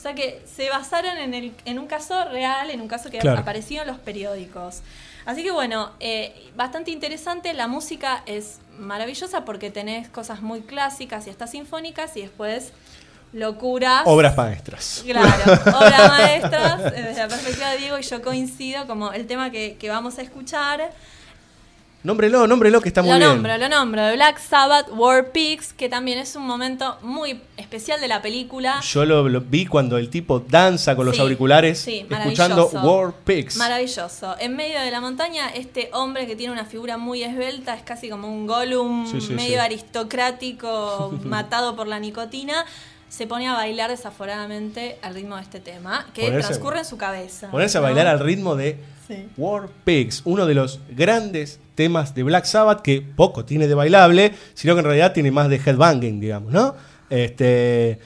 O 0.00 0.02
sea 0.02 0.14
que 0.14 0.42
se 0.46 0.70
basaron 0.70 1.18
en, 1.18 1.34
el, 1.34 1.52
en 1.66 1.78
un 1.78 1.86
caso 1.86 2.24
real, 2.24 2.70
en 2.70 2.80
un 2.80 2.88
caso 2.88 3.10
que 3.10 3.18
Claro. 3.18 3.38
apareció 3.40 3.82
en 3.82 3.88
los 3.88 3.98
periódicos. 3.98 4.80
Así 5.26 5.42
que 5.42 5.50
bueno, 5.50 5.90
eh, 6.00 6.48
bastante 6.56 6.90
interesante. 6.90 7.52
La 7.52 7.68
música 7.68 8.22
es 8.24 8.60
maravillosa 8.78 9.44
porque 9.44 9.70
tenés 9.70 10.08
cosas 10.08 10.40
muy 10.40 10.62
clásicas 10.62 11.26
y 11.26 11.30
hasta 11.30 11.46
sinfónicas 11.46 12.16
y 12.16 12.22
después 12.22 12.72
locuras. 13.34 14.02
Obras 14.06 14.34
maestras. 14.38 15.02
Claro, 15.04 15.52
obras 15.78 16.08
maestras. 16.08 16.80
eh, 16.94 17.02
Desde 17.02 17.20
la 17.20 17.28
perspectiva 17.28 17.70
de 17.70 17.76
Diego 17.76 17.98
y 17.98 18.02
yo 18.02 18.22
coincido 18.22 18.86
como 18.86 19.12
el 19.12 19.26
tema 19.26 19.50
que, 19.50 19.76
que 19.76 19.90
vamos 19.90 20.18
a 20.18 20.22
escuchar. 20.22 20.90
Nómbrelo, 22.02 22.46
nómbrelo, 22.46 22.80
que 22.80 22.88
está 22.88 23.02
muy 23.02 23.10
lo 23.10 23.16
bien. 23.18 23.28
nombro, 23.28 23.58
lo 23.58 23.68
nombro. 23.68 24.02
De 24.06 24.14
Black 24.14 24.38
Sabbath, 24.38 24.86
War 24.92 25.32
Pigs, 25.32 25.74
que 25.74 25.90
también 25.90 26.18
es 26.18 26.34
un 26.34 26.46
momento 26.46 26.96
muy 27.02 27.38
especial 27.58 28.00
de 28.00 28.08
la 28.08 28.22
película. 28.22 28.80
Yo 28.80 29.04
lo, 29.04 29.28
lo 29.28 29.42
vi 29.42 29.66
cuando 29.66 29.98
el 29.98 30.08
tipo 30.08 30.40
danza 30.40 30.96
con 30.96 31.04
los 31.04 31.16
Sí, 31.16 31.20
auriculares, 31.20 31.78
sí, 31.78 32.06
escuchando. 32.08 32.68
War 32.68 33.12
Pigs. 33.24 33.56
Maravilloso. 33.58 34.34
En 34.38 34.56
medio 34.56 34.80
de 34.80 34.90
la 34.90 35.02
montaña, 35.02 35.50
este 35.50 35.90
hombre 35.92 36.26
que 36.26 36.36
tiene 36.36 36.52
una 36.54 36.64
figura 36.64 36.96
muy 36.96 37.22
esbelta, 37.22 37.74
es 37.74 37.82
casi 37.82 38.08
como 38.08 38.28
un 38.28 38.46
Gollum 38.46 39.06
Sí, 39.06 39.34
medio 39.34 39.60
aristocrático, 39.60 41.12
matado 41.24 41.76
por 41.76 41.86
la 41.86 41.98
nicotina, 41.98 42.64
se 43.08 43.26
pone 43.26 43.48
a 43.48 43.54
bailar 43.54 43.90
desaforadamente 43.90 44.98
al 45.02 45.14
ritmo 45.14 45.36
de 45.36 45.42
este 45.42 45.60
tema, 45.60 46.06
que 46.14 46.28
Ponerse- 46.30 46.46
transcurre 46.46 46.78
en 46.78 46.84
su 46.84 46.96
cabeza. 46.96 47.50
Ponerse 47.50 47.78
a 47.78 47.80
bailar 47.80 48.06
al 48.06 48.20
ritmo 48.20 48.56
de 48.56 48.78
Sí. 49.10 49.28
War 49.36 49.68
Pigs, 49.84 50.22
uno 50.24 50.46
de 50.46 50.54
los 50.54 50.78
grandes 50.90 51.58
temas 51.74 52.14
de 52.14 52.22
Black 52.22 52.44
Sabbath 52.44 52.80
que 52.80 53.02
poco 53.02 53.44
tiene 53.44 53.66
de 53.66 53.74
bailable, 53.74 54.34
sino 54.54 54.74
que 54.74 54.80
en 54.80 54.84
realidad 54.84 55.12
tiene 55.12 55.32
más 55.32 55.48
de 55.48 55.56
headbanging, 55.56 56.20
digamos, 56.20 56.52
¿no? 56.52 56.76
Este, 57.08 57.98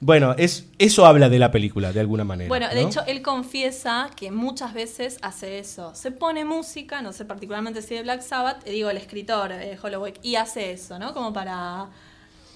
bueno, 0.00 0.34
es, 0.36 0.66
eso 0.78 1.06
habla 1.06 1.28
de 1.28 1.38
la 1.38 1.52
película, 1.52 1.92
de 1.92 2.00
alguna 2.00 2.24
manera. 2.24 2.48
Bueno, 2.48 2.68
de 2.68 2.82
hecho, 2.82 3.02
él 3.06 3.22
confiesa 3.22 4.10
que 4.16 4.32
muchas 4.32 4.74
veces 4.74 5.18
hace 5.22 5.58
eso. 5.58 5.94
Se 5.94 6.10
pone 6.10 6.44
música, 6.44 7.02
no 7.02 7.12
sé 7.12 7.24
particularmente 7.24 7.82
si 7.82 7.94
de 7.94 8.02
Black 8.02 8.22
Sabbath, 8.22 8.66
eh, 8.66 8.72
digo 8.72 8.90
el 8.90 8.96
escritor 8.96 9.52
eh, 9.52 9.78
Holloway, 9.80 10.14
y 10.22 10.36
hace 10.36 10.72
eso, 10.72 10.98
¿no? 10.98 11.14
Como 11.14 11.32
para 11.32 11.86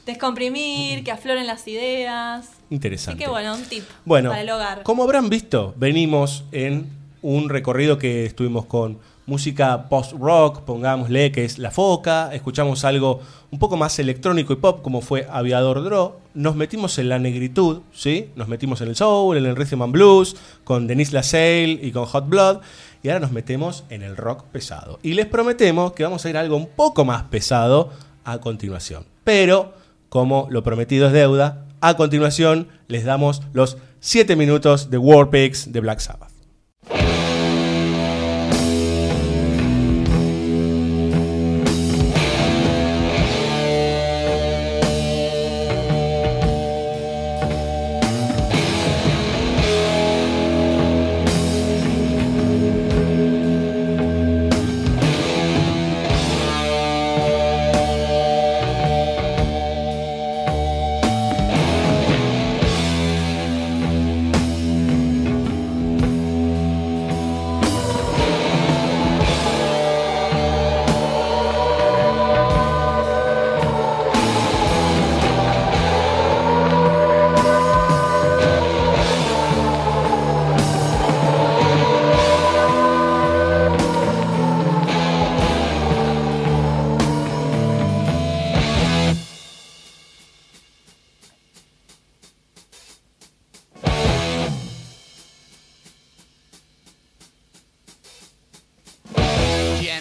descomprimir, 0.06 1.04
que 1.04 1.12
afloren 1.12 1.46
las 1.46 1.68
ideas. 1.68 2.48
Interesante. 2.70 3.22
Así 3.22 3.24
que 3.24 3.30
bueno, 3.30 3.54
un 3.54 3.64
tip 3.64 3.84
Bueno, 4.04 4.30
para 4.30 4.42
el 4.42 4.50
hogar. 4.50 4.82
como 4.82 5.04
habrán 5.04 5.28
visto, 5.28 5.74
venimos 5.76 6.44
en 6.52 7.01
un 7.22 7.48
recorrido 7.48 7.98
que 7.98 8.26
estuvimos 8.26 8.66
con 8.66 8.98
música 9.26 9.88
post-rock, 9.88 10.62
pongámosle, 10.62 11.30
que 11.30 11.44
es 11.44 11.58
La 11.58 11.70
Foca, 11.70 12.34
escuchamos 12.34 12.84
algo 12.84 13.20
un 13.50 13.58
poco 13.58 13.76
más 13.76 13.98
electrónico 13.98 14.52
y 14.52 14.56
pop, 14.56 14.82
como 14.82 15.00
fue 15.00 15.26
Aviador 15.30 15.84
Draw, 15.84 16.14
nos 16.34 16.56
metimos 16.56 16.98
en 16.98 17.08
la 17.08 17.18
negritud, 17.18 17.82
¿sí? 17.92 18.30
Nos 18.34 18.48
metimos 18.48 18.80
en 18.80 18.88
el 18.88 18.96
soul, 18.96 19.36
en 19.36 19.46
el 19.46 19.56
rhythm 19.56 19.82
and 19.82 19.92
blues, 19.92 20.36
con 20.64 20.86
Denise 20.86 21.12
LaSalle 21.12 21.78
y 21.82 21.92
con 21.92 22.06
Hot 22.06 22.28
Blood, 22.28 22.58
y 23.02 23.08
ahora 23.08 23.20
nos 23.20 23.32
metemos 23.32 23.84
en 23.90 24.02
el 24.02 24.16
rock 24.16 24.44
pesado. 24.44 24.98
Y 25.02 25.14
les 25.14 25.26
prometemos 25.26 25.92
que 25.92 26.04
vamos 26.04 26.24
a 26.24 26.30
ir 26.30 26.36
a 26.36 26.40
algo 26.40 26.56
un 26.56 26.66
poco 26.68 27.04
más 27.04 27.24
pesado 27.24 27.90
a 28.24 28.38
continuación. 28.38 29.04
Pero, 29.24 29.74
como 30.08 30.48
lo 30.50 30.62
prometido 30.62 31.06
es 31.06 31.12
deuda, 31.12 31.66
a 31.80 31.96
continuación 31.96 32.68
les 32.88 33.04
damos 33.04 33.42
los 33.52 33.76
7 34.00 34.36
minutos 34.36 34.90
de 34.90 34.98
War 34.98 35.30
Pigs 35.30 35.72
de 35.72 35.80
Black 35.80 36.00
Sabbath. 36.00 36.31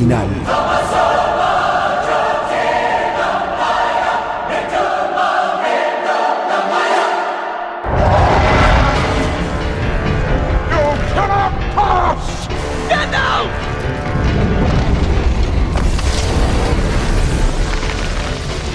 Original. 0.00 0.28
Get 12.88 13.14
out! 13.14 13.50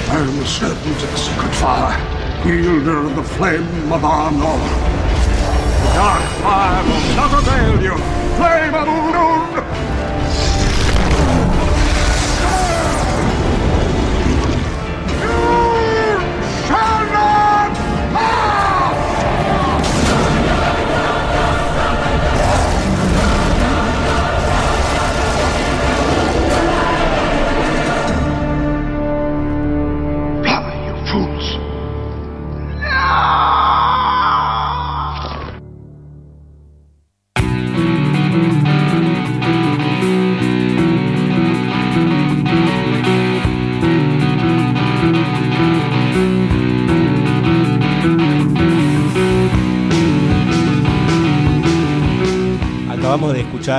I 0.10 0.20
am 0.22 0.46
servant 0.46 1.04
of 1.04 1.12
the 1.12 1.18
secret 1.18 1.54
fire, 1.56 2.46
wielder 2.46 3.06
of 3.06 3.16
the 3.16 3.24
flame 3.24 3.92
of 3.92 4.04
our 4.04 4.32
Arnor. 4.32 4.79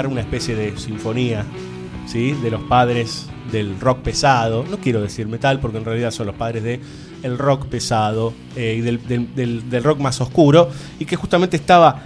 Una 0.06 0.20
especie 0.20 0.54
de 0.54 0.76
sinfonía, 0.78 1.44
¿sí? 2.06 2.32
De 2.42 2.50
los 2.50 2.62
padres 2.62 3.26
del 3.52 3.78
rock 3.80 4.00
pesado. 4.00 4.64
No 4.70 4.78
quiero 4.78 5.00
decir 5.00 5.26
metal 5.26 5.60
porque 5.60 5.78
en 5.78 5.84
realidad 5.84 6.10
son 6.10 6.26
los 6.26 6.36
padres 6.36 6.62
de 6.62 6.80
el 7.22 7.36
rock 7.38 7.66
pesado 7.66 8.32
eh, 8.56 8.76
y 8.78 8.80
del- 8.80 9.00
del 9.70 9.84
rock 9.84 9.98
más 10.00 10.20
oscuro 10.20 10.70
y 10.98 11.04
que 11.04 11.16
justamente 11.16 11.56
estaba 11.56 12.02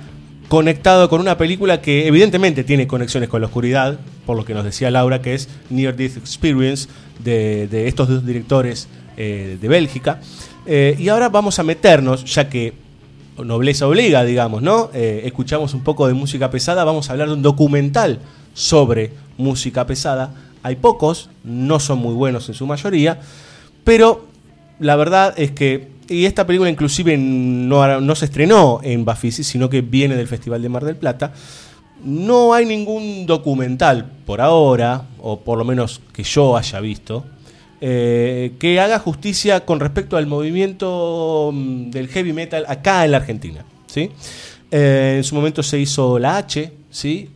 conectado 0.48 1.08
con 1.08 1.20
una 1.20 1.38
película 1.38 1.80
que 1.80 2.06
evidentemente 2.06 2.64
tiene 2.64 2.86
conexiones 2.86 3.28
con 3.28 3.40
la 3.40 3.46
oscuridad, 3.46 3.98
por 4.26 4.36
lo 4.36 4.44
que 4.44 4.54
nos 4.54 4.64
decía 4.64 4.90
Laura, 4.90 5.22
que 5.22 5.34
es 5.34 5.48
Near 5.70 5.96
Death 5.96 6.16
Experience 6.18 6.88
de, 7.22 7.66
de 7.68 7.88
estos 7.88 8.08
dos 8.08 8.26
directores 8.26 8.88
eh, 9.16 9.56
de 9.60 9.68
Bélgica. 9.68 10.20
Eh, 10.66 10.96
y 10.98 11.08
ahora 11.08 11.28
vamos 11.28 11.58
a 11.58 11.62
meternos, 11.62 12.24
ya 12.24 12.48
que 12.48 12.72
nobleza 13.42 13.86
obliga, 13.86 14.24
digamos, 14.24 14.62
¿no? 14.62 14.90
Eh, 14.94 15.22
escuchamos 15.24 15.74
un 15.74 15.82
poco 15.82 16.06
de 16.06 16.14
música 16.14 16.50
pesada, 16.50 16.84
vamos 16.84 17.08
a 17.08 17.12
hablar 17.12 17.28
de 17.28 17.34
un 17.34 17.42
documental 17.42 18.20
sobre 18.52 19.12
música 19.36 19.86
pesada. 19.86 20.34
Hay 20.62 20.76
pocos, 20.76 21.30
no 21.42 21.80
son 21.80 21.98
muy 21.98 22.14
buenos 22.14 22.48
en 22.48 22.54
su 22.54 22.66
mayoría, 22.66 23.20
pero 23.82 24.26
la 24.78 24.96
verdad 24.96 25.34
es 25.36 25.50
que, 25.50 25.88
y 26.08 26.26
esta 26.26 26.46
película 26.46 26.70
inclusive 26.70 27.16
no, 27.18 28.00
no 28.00 28.14
se 28.14 28.26
estrenó 28.26 28.80
en 28.82 29.04
Bafisi, 29.04 29.44
sino 29.44 29.68
que 29.68 29.80
viene 29.80 30.16
del 30.16 30.28
Festival 30.28 30.62
de 30.62 30.68
Mar 30.68 30.84
del 30.84 30.96
Plata, 30.96 31.32
no 32.04 32.52
hay 32.52 32.66
ningún 32.66 33.26
documental 33.26 34.10
por 34.26 34.40
ahora, 34.40 35.06
o 35.20 35.40
por 35.40 35.58
lo 35.58 35.64
menos 35.64 36.00
que 36.12 36.22
yo 36.22 36.56
haya 36.56 36.80
visto, 36.80 37.24
eh, 37.86 38.54
que 38.58 38.80
haga 38.80 38.98
justicia 38.98 39.66
con 39.66 39.78
respecto 39.78 40.16
al 40.16 40.26
movimiento 40.26 41.50
mm, 41.52 41.90
del 41.90 42.08
heavy 42.08 42.32
metal 42.32 42.64
acá 42.66 43.04
en 43.04 43.10
la 43.10 43.18
Argentina. 43.18 43.62
¿sí? 43.88 44.10
Eh, 44.70 45.16
en 45.18 45.22
su 45.22 45.34
momento 45.34 45.62
se 45.62 45.78
hizo 45.78 46.18
la 46.18 46.38
H, 46.38 46.72
¿sí? 46.90 47.28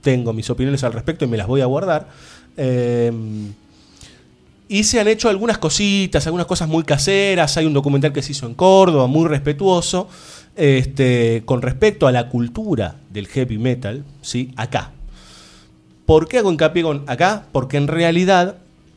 tengo 0.00 0.32
mis 0.32 0.48
opiniones 0.48 0.84
al 0.84 0.92
respecto 0.92 1.24
y 1.24 1.28
me 1.28 1.36
las 1.36 1.48
voy 1.48 1.60
a 1.60 1.66
guardar. 1.66 2.06
Eh, 2.56 3.10
y 4.68 4.84
se 4.84 5.00
han 5.00 5.08
hecho 5.08 5.28
algunas 5.28 5.58
cositas, 5.58 6.24
algunas 6.24 6.46
cosas 6.46 6.68
muy 6.68 6.84
caseras. 6.84 7.56
Hay 7.56 7.66
un 7.66 7.72
documental 7.72 8.12
que 8.12 8.22
se 8.22 8.30
hizo 8.30 8.46
en 8.46 8.54
Córdoba, 8.54 9.08
muy 9.08 9.26
respetuoso, 9.26 10.08
este, 10.54 11.42
con 11.44 11.62
respecto 11.62 12.06
a 12.06 12.12
la 12.12 12.28
cultura 12.28 12.94
del 13.10 13.26
heavy 13.26 13.58
metal, 13.58 14.04
¿sí? 14.22 14.52
acá. 14.54 14.92
¿Por 16.06 16.28
qué 16.28 16.38
hago 16.38 16.52
hincapié 16.52 16.84
con 16.84 17.02
acá? 17.08 17.46
Porque 17.50 17.76
en 17.76 17.88
realidad 17.88 18.54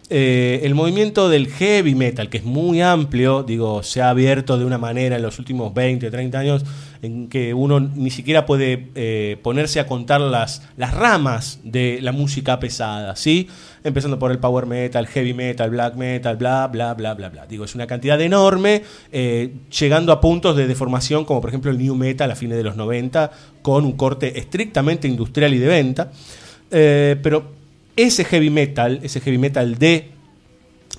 eh, 0.10 0.60
el 0.64 0.76
movimiento 0.76 1.30
del 1.30 1.48
heavy 1.48 1.96
metal, 1.96 2.30
que 2.30 2.38
es 2.38 2.44
muy 2.44 2.82
amplio, 2.82 3.42
digo, 3.42 3.84
se 3.84 4.02
ha 4.02 4.10
abierto 4.10 4.58
de 4.58 4.66
una 4.66 4.78
manera 4.78 5.16
en 5.16 5.22
los 5.22 5.40
últimos 5.40 5.74
20, 5.74 6.12
30 6.12 6.38
años 6.38 6.66
en 7.02 7.30
que 7.30 7.54
uno 7.54 7.80
ni 7.80 8.12
siquiera 8.12 8.46
puede 8.46 8.90
eh, 8.96 9.38
ponerse 9.42 9.80
a 9.80 9.88
contar 9.88 10.20
las, 10.20 10.62
ramas 10.78 11.60
de 11.64 12.00
la 12.02 12.12
música 12.12 12.60
pesada, 12.60 13.16
¿sí? 13.16 13.48
Empezando 13.84 14.20
por 14.20 14.32
el 14.32 14.40
power 14.40 14.66
metal, 14.66 15.08
heavy 15.08 15.34
metal, 15.34 15.70
black 15.70 15.96
metal, 15.96 16.36
bla, 16.36 16.68
bla, 16.68 16.94
bla, 16.94 17.14
bla, 17.14 17.30
bla. 17.30 17.46
Digo, 17.46 17.64
es 17.64 17.74
una 17.74 17.88
cantidad 17.88 18.20
enorme, 18.20 18.84
eh, 19.12 19.54
llegando 19.80 20.12
a 20.12 20.20
puntos 20.20 20.56
de 20.58 20.68
deformación 20.68 21.24
como 21.24 21.40
por 21.40 21.50
ejemplo 21.50 21.72
el 21.72 21.78
new 21.78 21.96
metal 21.96 22.30
a 22.30 22.36
fines 22.36 22.58
de 22.58 22.64
los 22.64 22.76
90, 22.76 23.32
con 23.62 23.86
un 23.86 23.94
corte 23.94 24.38
estrictamente 24.38 25.08
industrial 25.08 25.54
y 25.54 25.60
de 25.60 25.68
venta. 25.68 26.12
pero 26.70 27.63
ese 27.96 28.26
heavy 28.26 28.50
metal, 28.50 29.00
ese 29.04 29.20
heavy 29.22 29.38
metal 29.38 29.78
de, 29.78 30.12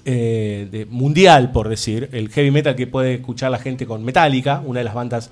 eh, 0.05 0.69
de, 0.71 0.87
mundial, 0.87 1.53
por 1.53 1.69
decir, 1.69 2.09
el 2.13 2.29
heavy 2.29 2.51
metal 2.51 2.77
que 2.77 2.87
puede 2.87 3.15
escuchar 3.15 3.51
la 3.51 3.59
gente 3.59 3.87
con 3.87 4.05
Metallica, 4.05 4.63
una 4.65 4.81
de 4.81 4.85
las 4.85 4.95
bandas 4.95 5.31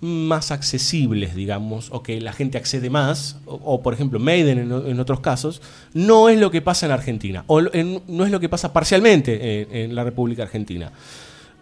más 0.00 0.50
accesibles, 0.50 1.36
digamos, 1.36 1.88
o 1.92 2.02
que 2.02 2.20
la 2.20 2.32
gente 2.32 2.58
accede 2.58 2.90
más, 2.90 3.36
o, 3.46 3.82
por 3.82 3.94
ejemplo 3.94 4.18
Maiden 4.18 4.58
en, 4.58 5.00
otros 5.00 5.20
casos, 5.20 5.62
no 5.94 6.28
es 6.28 6.40
lo 6.40 6.50
que 6.50 6.60
pasa 6.60 6.86
en 6.86 6.92
Argentina, 6.92 7.44
o 7.46 7.60
no 7.60 8.24
es 8.24 8.32
lo 8.32 8.40
que 8.40 8.48
pasa 8.48 8.72
parcialmente 8.72 9.62
en, 9.62 9.76
en, 9.76 9.94
la 9.94 10.02
República 10.02 10.42
Argentina. 10.42 10.90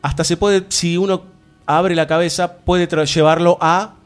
Hasta 0.00 0.24
se 0.24 0.38
puede, 0.38 0.64
si 0.68 0.96
uno 0.96 1.24
abre 1.66 1.94
la 1.94 2.06
cabeza, 2.06 2.56
puede 2.56 2.86
llevarlo 3.06 3.58
a 3.60 3.96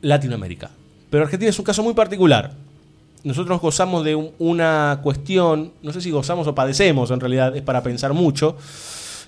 Latinoamérica. 0.00 0.70
Pero 1.10 1.24
Argentina 1.24 1.50
es 1.50 1.58
un 1.58 1.64
caso 1.64 1.82
muy 1.82 1.94
particular 1.94 2.52
nosotros 3.24 3.60
gozamos 3.60 4.04
de 4.04 4.14
una 4.38 5.00
cuestión, 5.02 5.72
no 5.82 5.92
sé 5.92 6.00
si 6.00 6.10
gozamos 6.10 6.46
o 6.46 6.54
padecemos, 6.54 7.10
en 7.10 7.20
realidad 7.20 7.56
es 7.56 7.62
para 7.62 7.82
pensar 7.82 8.12
mucho, 8.12 8.56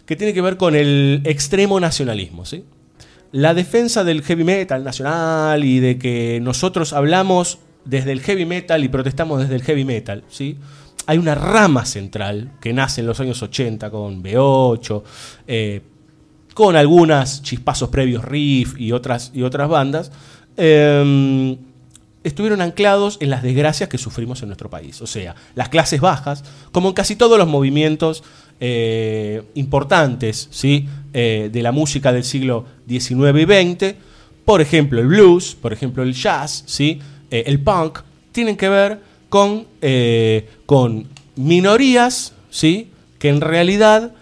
que 0.07 0.17
tiene 0.17 0.33
que 0.33 0.41
ver 0.41 0.57
con 0.57 0.75
el 0.75 1.21
extremo 1.25 1.81
nacionalismo. 1.81 2.45
¿sí? 2.45 2.65
La 3.33 3.55
defensa 3.55 4.05
del 4.05 4.23
heavy 4.23 4.45
metal 4.45 4.85
nacional 4.85 5.65
y 5.65 5.81
de 5.81 5.99
que 5.99 6.39
nosotros 6.41 6.93
hablamos 6.93 7.59
desde 7.85 8.13
el 8.13 8.21
heavy 8.21 8.47
metal 8.47 8.85
y 8.85 8.89
protestamos 8.89 9.41
desde 9.41 9.57
el 9.57 9.63
heavy 9.63 9.85
metal. 9.85 10.25
¿sí? 10.29 10.57
Hay 11.07 11.19
una 11.19 11.35
rama 11.35 11.85
central 11.85 12.53
que 12.61 12.73
nace 12.73 13.01
en 13.01 13.07
los 13.07 13.19
años 13.21 13.43
80 13.43 13.91
con 13.91 14.23
B8, 14.23 15.03
eh, 15.47 15.83
con 16.55 16.77
algunas 16.77 17.43
chispazos 17.43 17.89
previos 17.89 18.25
Riff 18.25 18.79
y 18.79 18.93
otras, 18.93 19.31
y 19.35 19.43
otras 19.43 19.69
bandas. 19.69 20.13
Eh, 20.57 21.57
estuvieron 22.25 22.61
anclados 22.61 23.19
en 23.21 23.31
las 23.31 23.43
desgracias 23.43 23.89
que 23.89 23.99
sufrimos 23.99 24.43
en 24.43 24.49
nuestro 24.49 24.71
país. 24.71 25.01
O 25.03 25.07
sea, 25.07 25.35
las 25.55 25.69
clases 25.69 26.01
bajas, 26.01 26.45
como 26.73 26.89
en 26.89 26.95
casi 26.95 27.17
todos 27.17 27.39
los 27.39 27.49
movimientos 27.49 28.23
eh, 28.61 29.45
importantes 29.55 30.49
¿sí? 30.51 30.89
Eh, 31.15 31.49
de 31.53 31.63
la 31.63 31.71
música 31.71 32.13
del 32.13 32.25
siglo 32.25 32.65
XIX 32.89 33.39
y 33.39 33.45
XX, 33.45 33.95
por 34.45 34.61
ejemplo 34.61 35.01
el 35.01 35.07
blues, 35.07 35.55
por 35.55 35.73
ejemplo 35.73 36.03
el 36.03 36.13
jazz, 36.13 36.65
¿sí? 36.67 37.01
Eh, 37.31 37.45
el 37.47 37.61
punk, 37.61 38.01
tienen 38.33 38.57
que 38.57 38.69
ver 38.69 38.99
con, 39.29 39.67
con 40.65 41.07
minorías 41.37 42.33
¿sí? 42.51 42.91
que 43.19 43.29
en 43.29 43.41
realidad 43.41 44.13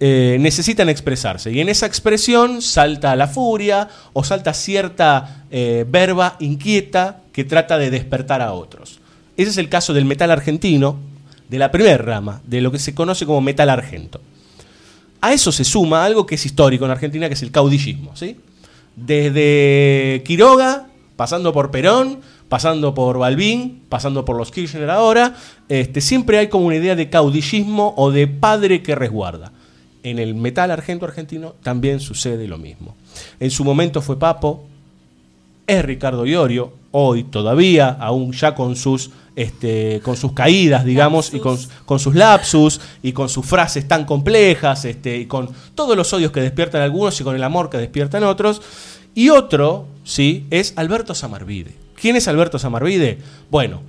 necesitan 0.00 0.88
expresarse. 0.88 1.52
Y 1.52 1.60
en 1.60 1.68
esa 1.68 1.86
expresión 1.86 2.62
salta 2.62 3.16
la 3.16 3.26
furia 3.26 3.88
o 4.12 4.24
salta 4.24 4.54
cierta 4.54 5.44
verba 5.50 6.36
inquieta 6.38 7.22
que 7.36 7.44
trata 7.44 7.76
de 7.76 7.90
despertar 7.90 8.40
a 8.40 8.54
otros. 8.54 8.98
Ese 9.36 9.50
es 9.50 9.58
el 9.58 9.68
caso 9.68 9.92
del 9.92 10.06
metal 10.06 10.30
argentino, 10.30 10.96
de 11.50 11.58
la 11.58 11.70
primera 11.70 11.98
rama, 11.98 12.40
de 12.46 12.62
lo 12.62 12.72
que 12.72 12.78
se 12.78 12.94
conoce 12.94 13.26
como 13.26 13.42
metal 13.42 13.68
argento. 13.68 14.22
A 15.20 15.34
eso 15.34 15.52
se 15.52 15.62
suma 15.62 16.06
algo 16.06 16.24
que 16.24 16.36
es 16.36 16.46
histórico 16.46 16.86
en 16.86 16.92
Argentina, 16.92 17.28
que 17.28 17.34
es 17.34 17.42
el 17.42 17.50
caudillismo. 17.50 18.16
¿sí? 18.16 18.38
Desde 18.96 20.22
Quiroga, 20.24 20.86
pasando 21.16 21.52
por 21.52 21.70
Perón, 21.70 22.20
pasando 22.48 22.94
por 22.94 23.18
Balbín, 23.18 23.82
pasando 23.90 24.24
por 24.24 24.38
los 24.38 24.50
Kirchner 24.50 24.88
ahora, 24.88 25.36
este, 25.68 26.00
siempre 26.00 26.38
hay 26.38 26.48
como 26.48 26.64
una 26.64 26.76
idea 26.76 26.96
de 26.96 27.10
caudillismo 27.10 27.92
o 27.98 28.12
de 28.12 28.28
padre 28.28 28.82
que 28.82 28.94
resguarda. 28.94 29.52
En 30.02 30.18
el 30.18 30.34
metal 30.34 30.70
argento 30.70 31.04
argentino 31.04 31.54
también 31.62 32.00
sucede 32.00 32.48
lo 32.48 32.56
mismo. 32.56 32.96
En 33.40 33.50
su 33.50 33.62
momento 33.62 34.00
fue 34.00 34.18
Papo, 34.18 34.64
es 35.66 35.84
Ricardo 35.84 36.24
Iorio, 36.24 36.72
hoy 36.98 37.24
todavía, 37.24 37.90
aún 38.00 38.32
ya 38.32 38.54
con 38.54 38.74
sus, 38.74 39.10
este, 39.34 40.00
con 40.02 40.16
sus 40.16 40.32
caídas, 40.32 40.84
digamos, 40.84 41.34
y 41.34 41.40
con, 41.40 41.58
con, 41.84 41.98
sus 41.98 42.14
lapsus, 42.14 42.80
y 43.02 43.12
con 43.12 43.28
sus 43.28 43.44
frases 43.44 43.86
tan 43.86 44.06
complejas, 44.06 44.86
este, 44.86 45.18
y 45.18 45.26
con 45.26 45.50
todos 45.74 45.94
los 45.94 46.10
odios 46.14 46.32
que 46.32 46.40
despiertan 46.40 46.80
algunos 46.80 47.20
y 47.20 47.24
con 47.24 47.36
el 47.36 47.44
amor 47.44 47.68
que 47.68 47.76
despiertan 47.76 48.24
otros. 48.24 48.62
Y 49.14 49.28
otro, 49.28 49.86
sí, 50.04 50.46
es 50.50 50.72
Alberto 50.76 51.14
Samarvide. 51.14 51.74
¿Quién 52.00 52.16
es 52.16 52.28
Alberto 52.28 52.58
Samarvide? 52.58 53.18
Bueno, 53.50 53.82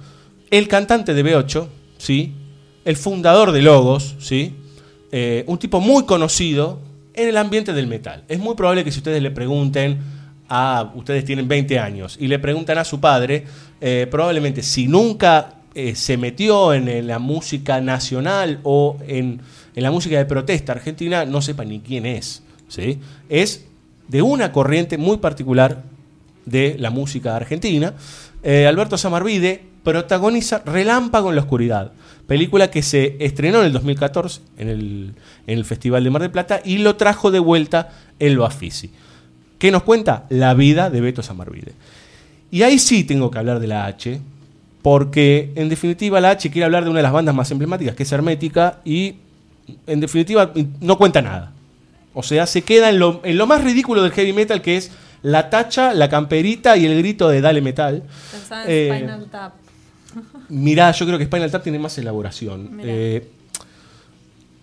el 0.52 0.68
cantante 0.68 1.14
de 1.14 1.24
B8, 1.24 1.68
¿sí? 1.98 2.34
el 2.84 2.98
fundador 2.98 3.52
de 3.52 3.62
Logos, 3.62 4.16
¿sí? 4.20 4.54
Eh, 5.12 5.44
un 5.48 5.58
tipo 5.58 5.80
muy 5.80 6.06
conocido 6.06 6.80
en 7.14 7.30
el 7.30 7.38
ambiente 7.38 7.74
del 7.74 7.88
metal. 7.88 8.24
Es 8.28 8.40
muy 8.40 8.56
probable 8.56 8.84
que 8.84 8.92
si 8.92 9.00
ustedes 9.00 9.22
le 9.22 9.32
pregunten 9.32 10.17
a, 10.50 10.92
ustedes 10.96 11.26
tienen 11.26 11.48
20 11.48 11.80
años, 11.80 12.18
y 12.20 12.28
le 12.28 12.40
preguntan 12.40 12.78
a 12.78 12.84
su 12.84 13.00
padre, 13.00 13.46
eh, 13.82 14.08
probablemente 14.10 14.64
si 14.64 14.88
nunca 14.88 15.58
eh, 15.76 15.96
se 15.96 16.18
metió 16.18 16.74
en, 16.74 17.06
la 17.06 17.20
música 17.20 17.82
nacional 17.82 18.60
o 18.64 18.98
en, 19.08 19.42
la 19.76 19.92
música 19.92 20.18
de 20.18 20.26
protesta 20.26 20.72
argentina, 20.72 21.24
no 21.26 21.42
sepa 21.42 21.64
ni 21.66 21.82
quién 21.82 22.08
es. 22.08 22.42
¿sí? 22.68 23.00
Es 23.30 23.66
de 24.08 24.24
una 24.24 24.52
corriente 24.52 24.98
muy 24.98 25.18
particular 25.18 25.84
de 26.46 26.78
la 26.80 26.90
música 26.90 27.36
argentina. 27.36 27.94
Eh, 28.42 28.66
Alberto 28.66 28.98
Samarvide 28.98 29.64
protagoniza 29.84 30.64
Relámpago 30.66 31.30
en 31.30 31.36
la 31.36 31.44
Oscuridad, 31.44 31.92
película 32.26 32.72
que 32.72 32.82
se 32.82 33.16
estrenó 33.20 33.60
en 33.60 33.68
el 33.68 33.74
2014 33.74 34.42
en 34.58 34.70
el, 34.70 35.14
en 35.46 35.58
el 35.58 35.64
Festival 35.64 36.04
de 36.04 36.10
Mar 36.10 36.24
del 36.24 36.32
Plata 36.32 36.60
y 36.66 36.80
lo 36.80 36.96
trajo 36.96 37.30
de 37.30 37.40
vuelta 37.40 37.92
el 38.20 38.38
Bafisi. 38.38 38.92
¿Qué 39.58 39.72
nos 39.72 39.84
cuenta? 39.84 40.26
La 40.30 40.54
vida 40.54 40.90
de 40.90 41.02
Beto 41.02 41.24
Samarvide. 41.24 41.74
Y 42.52 42.64
ahí 42.64 42.80
sí 42.80 43.04
tengo 43.04 43.32
que 43.32 43.40
hablar 43.40 43.60
de 43.60 43.68
la 43.68 43.86
H, 43.86 44.20
porque 44.82 45.52
en 45.56 45.70
definitiva 45.70 46.22
la 46.22 46.32
H 46.32 46.50
quiere 46.50 46.66
hablar 46.66 46.84
de 46.84 46.90
una 46.90 47.00
de 47.00 47.04
las 47.04 47.12
bandas 47.12 47.36
más 47.36 47.52
emblemáticas, 47.52 47.96
que 47.96 48.04
es 48.04 48.12
Hermética, 48.12 48.80
y 48.86 49.16
en 49.86 50.00
definitiva 50.00 50.52
no 50.80 50.98
cuenta 50.98 51.22
nada. 51.22 51.52
O 52.14 52.24
sea, 52.24 52.48
se 52.48 52.62
queda 52.62 52.90
en 52.90 53.00
lo, 53.00 53.22
en 53.24 53.38
lo 53.38 53.48
más 53.48 53.64
ridículo 53.64 54.02
del 54.02 54.12
heavy 54.12 54.34
metal, 54.34 54.62
que 54.62 54.78
es 54.78 54.92
la 55.22 55.50
tacha, 55.50 55.94
la 55.94 56.10
camperita 56.10 56.78
y 56.78 56.86
el 56.86 56.98
grito 56.98 57.28
de 57.30 57.42
Dale 57.42 57.62
Metal. 57.62 58.04
Eh, 58.66 58.92
Spinal 58.96 59.26
Tap. 59.26 59.54
mirá, 60.50 60.92
yo 60.92 61.06
creo 61.06 61.18
que 61.18 61.26
Spinal 61.26 61.52
Tap 61.52 61.64
tiene 61.64 61.80
más 61.80 61.98
elaboración. 61.98 62.80
Eh, 62.82 63.30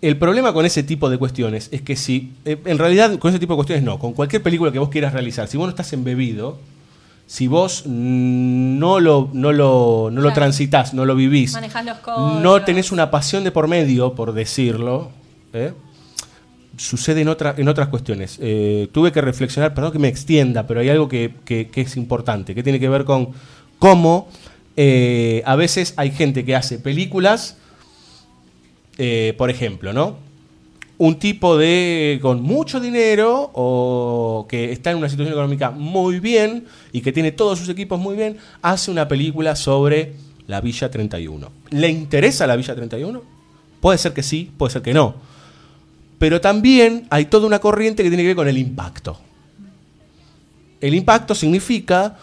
el 0.09 0.16
problema 0.18 0.52
con 0.52 0.66
ese 0.66 0.82
tipo 0.82 1.09
de 1.09 1.18
cuestiones 1.18 1.68
es 1.72 1.82
que 1.82 1.97
si, 1.97 2.32
eh, 2.44 2.59
en 2.64 2.78
realidad 2.78 3.18
con 3.18 3.31
ese 3.31 3.39
tipo 3.39 3.55
de 3.55 3.56
cuestiones 3.56 3.85
no, 3.85 3.98
con 3.98 4.12
cualquier 4.12 4.43
película 4.43 4.70
que 4.70 4.78
vos 4.78 4.89
quieras 4.89 5.12
realizar, 5.12 5.48
si 5.48 5.56
vos 5.56 5.66
no 5.66 5.70
estás 5.70 5.93
embebido, 5.93 6.59
si 7.26 7.47
vos 7.47 7.85
no 7.86 9.01
lo, 9.01 9.31
no 9.32 9.52
lo, 9.52 10.10
no 10.12 10.20
lo 10.20 10.32
transitas, 10.32 10.93
no 10.93 11.06
lo 11.06 11.16
vivís, 11.16 11.56
no 12.43 12.62
tenés 12.62 12.93
una 12.93 13.10
pasión 13.10 13.44
de 13.44 13.51
por 13.51 13.66
medio, 13.66 14.14
por 14.14 14.32
decirlo, 14.35 15.10
¿eh? 15.55 15.72
sucede 16.76 17.22
en, 17.22 17.28
otra, 17.28 17.55
en 17.56 17.68
otras 17.68 17.89
cuestiones. 17.89 18.39
Eh, 18.40 18.89
tuve 18.93 19.12
que 19.12 19.20
reflexionar, 19.20 19.74
perdón 19.74 19.93
que 19.93 19.98
me 19.98 20.09
extienda, 20.09 20.66
pero 20.66 20.81
hay 20.81 20.89
algo 20.89 21.09
que, 21.09 21.35
que, 21.44 21.70
es 21.74 21.97
importante, 21.97 22.55
que 22.55 22.62
tiene 22.62 22.81
que 22.81 22.89
ver 22.89 23.05
con 23.05 23.31
cómo 23.78 24.28
eh, 24.76 25.43
a 25.47 25.56
veces 25.56 25.94
hay 25.97 26.10
gente 26.10 26.44
que 26.44 26.55
hace 26.56 26.78
películas, 26.78 27.56
eh, 28.98 29.34
por 29.36 29.50
ejemplo, 29.50 29.92
¿no? 29.92 30.16
Un 30.96 31.18
tipo 31.18 31.56
de 31.56 32.18
con 32.22 32.42
mucho 32.42 32.78
dinero 32.78 33.50
o 33.52 34.46
que 34.48 34.70
está 34.70 34.92
en 34.92 34.98
una 34.98 35.08
situación 35.08 35.32
económica 35.32 35.70
muy 35.70 36.20
bien 36.20 36.66
y 36.92 37.00
que 37.00 37.12
tiene 37.12 37.32
todos 37.32 37.58
sus 37.58 37.68
equipos 37.68 37.98
muy 37.98 38.14
bien, 38.14 38.36
hace 38.62 38.90
una 38.90 39.08
película 39.08 39.56
sobre 39.56 40.14
la 40.46 40.60
Villa 40.60 40.90
31. 40.90 41.50
¿Le 41.70 41.88
interesa 41.88 42.46
la 42.46 42.54
Villa 42.54 42.74
31? 42.74 43.22
Puede 43.80 43.98
ser 43.98 44.12
que 44.12 44.22
sí, 44.22 44.50
puede 44.56 44.72
ser 44.72 44.82
que 44.82 44.94
no. 44.94 45.16
Pero 46.18 46.40
también 46.40 47.06
hay 47.10 47.26
toda 47.26 47.46
una 47.46 47.58
corriente 47.58 48.02
que 48.02 48.08
tiene 48.08 48.22
que 48.22 48.28
ver 48.28 48.36
con 48.36 48.48
el 48.48 48.58
impacto. 48.58 49.18
El 50.80 50.94
impacto 50.94 51.34
significa 51.34 52.16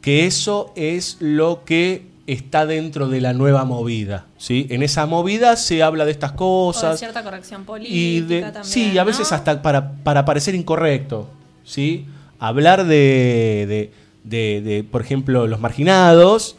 que 0.00 0.26
eso 0.26 0.72
es 0.76 1.16
lo 1.20 1.64
que 1.64 2.11
está 2.26 2.66
dentro 2.66 3.08
de 3.08 3.20
la 3.20 3.32
nueva 3.32 3.64
movida. 3.64 4.26
¿sí? 4.38 4.66
En 4.70 4.82
esa 4.82 5.06
movida 5.06 5.56
se 5.56 5.82
habla 5.82 6.04
de 6.04 6.12
estas 6.12 6.30
O 6.30 6.34
de 6.34 6.38
cosas. 6.38 6.98
cierta 6.98 7.22
corrección 7.22 7.64
política 7.64 7.94
Y 7.96 8.20
de, 8.20 8.42
también. 8.42 8.64
sí, 8.64 8.96
a 8.98 9.04
veces 9.04 9.30
¿no? 9.30 9.36
hasta 9.36 9.60
para, 9.62 9.92
para 10.04 10.24
parecer 10.24 10.54
incorrecto. 10.54 11.28
¿sí? 11.64 12.06
Hablar 12.38 12.84
de, 12.86 13.66
de, 13.68 13.92
de- 14.24 14.60
de, 14.62 14.84
por 14.84 15.00
ejemplo, 15.02 15.46
los 15.46 15.58
marginados 15.60 16.56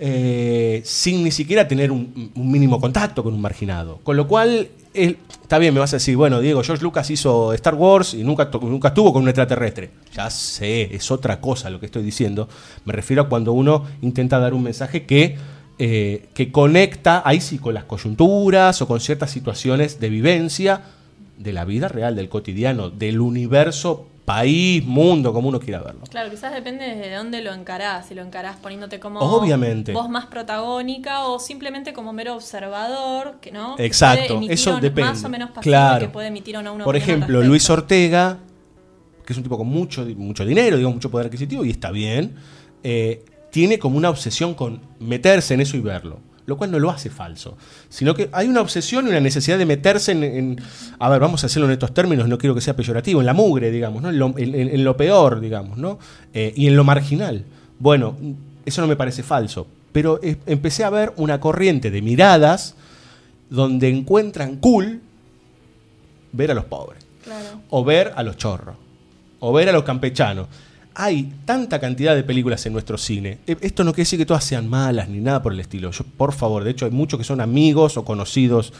eh, 0.00 0.82
sin 0.84 1.22
ni 1.22 1.30
siquiera 1.30 1.68
tener 1.68 1.92
un, 1.92 2.32
un 2.34 2.50
mínimo 2.50 2.80
contacto 2.80 3.22
con 3.22 3.32
un 3.34 3.40
marginado. 3.40 4.00
Con 4.02 4.16
lo 4.16 4.26
cual, 4.26 4.68
está 4.94 5.58
bien, 5.58 5.74
me 5.74 5.80
vas 5.80 5.92
a 5.92 5.96
decir, 5.96 6.16
bueno, 6.16 6.40
Diego, 6.40 6.62
George 6.62 6.82
Lucas 6.82 7.10
hizo 7.10 7.52
Star 7.52 7.74
Wars 7.74 8.14
y 8.14 8.22
nunca, 8.22 8.48
nunca 8.62 8.88
estuvo 8.88 9.12
con 9.12 9.22
un 9.22 9.28
extraterrestre. 9.28 9.90
Ya 10.12 10.30
sé, 10.30 10.94
es 10.94 11.10
otra 11.10 11.40
cosa 11.40 11.68
lo 11.70 11.80
que 11.80 11.86
estoy 11.86 12.02
diciendo. 12.02 12.48
Me 12.84 12.92
refiero 12.92 13.22
a 13.22 13.28
cuando 13.28 13.52
uno 13.52 13.84
intenta 14.02 14.38
dar 14.38 14.54
un 14.54 14.62
mensaje 14.62 15.04
que, 15.04 15.36
eh, 15.78 16.28
que 16.32 16.52
conecta, 16.52 17.22
ahí 17.24 17.40
sí, 17.40 17.58
con 17.58 17.74
las 17.74 17.84
coyunturas 17.84 18.80
o 18.80 18.86
con 18.86 19.00
ciertas 19.00 19.30
situaciones 19.30 19.98
de 20.00 20.08
vivencia 20.08 20.82
de 21.38 21.52
la 21.52 21.64
vida 21.64 21.88
real, 21.88 22.14
del 22.14 22.28
cotidiano, 22.28 22.90
del 22.90 23.20
universo, 23.20 24.06
país, 24.24 24.84
mundo, 24.84 25.32
como 25.32 25.48
uno 25.48 25.60
quiera 25.60 25.82
verlo. 25.82 26.00
Claro, 26.08 26.30
quizás 26.30 26.54
depende 26.54 26.94
de 26.94 27.14
dónde 27.14 27.42
lo 27.42 27.52
encarás. 27.52 28.06
Si 28.08 28.14
lo 28.14 28.22
encarás 28.22 28.56
poniéndote 28.56 28.98
como 28.98 29.20
Obviamente. 29.20 29.92
voz 29.92 30.08
más 30.08 30.26
protagónica 30.26 31.24
o 31.26 31.38
simplemente 31.38 31.92
como 31.92 32.12
mero 32.12 32.34
observador, 32.34 33.36
que 33.40 33.52
no. 33.52 33.76
Exacto, 33.78 34.38
puede 34.38 34.52
eso 34.54 34.78
depende. 34.80 35.10
Más 35.10 35.24
o 35.24 35.28
menos 35.28 35.50
Claro. 35.60 36.00
que 36.06 36.08
puede 36.08 36.28
emitir 36.28 36.56
o 36.56 36.62
no 36.62 36.72
una 36.74 36.84
Por 36.84 36.96
ejemplo. 36.96 37.42
Luis 37.42 37.68
Ortega, 37.68 38.38
que 39.26 39.32
es 39.32 39.36
un 39.36 39.42
tipo 39.42 39.58
con 39.58 39.66
mucho, 39.66 40.06
mucho 40.16 40.44
dinero, 40.44 40.76
digamos, 40.76 40.96
mucho 40.96 41.10
poder 41.10 41.26
adquisitivo, 41.26 41.64
y 41.64 41.70
está 41.70 41.90
bien, 41.90 42.34
eh, 42.82 43.24
tiene 43.50 43.78
como 43.78 43.96
una 43.96 44.10
obsesión 44.10 44.54
con 44.54 44.80
meterse 45.00 45.54
en 45.54 45.60
eso 45.60 45.76
y 45.76 45.80
verlo. 45.80 46.18
Lo 46.46 46.56
cual 46.58 46.70
no 46.70 46.78
lo 46.78 46.90
hace 46.90 47.08
falso. 47.08 47.56
Sino 47.88 48.14
que 48.14 48.28
hay 48.32 48.48
una 48.48 48.60
obsesión 48.60 49.06
y 49.06 49.10
una 49.10 49.20
necesidad 49.20 49.56
de 49.56 49.64
meterse 49.66 50.12
en. 50.12 50.22
en- 50.24 50.60
a 50.98 51.08
ver, 51.08 51.18
vamos 51.20 51.42
a 51.42 51.46
hacerlo 51.46 51.66
en 51.66 51.72
estos 51.72 51.94
términos, 51.94 52.28
no 52.28 52.36
quiero 52.36 52.54
que 52.54 52.60
sea 52.60 52.76
peyorativo, 52.76 53.20
en 53.20 53.26
la 53.26 53.32
mugre, 53.32 53.70
digamos, 53.70 54.02
¿no? 54.02 54.10
En 54.10 54.18
lo, 54.18 54.26
en- 54.36 54.54
en- 54.54 54.68
en 54.68 54.84
lo 54.84 54.96
peor, 54.96 55.40
digamos, 55.40 55.78
¿no? 55.78 55.98
Eh, 56.34 56.52
y 56.54 56.66
en 56.66 56.76
lo 56.76 56.84
marginal. 56.84 57.44
Bueno, 57.78 58.16
eso 58.66 58.80
no 58.82 58.86
me 58.86 58.96
parece 58.96 59.22
falso. 59.22 59.66
Pero 59.92 60.20
eh, 60.22 60.36
empecé 60.46 60.84
a 60.84 60.90
ver 60.90 61.12
una 61.16 61.40
corriente 61.40 61.90
de 61.90 62.02
miradas 62.02 62.74
donde 63.48 63.88
encuentran 63.88 64.56
cool 64.56 65.00
ver 66.32 66.50
a 66.50 66.54
los 66.54 66.64
pobres 66.64 67.04
Claro. 67.22 67.60
o 67.70 67.84
ver 67.84 68.12
a 68.16 68.22
los 68.22 68.36
chorros, 68.36 68.76
o 69.40 69.52
ver 69.52 69.68
a 69.68 69.72
los 69.72 69.84
campechanos. 69.84 70.48
Hay 70.94 71.32
tanta 71.44 71.80
cantidad 71.80 72.14
de 72.14 72.22
películas 72.22 72.64
en 72.66 72.72
nuestro 72.72 72.96
cine. 72.98 73.38
E- 73.46 73.56
Esto 73.60 73.82
no 73.84 73.92
quiere 73.92 74.02
decir 74.06 74.18
que 74.18 74.26
todas 74.26 74.44
sean 74.44 74.68
malas 74.68 75.08
ni 75.08 75.18
nada 75.18 75.42
por 75.42 75.52
el 75.52 75.60
estilo. 75.60 75.90
Yo, 75.90 76.04
por 76.16 76.32
favor, 76.32 76.62
de 76.64 76.70
hecho 76.70 76.84
hay 76.84 76.92
muchos 76.92 77.18
que 77.18 77.24
son 77.24 77.40
amigos 77.40 77.96
o 77.96 78.04
conocidos, 78.04 78.72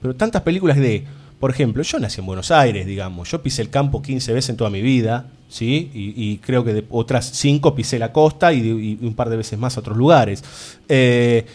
pero 0.00 0.14
tantas 0.14 0.42
películas 0.42 0.76
de, 0.76 1.04
por 1.40 1.50
ejemplo, 1.50 1.82
yo 1.82 1.98
nací 1.98 2.20
en 2.20 2.26
Buenos 2.26 2.50
Aires, 2.50 2.86
digamos, 2.86 3.30
yo 3.30 3.42
pisé 3.42 3.62
el 3.62 3.70
campo 3.70 4.00
15 4.00 4.32
veces 4.32 4.50
en 4.50 4.56
toda 4.56 4.70
mi 4.70 4.80
vida, 4.80 5.26
¿sí? 5.48 5.90
Y, 5.92 6.36
creo 6.38 6.64
que 6.64 6.72
de 6.72 6.84
otras 6.90 7.30
5 7.34 7.74
pisé 7.74 7.98
la 7.98 8.12
costa 8.12 8.52
y, 8.52 8.58
y 8.60 8.98
un 9.04 9.14
par 9.14 9.28
de 9.28 9.36
veces 9.36 9.58
más 9.58 9.76
a 9.76 9.80
otros 9.80 9.96
lugares. 9.96 10.44
Eh, 10.88 11.46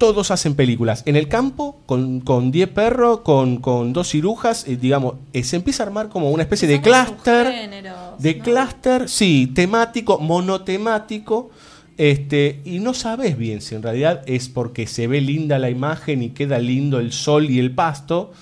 todos 0.00 0.30
hacen 0.30 0.54
películas. 0.54 1.02
En 1.04 1.14
el 1.14 1.28
campo 1.28 1.82
con, 1.86 2.20
con 2.22 2.50
10 2.50 2.70
perros, 2.70 3.20
con, 3.20 3.58
con 3.58 3.92
dos 3.92 4.08
cirujas, 4.08 4.66
y 4.66 4.76
digamos, 4.76 5.16
eh, 5.34 5.44
se 5.44 5.56
empieza 5.56 5.84
a 5.84 5.86
armar 5.86 6.08
como 6.08 6.30
una 6.30 6.42
especie 6.42 6.66
de 6.66 6.80
clúster, 6.80 7.70
de 8.18 8.38
clúster, 8.38 9.08
sí, 9.08 9.52
temático, 9.54 10.18
monotemático, 10.18 11.50
este, 11.98 12.62
y 12.64 12.78
no 12.80 12.94
sabes 12.94 13.36
bien 13.36 13.60
si 13.60 13.74
en 13.74 13.82
realidad 13.82 14.22
es 14.26 14.48
porque 14.48 14.86
se 14.86 15.06
ve 15.06 15.20
linda 15.20 15.58
la 15.58 15.68
imagen 15.68 16.22
y 16.22 16.30
queda 16.30 16.58
lindo 16.58 16.98
el 16.98 17.12
sol 17.12 17.50
y 17.50 17.58
el 17.58 17.74
pasto, 17.74 18.32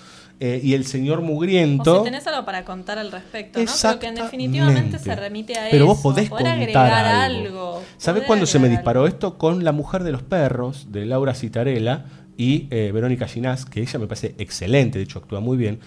eh, 0.41 0.61
y 0.63 0.75
el 0.75 0.85
señor 0.87 1.19
O 1.19 1.23
mugriento. 1.23 1.99
si 1.99 2.05
tenés 2.05 2.27
algo 2.27 2.45
para 2.45 2.65
contar 2.65 2.99
al 2.99 3.11
respecto, 3.11 3.59
¿no? 3.59 3.67
Pero 3.83 3.99
que 3.99 4.07
en 4.07 4.15
definitivamente 4.15 4.99
se 4.99 5.17
remite 5.17 5.59
a 5.59 5.69
Pero 5.71 5.85
eso. 5.85 5.95
vos 5.95 6.01
podés 6.01 6.29
poder 6.29 6.45
contar 6.45 6.59
agregar 6.59 7.05
algo. 7.05 7.49
algo. 7.49 7.83
¿Sabés 7.97 8.25
cuándo 8.25 8.47
se 8.47 8.59
me 8.59 8.69
disparó 8.69 9.07
esto? 9.07 9.37
Con 9.39 9.65
La 9.65 9.73
Mujer 9.73 10.05
de 10.05 10.13
los 10.13 10.23
Perros, 10.23 10.87
de 10.93 11.07
Laura 11.07 11.35
Citarella 11.35 12.05
y 12.37 12.69
eh, 12.71 12.93
Verónica 12.93 13.27
Ginás, 13.27 13.65
que 13.67 13.81
ella 13.81 13.99
me 13.99 14.07
parece 14.07 14.35
excelente, 14.39 14.99
de 14.99 15.05
hecho 15.05 15.19
actúa 15.19 15.41
muy 15.41 15.57
bien. 15.57 15.81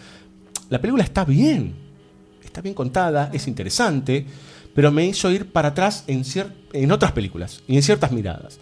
La 0.70 0.80
película 0.80 1.04
está 1.04 1.24
bien, 1.26 1.74
está 2.44 2.62
bien 2.62 2.76
contada, 2.76 3.30
es 3.34 3.48
interesante, 3.48 4.26
pero 4.76 4.92
me 4.92 5.06
hizo 5.06 5.32
ir 5.32 5.52
para 5.52 5.70
atrás 5.70 6.04
en, 6.08 6.24
en 6.74 6.92
otras 6.92 7.14
películas 7.14 7.62
y 7.68 7.76
en 7.78 7.84
ciertas 7.84 8.12
miradas. 8.12 8.60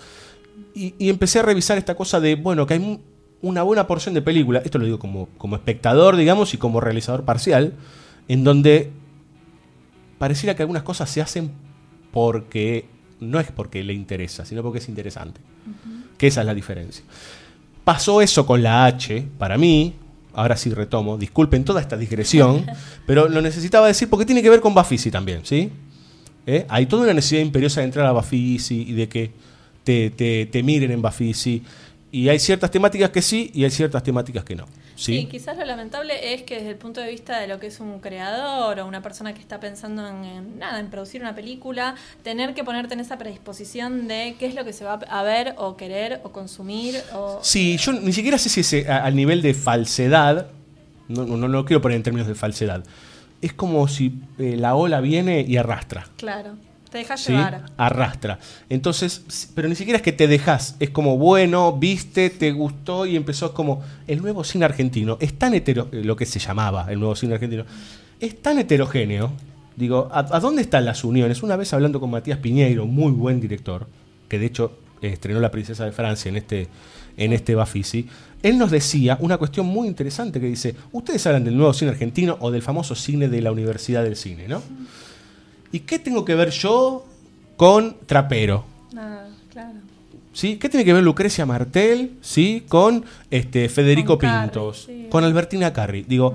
Y, 0.76 0.94
y 1.00 1.10
empecé 1.10 1.40
a 1.40 1.42
revisar 1.42 1.78
esta 1.80 1.96
cosa 1.96 2.20
de, 2.20 2.36
bueno, 2.36 2.66
que 2.68 2.76
hay 2.76 3.00
una 3.42 3.64
buena 3.64 3.88
porción 3.88 4.14
de 4.14 4.22
película, 4.22 4.60
esto 4.66 4.78
lo 4.80 4.86
digo 4.86 5.00
como, 5.00 5.28
como 5.38 5.56
espectador, 5.56 6.16
digamos, 6.18 6.54
y 6.54 6.58
como 6.58 6.82
realizador 6.82 7.24
parcial, 7.26 7.74
en 8.28 8.44
donde 8.44 8.92
pareciera 10.18 10.56
que 10.56 10.64
algunas 10.64 10.84
cosas 10.84 11.10
se 11.10 11.22
hacen 11.22 11.52
porque 12.12 12.86
no 13.20 13.40
es 13.40 13.52
porque 13.52 13.84
le 13.84 13.94
interesa, 13.94 14.46
sino 14.46 14.62
porque 14.64 14.80
es 14.80 14.90
interesante. 14.90 15.40
Que 16.18 16.28
esa 16.28 16.42
es 16.42 16.48
la 16.48 16.54
diferencia. 16.54 17.04
Pasó 17.84 18.22
eso 18.22 18.46
con 18.46 18.62
la 18.62 18.86
H, 18.86 19.26
para 19.38 19.58
mí, 19.58 19.94
ahora 20.34 20.58
sí 20.58 20.70
retomo, 20.72 21.18
disculpen 21.18 21.64
toda 21.64 21.82
esta 21.82 21.98
digresión, 21.98 22.66
pero 23.08 23.28
lo 23.30 23.42
necesitaba 23.42 23.88
decir 23.88 24.10
porque 24.10 24.26
tiene 24.26 24.42
que 24.42 24.50
ver 24.50 24.60
con 24.62 24.74
Bafisi 24.74 25.12
también, 25.12 25.42
¿sí? 25.44 25.70
¿Eh? 26.46 26.66
Hay 26.70 26.86
toda 26.88 27.04
una 27.04 27.14
necesidad 27.14 27.42
imperiosa 27.42 27.82
de 27.82 27.86
entrar 27.86 28.06
a 28.06 28.12
Bafisi 28.12 28.82
y 28.90 28.94
de 28.94 29.08
que 29.08 29.32
te, 29.84 30.10
te- 30.10 30.46
te 30.48 30.64
miren 30.64 30.92
en 30.92 31.02
Bafisi. 31.02 31.64
Y 32.12 32.28
hay 32.30 32.40
ciertas 32.40 32.72
temáticas 32.72 33.12
que 33.12 33.22
sí 33.22 33.52
y 33.54 33.64
hay 33.64 33.70
ciertas 33.70 34.02
temáticas 34.02 34.44
que 34.44 34.56
no. 34.56 34.66
Sí, 34.96 35.20
¿sí? 35.22 35.26
quizás 35.28 35.56
lo 35.58 35.64
lamentable 35.66 36.34
es 36.34 36.42
que 36.42 36.56
desde 36.56 36.72
el 36.72 36.76
punto 36.76 37.00
de 37.02 37.10
vista 37.10 37.40
de 37.40 37.48
lo 37.48 37.60
que 37.60 37.68
es 37.68 37.80
un 37.80 38.00
creador 38.00 38.80
o 38.80 38.88
una 38.88 39.02
persona 39.02 39.34
que 39.34 39.40
está 39.40 39.60
pensando 39.60 40.06
en, 40.08 40.24
en 40.26 40.60
nada, 40.60 40.80
en 40.80 40.90
producir 40.90 41.22
una 41.22 41.36
película, 41.36 41.96
tener 42.24 42.54
que 42.56 42.64
ponerte 42.64 42.96
en 42.96 43.00
esa 43.02 43.18
predisposición 43.20 44.08
de 44.08 44.36
qué 44.40 44.48
es 44.48 44.56
lo 44.56 44.66
que 44.66 44.74
se 44.74 44.84
va 44.86 44.94
a 44.94 45.24
ver 45.24 45.54
o 45.58 45.78
querer 45.78 46.20
o 46.24 46.32
consumir 46.32 47.00
o 47.14 47.40
Sí, 47.44 47.78
yo 47.78 47.94
ni 47.94 48.12
siquiera 48.12 48.38
sé 48.40 48.50
si 48.50 48.62
es 48.62 48.74
eh, 48.74 48.86
a- 48.90 49.04
al 49.06 49.16
nivel 49.16 49.42
de 49.42 49.54
falsedad, 49.54 50.48
no, 51.08 51.26
no, 51.26 51.38
no 51.38 51.48
lo 51.48 51.64
quiero 51.64 51.82
poner 51.82 51.96
en 51.98 52.04
términos 52.04 52.28
de 52.28 52.36
falsedad, 52.36 52.84
es 53.42 53.54
como 53.54 53.88
si 53.88 54.14
eh, 54.40 54.56
la 54.58 54.76
ola 54.76 55.00
viene 55.00 55.46
y 55.48 55.58
arrastra. 55.58 56.08
claro, 56.18 56.56
te 56.92 57.00
dejas 57.00 57.22
¿sí? 57.22 57.32
llevar. 57.32 57.66
Arrastra. 57.78 58.40
Entonces, 58.70 59.52
pero 59.56 59.68
ni 59.68 59.76
siquiera 59.76 59.98
es 59.98 60.04
que 60.04 60.12
te 60.12 60.28
dejas, 60.28 60.76
es 60.80 60.90
como 60.90 61.18
bueno, 61.18 61.74
viste, 61.74 62.30
te 62.30 62.52
gustó 62.52 63.06
y 63.06 63.16
empezó 63.16 63.54
como 63.54 63.82
el 64.08 64.22
nuevo 64.22 64.44
cine 64.44 64.66
argentino, 64.66 65.18
es 65.20 65.38
tan 65.38 65.54
hetero, 65.54 65.88
eh, 65.92 66.04
lo 66.04 66.16
que 66.16 66.26
se 66.26 66.40
llamaba 66.40 66.88
el 66.90 67.00
nuevo 67.00 67.16
cine 67.16 67.36
argentino, 67.36 67.66
es 68.20 68.42
tan 68.42 68.60
heterogéneo. 68.60 69.32
Digo, 69.76 70.10
¿a, 70.12 70.20
a 70.20 70.40
dónde 70.40 70.62
están 70.62 70.84
las 70.84 71.04
uniones? 71.04 71.42
Una 71.42 71.56
vez 71.56 71.72
hablando 71.74 72.00
con 72.00 72.10
Matías 72.10 72.40
Piñeiro, 72.40 72.86
muy 72.86 73.12
buen 73.12 73.40
director, 73.40 73.88
que 74.28 74.38
de 74.38 74.48
hecho 74.48 74.78
eh, 75.02 75.10
estrenó 75.14 75.40
La 75.40 75.52
Princesa 75.52 75.86
de 75.86 75.92
Francia 75.92 76.30
en 76.30 76.36
este, 76.36 76.68
en 77.16 77.32
este 77.32 77.56
Bafisi, 77.56 78.08
él 78.42 78.58
nos 78.58 78.72
decía 78.72 79.18
una 79.22 79.38
cuestión 79.38 79.66
muy 79.66 79.88
interesante 79.88 80.40
que 80.40 80.48
dice, 80.48 80.76
ustedes 80.92 81.26
hablan 81.28 81.44
del 81.44 81.56
nuevo 81.58 81.74
cine 81.74 81.92
argentino 81.92 82.38
o 82.40 82.52
del 82.52 82.62
famoso 82.62 82.96
cine 82.96 83.28
de 83.28 83.42
la 83.42 83.52
Universidad 83.52 84.04
del 84.04 84.16
Cine, 84.16 84.48
¿no? 84.48 84.62
¿Y 85.72 85.82
qué 85.82 86.00
tengo 86.00 86.26
que 86.26 86.36
ver 86.36 86.50
yo 86.50 87.06
con 87.58 87.98
Trapero? 88.06 88.66
Nada, 88.94 89.30
claro. 89.52 89.80
¿Sí? 90.34 90.58
¿Qué 90.58 90.70
tiene 90.70 90.86
que 90.86 90.94
ver 90.94 91.04
Lucrecia 91.04 91.46
Martel 91.46 92.18
¿sí? 92.22 92.64
con 92.68 93.04
este, 93.30 93.70
Federico 93.70 94.18
Con 94.18 94.30
Carri, 94.30 94.50
Pintos? 94.50 94.84
sí. 94.86 95.08
Con 95.10 95.24
Albertina 95.24 95.74
Carri. 95.74 96.04
Digo, 96.04 96.34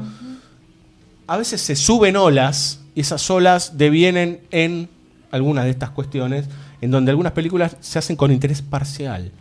a 1.27 1.37
veces 1.37 1.61
se 1.61 1.77
suben 1.77 2.17
olas 2.17 2.81
y 2.95 3.01
esas 3.01 3.29
olas 3.31 3.79
devienen 3.79 4.41
en 4.51 4.89
algunas 5.31 5.65
de 5.65 5.71
estas 5.71 5.91
cuestiones 5.91 6.47
en 6.81 6.91
donde 6.91 7.11
algunas 7.11 7.33
películas 7.33 7.77
se 7.81 7.99
hacen 7.99 8.17
con 8.17 8.31
interés 8.31 8.63
parcial. 8.63 9.33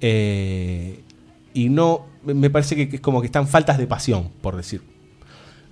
Eh, 0.00 1.00
y 1.54 1.68
no, 1.68 2.06
me 2.24 2.50
parece 2.50 2.76
que 2.76 2.96
es 2.96 3.00
como 3.00 3.20
que 3.20 3.26
están 3.26 3.48
faltas 3.48 3.78
de 3.78 3.86
pasión, 3.86 4.30
por 4.40 4.56
decir. 4.56 4.82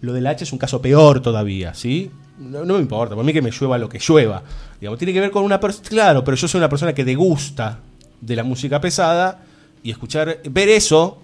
Lo 0.01 0.13
del 0.13 0.27
H 0.27 0.45
es 0.45 0.53
un 0.53 0.59
caso 0.59 0.81
peor 0.81 1.21
todavía, 1.21 1.75
¿sí? 1.75 2.11
No, 2.41 2.65
no 2.65 2.75
me 2.75 2.81
importa, 2.81 3.15
por 3.15 3.25
mí 3.25 3.33
que 3.33 3.43
me 3.43 3.51
llueva 3.51 3.77
lo 3.79 3.89
que 3.89 3.99
llueva. 3.99 4.43
Digamos, 4.81 4.99
tiene 4.99 5.13
que 5.13 5.21
ver 5.21 5.31
con 5.31 5.45
una 5.45 5.61
persona, 5.61 5.89
claro, 5.89 6.25
pero 6.25 6.37
yo 6.37 6.49
soy 6.49 6.59
una 6.59 6.69
persona 6.69 6.93
que 6.95 7.05
degusta 7.05 7.79
de 8.21 8.35
la 8.37 8.43
música 8.45 8.81
pesada 8.81 9.43
y 9.83 9.91
escuchar, 9.91 10.39
ver 10.51 10.69
eso. 10.71 11.19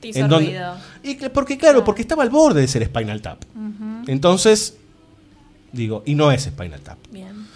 Te 0.00 0.08
hizo 0.08 0.26
ruido. 0.26 0.74
y 1.02 1.14
que- 1.16 1.30
porque 1.30 1.56
claro, 1.58 1.84
porque 1.84 2.02
estaba 2.02 2.22
al 2.22 2.30
borde 2.30 2.60
de 2.62 2.68
ser 2.68 2.84
Spinal 2.86 3.20
Tap. 3.22 3.42
Entonces, 4.08 4.76
digo, 5.72 6.02
y 6.06 6.14
no 6.14 6.32
es 6.32 6.42
Spinal 6.44 6.80
Tap. 6.80 6.98
Bien. 7.10 7.46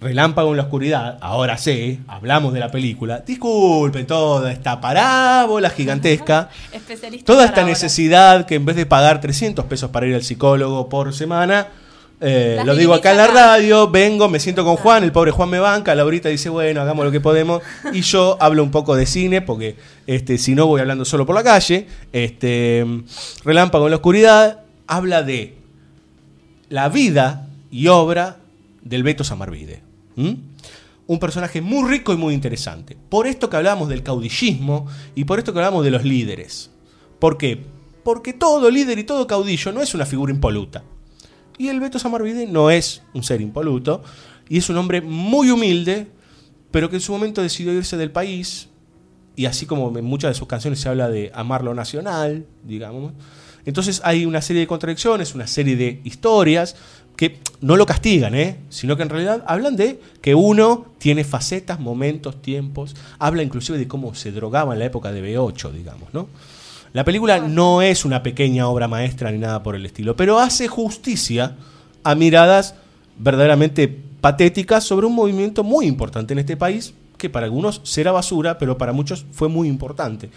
Relámpago 0.00 0.50
en 0.52 0.56
la 0.56 0.62
oscuridad, 0.62 1.18
ahora 1.20 1.58
sí, 1.58 2.00
hablamos 2.08 2.54
de 2.54 2.60
la 2.60 2.70
película. 2.70 3.20
Disculpen 3.20 4.06
toda 4.06 4.50
esta 4.50 4.80
parábola 4.80 5.68
gigantesca. 5.70 6.48
Especialista 6.72 7.26
Toda 7.26 7.44
esta 7.44 7.64
necesidad 7.64 8.46
que 8.46 8.54
en 8.54 8.64
vez 8.64 8.76
de 8.76 8.86
pagar 8.86 9.20
300 9.20 9.66
pesos 9.66 9.90
para 9.90 10.06
ir 10.06 10.14
al 10.14 10.22
psicólogo 10.22 10.88
por 10.88 11.12
semana, 11.14 11.68
eh, 12.20 12.60
lo 12.66 12.74
digo 12.74 12.92
acá 12.92 13.12
en 13.12 13.16
la 13.16 13.26
radio, 13.26 13.88
vengo, 13.90 14.28
me 14.28 14.38
siento 14.40 14.62
con 14.64 14.76
Juan, 14.76 15.04
el 15.04 15.12
pobre 15.12 15.30
Juan 15.30 15.48
me 15.48 15.58
banca, 15.58 15.94
Laurita 15.94 16.28
dice, 16.28 16.50
bueno, 16.50 16.82
hagamos 16.82 17.04
lo 17.04 17.10
que 17.10 17.20
podemos, 17.20 17.62
y 17.92 18.02
yo 18.02 18.36
hablo 18.40 18.62
un 18.62 18.70
poco 18.70 18.94
de 18.94 19.06
cine, 19.06 19.40
porque 19.40 19.76
este, 20.06 20.36
si 20.36 20.54
no 20.54 20.66
voy 20.66 20.80
hablando 20.82 21.04
solo 21.04 21.24
por 21.24 21.34
la 21.34 21.42
calle. 21.42 21.86
Este, 22.12 22.86
Relámpago 23.44 23.86
en 23.86 23.90
la 23.90 23.96
oscuridad 23.96 24.60
habla 24.86 25.22
de 25.22 25.54
la 26.68 26.88
vida 26.88 27.48
y 27.70 27.86
obra 27.86 28.38
del 28.82 29.02
Beto 29.02 29.24
Samarvide. 29.24 29.82
Un 30.16 31.18
personaje 31.18 31.62
muy 31.62 31.88
rico 31.88 32.12
y 32.12 32.16
muy 32.16 32.34
interesante. 32.34 32.96
Por 33.08 33.26
esto 33.26 33.48
que 33.48 33.56
hablamos 33.56 33.88
del 33.88 34.02
caudillismo 34.02 34.86
y 35.14 35.24
por 35.24 35.38
esto 35.38 35.52
que 35.52 35.60
hablamos 35.60 35.84
de 35.84 35.90
los 35.90 36.04
líderes. 36.04 36.70
¿Por 37.18 37.38
qué? 37.38 37.64
Porque 38.04 38.32
todo 38.32 38.70
líder 38.70 38.98
y 38.98 39.04
todo 39.04 39.26
caudillo 39.26 39.72
no 39.72 39.80
es 39.80 39.94
una 39.94 40.06
figura 40.06 40.32
impoluta. 40.32 40.84
Y 41.60 41.68
el 41.68 41.78
Beto 41.78 41.98
Samarvide 41.98 42.46
no 42.46 42.70
es 42.70 43.02
un 43.12 43.22
ser 43.22 43.42
impoluto 43.42 44.02
y 44.48 44.56
es 44.56 44.70
un 44.70 44.78
hombre 44.78 45.02
muy 45.02 45.50
humilde, 45.50 46.06
pero 46.70 46.88
que 46.88 46.96
en 46.96 47.02
su 47.02 47.12
momento 47.12 47.42
decidió 47.42 47.74
irse 47.74 47.98
del 47.98 48.10
país. 48.10 48.70
Y 49.36 49.44
así 49.44 49.66
como 49.66 49.98
en 49.98 50.02
muchas 50.06 50.30
de 50.30 50.34
sus 50.36 50.48
canciones 50.48 50.80
se 50.80 50.88
habla 50.88 51.10
de 51.10 51.30
amar 51.34 51.62
lo 51.62 51.74
nacional, 51.74 52.46
digamos. 52.64 53.12
Entonces 53.66 54.00
hay 54.04 54.24
una 54.24 54.40
serie 54.40 54.60
de 54.60 54.66
contradicciones, 54.66 55.34
una 55.34 55.46
serie 55.46 55.76
de 55.76 56.00
historias 56.02 56.76
que 57.14 57.40
no 57.60 57.76
lo 57.76 57.84
castigan, 57.84 58.34
¿eh? 58.34 58.56
sino 58.70 58.96
que 58.96 59.02
en 59.02 59.10
realidad 59.10 59.44
hablan 59.46 59.76
de 59.76 60.00
que 60.22 60.34
uno 60.34 60.86
tiene 60.96 61.24
facetas, 61.24 61.78
momentos, 61.78 62.40
tiempos. 62.40 62.96
Habla 63.18 63.42
inclusive 63.42 63.76
de 63.76 63.86
cómo 63.86 64.14
se 64.14 64.32
drogaba 64.32 64.72
en 64.72 64.78
la 64.78 64.86
época 64.86 65.12
de 65.12 65.22
B8, 65.22 65.72
digamos, 65.72 66.08
¿no? 66.14 66.26
La 66.92 67.04
película 67.04 67.38
no 67.38 67.82
es 67.82 68.04
una 68.04 68.22
pequeña 68.22 68.66
obra 68.66 68.88
maestra 68.88 69.30
ni 69.30 69.38
nada 69.38 69.62
por 69.62 69.76
el 69.76 69.86
estilo, 69.86 70.16
pero 70.16 70.40
hace 70.40 70.66
justicia 70.66 71.56
a 72.02 72.14
miradas 72.16 72.74
verdaderamente 73.16 73.86
patéticas 74.20 74.84
sobre 74.84 75.06
un 75.06 75.14
movimiento 75.14 75.62
muy 75.62 75.86
importante 75.86 76.32
en 76.32 76.40
este 76.40 76.56
país, 76.56 76.94
que 77.16 77.30
para 77.30 77.46
algunos 77.46 77.80
será 77.84 78.10
basura, 78.12 78.58
pero 78.58 78.76
para 78.76 78.92
muchos 78.92 79.24
fue 79.30 79.48
muy 79.48 79.68
importante. 79.68 80.30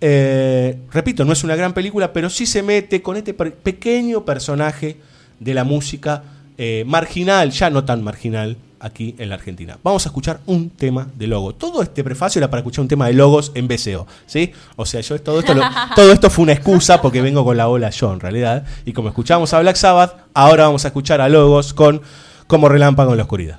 Eh, 0.00 0.78
repito, 0.92 1.24
no 1.24 1.32
es 1.32 1.42
una 1.42 1.56
gran 1.56 1.72
película, 1.72 2.12
pero 2.12 2.28
sí 2.28 2.44
se 2.44 2.62
mete 2.62 3.00
con 3.00 3.16
este 3.16 3.32
pequeño 3.32 4.24
personaje 4.24 4.98
de 5.40 5.54
la 5.54 5.64
música 5.64 6.22
eh, 6.58 6.84
marginal, 6.86 7.50
ya 7.50 7.70
no 7.70 7.84
tan 7.84 8.02
marginal, 8.02 8.58
aquí 8.84 9.14
en 9.18 9.28
la 9.30 9.34
Argentina. 9.36 9.78
Vamos 9.82 10.04
a 10.06 10.10
escuchar 10.10 10.40
un 10.46 10.70
tema 10.70 11.08
de 11.16 11.26
logo. 11.26 11.54
Todo 11.54 11.82
este 11.82 12.04
prefacio 12.04 12.38
era 12.38 12.50
para 12.50 12.60
escuchar 12.60 12.82
un 12.82 12.88
tema 12.88 13.06
de 13.06 13.14
logos 13.14 13.50
en 13.54 13.66
BCO, 13.66 14.06
¿sí? 14.26 14.52
O 14.76 14.84
sea, 14.86 15.00
yo 15.00 15.20
todo 15.20 15.40
esto, 15.40 15.54
lo- 15.54 15.62
todo 15.96 16.12
esto 16.12 16.30
fue 16.30 16.42
una 16.44 16.52
excusa 16.52 17.00
porque 17.00 17.20
vengo 17.22 17.44
con 17.44 17.56
la 17.56 17.68
ola 17.68 17.90
yo 17.90 18.12
en 18.12 18.20
realidad. 18.20 18.64
Y 18.84 18.92
como 18.92 19.08
escuchamos 19.08 19.52
a 19.54 19.60
Black 19.60 19.76
Sabbath, 19.76 20.14
ahora 20.34 20.64
vamos 20.66 20.84
a 20.84 20.88
escuchar 20.88 21.20
a 21.20 21.28
logos 21.28 21.74
con 21.74 22.02
Como 22.46 22.68
relámpago 22.68 23.12
en 23.12 23.16
la 23.16 23.22
oscuridad. 23.24 23.58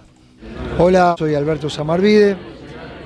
Hola, 0.77 1.15
soy 1.18 1.34
Alberto 1.35 1.69
Samarvide. 1.69 2.38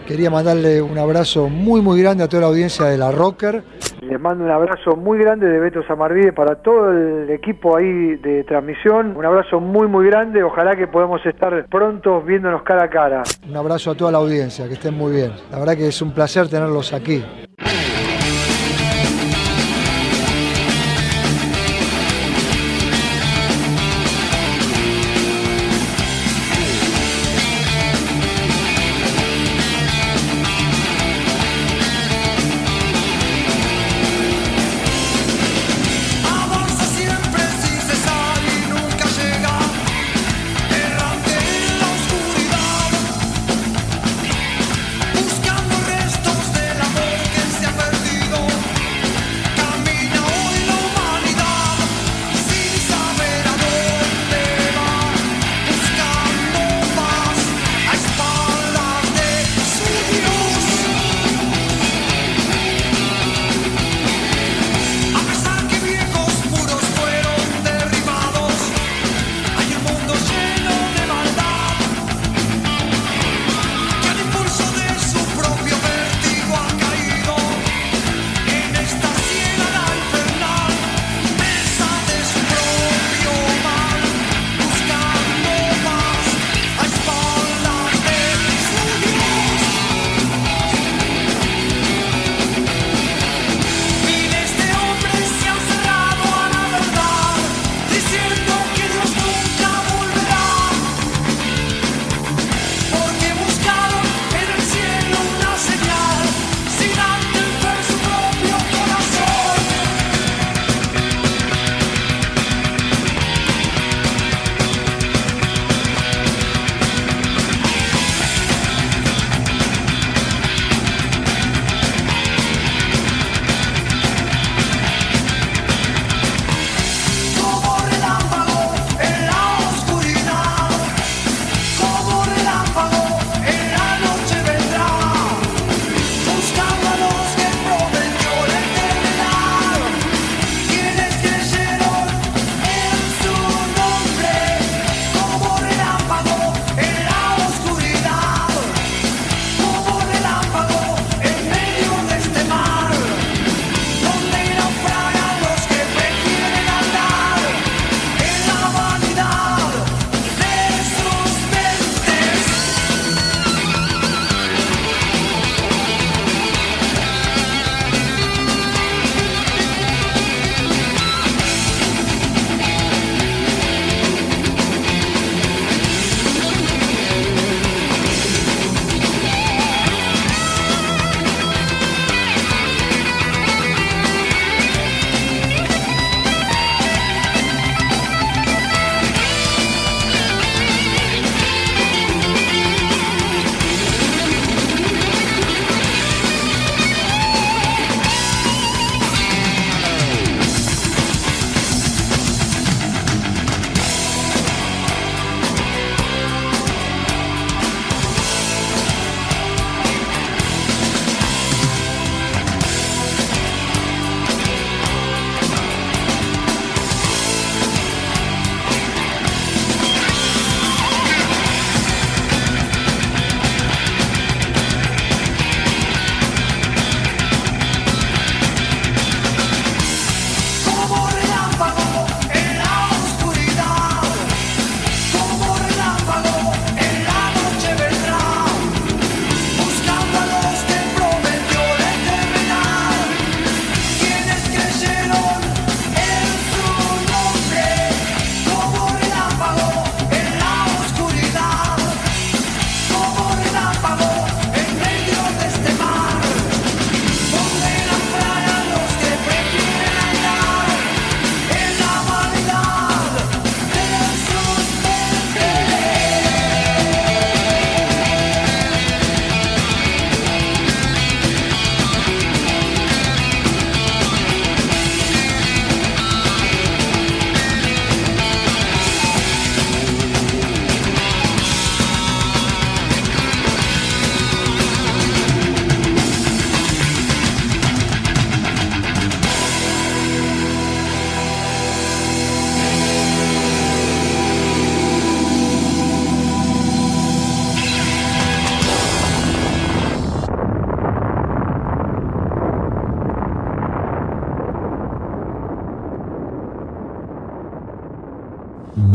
Quería 0.08 0.30
mandarle 0.30 0.82
un 0.82 0.98
abrazo 0.98 1.50
muy 1.50 1.82
muy 1.82 2.02
grande 2.02 2.24
a 2.24 2.28
toda 2.28 2.42
la 2.42 2.48
audiencia 2.48 2.86
de 2.86 2.98
la 2.98 3.12
Rocker. 3.12 3.64
Les 4.10 4.20
mando 4.20 4.44
un 4.44 4.50
abrazo 4.50 4.96
muy 4.96 5.20
grande 5.20 5.48
de 5.48 5.60
Beto 5.60 5.84
Samarvide 5.84 6.34
para 6.34 6.56
todo 6.56 6.92
el 6.92 7.30
equipo 7.30 7.78
ahí 7.78 8.16
de 8.16 8.44
transmisión. 8.44 9.16
Un 9.16 9.24
abrazo 9.24 9.60
muy 9.60 9.88
muy 9.88 10.08
grande. 10.08 10.42
Ojalá 10.42 10.76
que 10.76 10.88
podamos 10.88 11.24
estar 11.28 11.68
pronto 11.70 12.20
viéndonos 12.20 12.64
cara 12.64 12.86
a 12.86 12.90
cara. 12.90 13.22
Un 13.48 13.56
abrazo 13.56 13.92
a 13.92 13.96
toda 13.96 14.12
la 14.12 14.18
audiencia, 14.18 14.68
que 14.68 14.74
estén 14.74 14.96
muy 14.96 15.12
bien. 15.12 15.32
La 15.52 15.60
verdad 15.60 15.78
que 15.78 15.88
es 15.88 16.02
un 16.02 16.12
placer 16.12 16.50
tenerlos 16.50 16.92
aquí. 16.92 17.24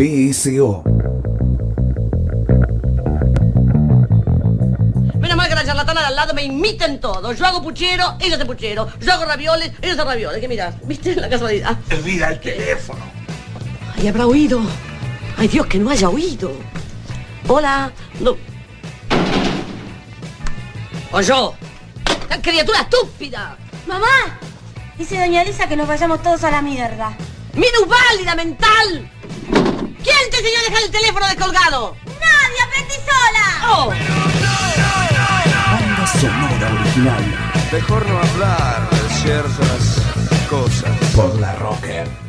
BSO. 0.05 0.83
Menos 5.19 5.37
mal 5.37 5.49
que 5.49 5.55
la 5.55 5.65
charlatana 5.65 6.03
de 6.03 6.07
al 6.09 6.17
lado 6.17 6.35
me 6.35 6.43
imiten 6.43 7.01
todo. 7.01 7.33
Yo 7.33 7.47
hago 7.47 7.63
puchero, 7.63 8.17
ella 8.21 8.37
hace 8.37 8.45
puchero. 8.45 8.87
Yo 9.01 9.13
hago 9.15 9.25
ravioles, 9.25 9.73
ella 9.81 9.95
hace 9.95 10.05
ravioles. 10.05 10.41
¿Qué 10.43 10.49
miras? 10.49 10.75
¿Viste 10.87 11.17
la 11.17 11.31
casualidad? 11.31 11.79
Olvida 11.91 12.29
el 12.29 12.41
teléfono. 12.41 13.01
Ay, 13.97 14.09
habrá 14.09 14.27
oído. 14.27 14.61
Ay, 15.39 15.49
Dios, 15.49 15.67
que 15.67 15.79
no 15.79 15.89
haya 15.89 16.11
oído. 16.11 16.53
Hola. 17.49 17.91
No. 18.21 18.37
O 21.13 21.21
yo. 21.23 21.55
¡Qué 22.29 22.51
criatura 22.51 22.81
estúpida! 22.81 23.57
Mamá, 23.87 24.39
dice 24.99 25.19
doña 25.19 25.41
Elisa 25.41 25.67
que 25.67 25.77
nos 25.77 25.89
vayamos 25.89 26.23
todos 26.23 26.45
a 26.45 26.51
la 26.51 26.61
mierda. 26.61 27.17
¡Minusválida 27.55 28.35
mental! 28.35 29.14
¿Quién 30.45 30.53
te 30.53 30.59
enseñó 30.59 30.59
a 30.59 30.69
dejar 30.69 30.85
el 30.85 30.91
teléfono 30.91 31.27
descolgado? 31.27 31.97
¡Nadie, 32.05 32.61
aprendí 32.67 32.95
sola! 33.07 33.47
¡Oh! 33.67 33.89
Banda 35.73 36.07
sonora 36.21 36.81
original. 36.81 37.25
Mejor 37.73 38.07
no 38.07 38.19
hablar 38.19 38.91
de 38.91 39.15
ciertas 39.23 40.03
cosas. 40.51 40.99
Por 41.15 41.41
la 41.41 41.55
Rocker. 41.55 42.24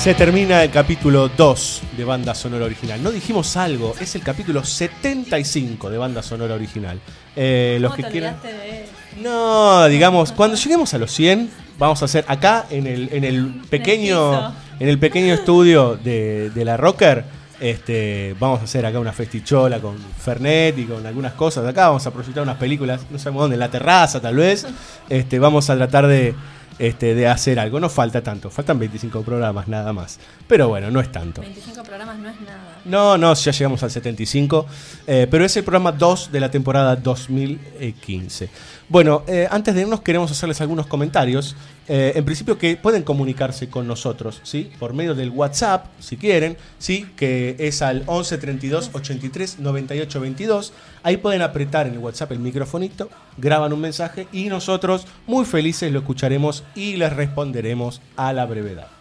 Se 0.00 0.14
termina 0.14 0.64
el 0.64 0.70
capítulo 0.70 1.28
2 1.28 1.82
de 1.94 2.04
Banda 2.06 2.34
Sonora 2.34 2.64
Original. 2.64 3.02
No 3.02 3.10
dijimos 3.10 3.54
algo, 3.58 3.94
es 4.00 4.14
el 4.14 4.22
capítulo 4.22 4.64
75 4.64 5.90
de 5.90 5.98
Banda 5.98 6.22
Sonora 6.22 6.54
Original. 6.54 6.98
Eh, 7.36 7.76
los 7.82 7.94
que 7.94 8.00
¿Cómo 8.00 8.08
te 8.08 8.12
quieran. 8.12 8.36
de? 8.42 8.86
No, 9.20 9.86
digamos, 9.88 10.32
cuando 10.32 10.56
lleguemos 10.56 10.94
a 10.94 10.98
los 10.98 11.12
100, 11.12 11.50
vamos 11.78 12.00
a 12.00 12.06
hacer 12.06 12.24
acá 12.28 12.64
en 12.70 12.86
el, 12.86 13.10
en 13.12 13.24
el 13.24 13.60
pequeño 13.68 14.54
en 14.80 14.88
el 14.88 14.98
pequeño 14.98 15.34
estudio 15.34 15.98
de, 16.02 16.48
de 16.48 16.64
la 16.64 16.78
Rocker. 16.78 17.22
Este, 17.60 18.34
vamos 18.40 18.60
a 18.60 18.64
hacer 18.64 18.86
acá 18.86 18.98
una 18.98 19.12
festichola 19.12 19.80
con 19.80 19.98
Fernet 19.98 20.78
y 20.78 20.84
con 20.86 21.04
algunas 21.04 21.34
cosas. 21.34 21.66
Acá 21.66 21.88
vamos 21.88 22.06
a 22.06 22.10
proyectar 22.10 22.42
unas 22.42 22.56
películas, 22.56 23.02
no 23.10 23.18
sabemos 23.18 23.42
dónde, 23.42 23.56
en 23.56 23.60
la 23.60 23.70
terraza 23.70 24.18
tal 24.18 24.36
vez. 24.36 24.66
Este, 25.10 25.38
vamos 25.38 25.68
a 25.68 25.76
tratar 25.76 26.06
de, 26.06 26.34
este, 26.80 27.14
de 27.14 27.28
hacer 27.28 27.60
algo. 27.60 27.78
No 27.78 27.88
falta 27.88 28.22
tanto, 28.22 28.50
faltan 28.50 28.78
25 28.78 29.22
programas 29.22 29.68
nada 29.68 29.92
más. 29.92 30.18
Pero 30.48 30.68
bueno, 30.68 30.90
no 30.90 31.00
es 31.00 31.12
tanto. 31.12 31.42
25 31.42 31.82
programas 31.82 32.18
no 32.18 32.30
es 32.30 32.40
nada. 32.40 32.79
No, 32.84 33.18
no, 33.18 33.34
ya 33.34 33.52
llegamos 33.52 33.82
al 33.82 33.90
75, 33.90 34.66
eh, 35.06 35.26
pero 35.30 35.44
es 35.44 35.56
el 35.56 35.64
programa 35.64 35.92
2 35.92 36.32
de 36.32 36.40
la 36.40 36.50
temporada 36.50 36.96
2015. 36.96 38.48
Bueno, 38.88 39.22
eh, 39.26 39.46
antes 39.50 39.74
de 39.74 39.82
irnos 39.82 40.00
queremos 40.00 40.30
hacerles 40.30 40.60
algunos 40.60 40.86
comentarios. 40.86 41.56
Eh, 41.88 42.12
en 42.14 42.24
principio 42.24 42.56
que 42.56 42.76
pueden 42.76 43.02
comunicarse 43.02 43.68
con 43.68 43.86
nosotros, 43.86 44.40
¿sí? 44.44 44.70
Por 44.78 44.92
medio 44.92 45.14
del 45.14 45.30
WhatsApp, 45.30 45.86
si 45.98 46.16
quieren, 46.16 46.56
¿sí? 46.78 47.06
Que 47.16 47.56
es 47.58 47.82
al 47.82 48.04
11 48.06 48.38
32 48.38 48.90
83 48.92 49.58
98 49.58 50.20
22. 50.20 50.72
Ahí 51.02 51.16
pueden 51.16 51.42
apretar 51.42 51.86
en 51.86 51.94
el 51.94 51.98
WhatsApp 51.98 52.32
el 52.32 52.38
microfonito, 52.38 53.10
graban 53.36 53.72
un 53.72 53.80
mensaje 53.80 54.28
y 54.32 54.44
nosotros 54.44 55.06
muy 55.26 55.44
felices 55.44 55.90
lo 55.92 55.98
escucharemos 55.98 56.62
y 56.76 56.96
les 56.96 57.12
responderemos 57.12 58.00
a 58.16 58.32
la 58.32 58.46
brevedad. 58.46 58.99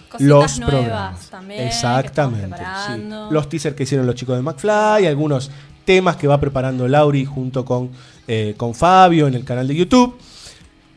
Cositas 0.09 0.20
los 0.20 0.59
nuevas 0.61 0.74
programas. 0.74 1.31
también 1.31 1.66
Exactamente. 1.66 2.62
sí. 2.87 3.09
Los 3.31 3.49
teasers 3.49 3.74
que 3.74 3.83
hicieron 3.83 4.07
los 4.07 4.15
chicos 4.15 4.37
de 4.37 4.43
McFly, 4.43 5.07
algunos 5.07 5.51
temas 5.85 6.16
que 6.16 6.27
va 6.27 6.39
preparando 6.41 6.89
Lauri 6.89 7.24
junto 7.24 7.65
con, 7.65 7.91
eh, 8.27 8.55
con 8.57 8.74
Fabio 8.74 9.27
en 9.27 9.35
el 9.35 9.45
canal 9.45 9.69
de 9.69 9.74
YouTube. 9.77 10.16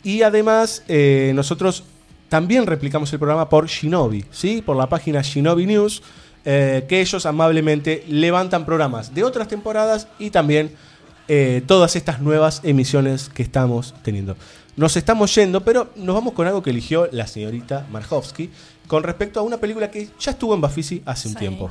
Y 0.03 0.21
además, 0.21 0.83
eh, 0.87 1.31
nosotros 1.35 1.83
también 2.29 2.65
replicamos 2.67 3.11
el 3.11 3.19
programa 3.19 3.49
por 3.49 3.67
Shinobi, 3.67 4.25
¿sí? 4.31 4.61
Por 4.61 4.77
la 4.77 4.87
página 4.87 5.21
Shinobi 5.21 5.65
News, 5.65 6.01
eh, 6.45 6.85
que 6.87 7.01
ellos 7.01 7.25
amablemente 7.25 8.05
levantan 8.07 8.65
programas 8.65 9.13
de 9.13 9.23
otras 9.23 9.47
temporadas 9.47 10.07
y 10.19 10.29
también 10.29 10.71
eh, 11.27 11.61
todas 11.67 11.95
estas 11.95 12.21
nuevas 12.21 12.61
emisiones 12.63 13.29
que 13.29 13.43
estamos 13.43 13.93
teniendo. 14.03 14.37
Nos 14.79 14.95
estamos 14.95 15.35
yendo, 15.35 15.59
pero 15.61 15.89
nos 15.97 16.15
vamos 16.15 16.31
con 16.33 16.47
algo 16.47 16.63
que 16.63 16.69
eligió 16.69 17.09
la 17.11 17.27
señorita 17.27 17.85
Markovsky 17.91 18.49
con 18.87 19.03
respecto 19.03 19.41
a 19.41 19.43
una 19.43 19.57
película 19.57 19.91
que 19.91 20.07
ya 20.17 20.31
estuvo 20.31 20.55
en 20.55 20.61
Bafisi 20.61 21.03
hace 21.05 21.27
un 21.27 21.33
Sí. 21.33 21.39
tiempo. 21.41 21.69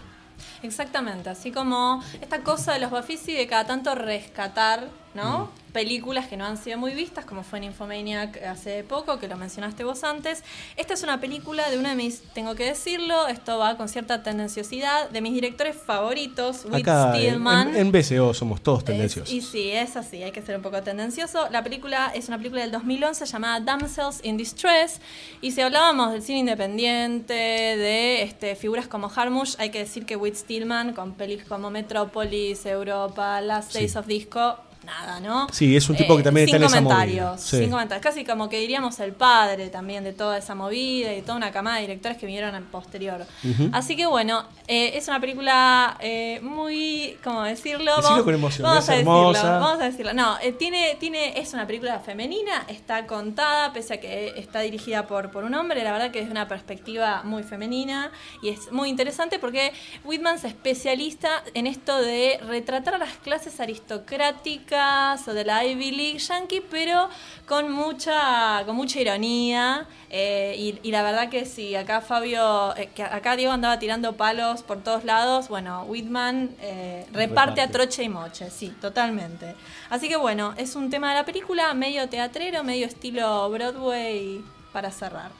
Exactamente, 0.63 1.31
así 1.31 1.51
como 1.51 2.03
esta 2.21 2.43
cosa 2.43 2.75
de 2.75 2.81
los 2.81 2.91
Bafisi 2.91 3.33
de 3.33 3.47
cada 3.47 3.67
tanto 3.67 3.95
rescatar, 3.95 4.91
¿no? 5.15 5.51
Películas 5.73 6.27
que 6.27 6.37
no 6.37 6.47
han 6.47 6.57
sido 6.57 6.79
muy 6.79 6.93
vistas, 6.95 7.25
como 7.27 7.43
fue 7.43 7.59
en 7.59 7.65
Infomaniac 7.65 8.43
hace 8.43 8.83
poco, 8.85 9.19
que 9.19 9.29
lo 9.29 9.37
mencionaste 9.37 9.85
vos 9.85 10.03
antes. 10.03 10.43
Esta 10.77 10.95
es 10.95 11.03
una 11.03 11.21
película 11.21 11.69
de 11.71 11.79
una 11.79 11.91
de 11.91 11.95
mis, 11.97 12.23
tengo 12.33 12.55
que 12.55 12.65
decirlo, 12.65 13.27
esto 13.29 13.59
va 13.59 13.77
con 13.77 13.89
cierta 13.89 14.23
tendenciosidad, 14.23 15.11
de 15.11 15.21
mis 15.21 15.35
directores 15.35 15.77
favoritos, 15.77 16.65
Whit 16.65 16.83
Acá 16.89 17.13
en, 17.17 17.21
Stillman. 17.29 17.69
en- 17.69 17.77
en 17.77 17.93
BCO 17.93 18.33
somos 18.33 18.63
todos 18.63 18.85
tendenciosos. 18.85 19.33
Y 19.33 19.41
sí, 19.43 19.71
es 19.71 19.97
así, 19.97 20.23
hay 20.23 20.33
que 20.33 20.41
ser 20.43 20.57
un 20.57 20.63
poco 20.63 20.83
tendencioso. 20.83 21.49
La 21.51 21.63
película 21.63 22.11
es 22.15 22.29
una 22.29 22.39
película 22.39 22.63
del 22.63 22.71
2011 22.73 23.27
llamada 23.27 23.61
Damsels 23.61 24.21
in 24.25 24.37
Distress. 24.39 25.01
Y 25.43 25.53
si 25.53 25.61
hablábamos 25.61 26.13
del 26.13 26.23
cine 26.23 26.39
independiente, 26.41 27.35
de 27.35 28.23
este, 28.23 28.57
figuras 28.57 28.89
como 28.89 29.11
Harmush, 29.15 29.55
hay 29.59 29.71
que 29.71 29.81
decir 29.81 30.07
que 30.07 30.17
Whit 30.17 30.35
Stillman, 30.35 30.93
con 30.95 31.13
pelis 31.15 31.45
como 31.45 31.71
Metropolis, 31.71 32.65
Europa, 32.67 33.41
Last 33.41 33.73
Sí. 33.73 33.79
Days 33.79 33.97
of 33.97 34.07
Disco, 34.07 34.57
nada, 34.89 35.21
¿no? 35.21 35.47
Sí, 35.53 35.77
es 35.77 35.89
un 35.89 35.97
tipo 35.97 36.17
que 36.17 36.23
también 36.23 36.47
sin 36.47 36.57
está 36.57 36.67
en 36.67 36.73
esa 36.73 36.81
movida. 36.81 37.39
Sí. 37.39 37.59
sin 37.59 37.71
comentarios. 37.71 38.03
Casi 38.03 38.25
como 38.25 38.49
que 38.49 38.59
diríamos 38.59 38.99
el 39.01 39.13
padre 39.13 39.69
también 39.69 40.03
de 40.05 40.13
toda 40.13 40.39
esa 40.39 40.55
movida 40.55 41.15
y 41.15 41.23
toda 41.23 41.37
una 41.37 41.53
camada 41.53 41.77
de 41.77 41.83
directores 41.83 42.17
que 42.19 42.27
vinieron 42.27 42.55
en 42.55 42.65
posterior. 42.65 43.27
Así 43.73 43.95
que 43.97 44.07
bueno, 44.07 44.45
eh, 44.67 44.93
es 44.95 45.07
una 45.09 45.21
película 45.21 45.97
eh, 46.01 46.41
muy, 46.43 47.17
¿cómo 47.23 47.43
decirlo? 47.43 47.93
Vamos- 48.03 48.23
con 48.23 48.35
emoción, 48.35 48.63
Vamos 48.65 48.85
es 48.85 48.89
a 48.91 48.93
decirlo, 48.93 49.33
vamos 49.33 49.81
a 49.81 49.85
decirlo. 49.85 50.13
No, 50.15 50.39
eh, 50.41 50.53
tiene, 50.53 50.97
tiene, 50.99 51.39
es 51.39 51.53
una 51.53 51.67
película 51.67 52.01
femenina, 52.01 52.65
está 52.69 53.07
contada, 53.07 53.73
pese 53.73 53.95
a 53.95 54.01
que 54.01 54.35
está 54.37 54.61
dirigida 54.61 55.07
por, 55.07 55.31
por 55.31 55.45
un 55.45 55.55
hombre, 55.55 55.85
la 55.85 55.93
verdad 55.93 56.11
que 56.11 56.21
es 56.21 56.31
una 56.31 56.49
perspectiva 56.49 57.23
muy 57.25 57.43
femenina 57.43 58.11
y 58.43 58.49
es 58.51 58.73
muy 58.73 58.89
interesante 58.89 59.39
porque 59.39 59.73
Whitman 60.05 60.39
se 60.39 60.49
especialista 60.49 61.43
en 61.55 61.67
esto 61.67 62.01
de 62.01 62.39
retratar 62.47 62.95
a 62.95 62.99
las 62.99 63.15
clases 63.19 63.61
aristocráticas 63.61 64.78
o 65.27 65.33
de 65.35 65.45
la 65.45 65.65
Ivy 65.65 65.91
League 65.91 66.19
yankee, 66.19 66.63
pero 66.71 67.09
con 67.47 67.73
mucha, 67.73 68.63
con 68.67 68.77
mucha 68.77 69.01
ironía. 69.01 69.87
eh, 70.11 70.55
y, 70.57 70.79
y 70.89 70.91
la 70.91 71.03
verdad 71.03 71.29
que 71.29 71.45
sí, 71.45 71.75
acá 71.75 72.01
Fabio, 72.01 72.75
eh, 72.77 72.89
que 72.95 73.03
acá 73.03 73.37
Diego 73.37 73.53
andaba 73.53 73.79
tirando 73.79 74.17
palos 74.17 74.63
por 74.63 74.83
todos 74.83 75.05
lados, 75.05 75.49
bueno, 75.49 75.83
Whitman 75.89 76.51
eh, 76.61 77.07
reparte 77.13 77.61
a 77.61 77.67
Reparte. 77.67 77.73
troche 77.73 78.03
y 78.05 78.09
moche, 78.09 78.51
sí, 78.51 78.73
totalmente. 78.81 79.55
Así 79.91 80.09
que 80.09 80.17
bueno, 80.17 80.55
es 80.57 80.77
un 80.77 80.91
tema 80.91 81.11
de 81.11 81.17
la 81.17 81.25
película 81.25 81.75
medio 81.75 82.09
teatrero, 82.09 82.63
medio 82.65 82.87
estilo 82.87 83.51
Broadway 83.51 84.43
para 84.73 84.91
cerrar. 84.91 85.31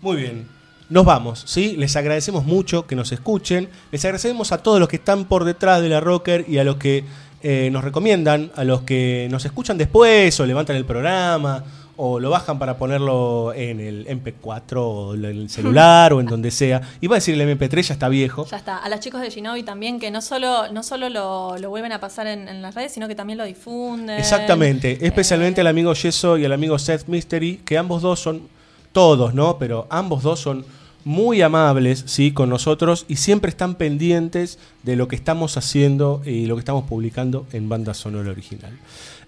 Muy 0.00 0.16
bien. 0.16 0.48
Nos 0.88 1.04
vamos, 1.04 1.42
¿sí? 1.46 1.74
Les 1.76 1.96
agradecemos 1.96 2.44
mucho 2.44 2.86
que 2.86 2.94
nos 2.94 3.10
escuchen. 3.10 3.68
Les 3.90 4.04
agradecemos 4.04 4.52
a 4.52 4.58
todos 4.62 4.78
los 4.78 4.88
que 4.88 4.94
están 4.96 5.24
por 5.24 5.42
detrás 5.42 5.82
de 5.82 5.88
la 5.88 5.98
Rocker 5.98 6.44
y 6.48 6.58
a 6.58 6.64
los 6.64 6.76
que 6.76 7.04
eh, 7.48 7.70
nos 7.70 7.84
recomiendan, 7.84 8.50
a 8.56 8.64
los 8.64 8.82
que 8.82 9.28
nos 9.30 9.44
escuchan 9.44 9.78
después 9.78 10.40
o 10.40 10.46
levantan 10.46 10.74
el 10.74 10.84
programa 10.84 11.62
o 11.94 12.18
lo 12.18 12.28
bajan 12.28 12.58
para 12.58 12.76
ponerlo 12.76 13.52
en 13.54 13.78
el 13.78 14.04
MP4 14.08 14.76
o 14.78 15.14
en 15.14 15.24
el 15.24 15.48
celular 15.56 16.12
o 16.12 16.20
en 16.20 16.26
donde 16.26 16.50
sea. 16.50 16.82
Iba 17.00 17.14
a 17.14 17.18
decir 17.18 17.40
el 17.40 17.56
MP3, 17.56 17.82
ya 17.82 17.94
está 17.94 18.08
viejo. 18.08 18.46
Ya 18.46 18.56
está. 18.56 18.78
A 18.78 18.88
los 18.88 18.98
chicos 18.98 19.20
de 19.20 19.30
Shinobi 19.30 19.62
también, 19.62 20.00
que 20.00 20.10
no 20.10 20.22
solo, 20.22 20.72
no 20.72 20.82
solo 20.82 21.08
lo, 21.08 21.56
lo 21.56 21.70
vuelven 21.70 21.92
a 21.92 22.00
pasar 22.00 22.26
en, 22.26 22.48
en 22.48 22.62
las 22.62 22.74
redes, 22.74 22.90
sino 22.90 23.06
que 23.06 23.14
también 23.14 23.38
lo 23.38 23.44
difunden. 23.44 24.18
Exactamente, 24.18 25.06
especialmente 25.06 25.60
al 25.60 25.68
amigo 25.68 25.94
Yeso 25.94 26.36
y 26.38 26.44
al 26.44 26.52
amigo 26.52 26.76
Seth 26.80 27.06
Mystery, 27.06 27.58
que 27.58 27.78
ambos 27.78 28.02
dos 28.02 28.18
son 28.18 28.48
todos, 28.90 29.34
¿no? 29.34 29.56
Pero 29.56 29.86
ambos 29.88 30.24
dos 30.24 30.40
son 30.40 30.64
muy 31.06 31.40
amables, 31.40 32.02
¿sí? 32.06 32.32
Con 32.32 32.48
nosotros 32.50 33.04
y 33.06 33.14
siempre 33.16 33.48
están 33.48 33.76
pendientes 33.76 34.58
de 34.82 34.96
lo 34.96 35.06
que 35.06 35.14
estamos 35.14 35.56
haciendo 35.56 36.20
y 36.26 36.46
lo 36.46 36.56
que 36.56 36.60
estamos 36.60 36.84
publicando 36.88 37.46
en 37.52 37.68
Banda 37.68 37.94
Sonora 37.94 38.32
Original. 38.32 38.72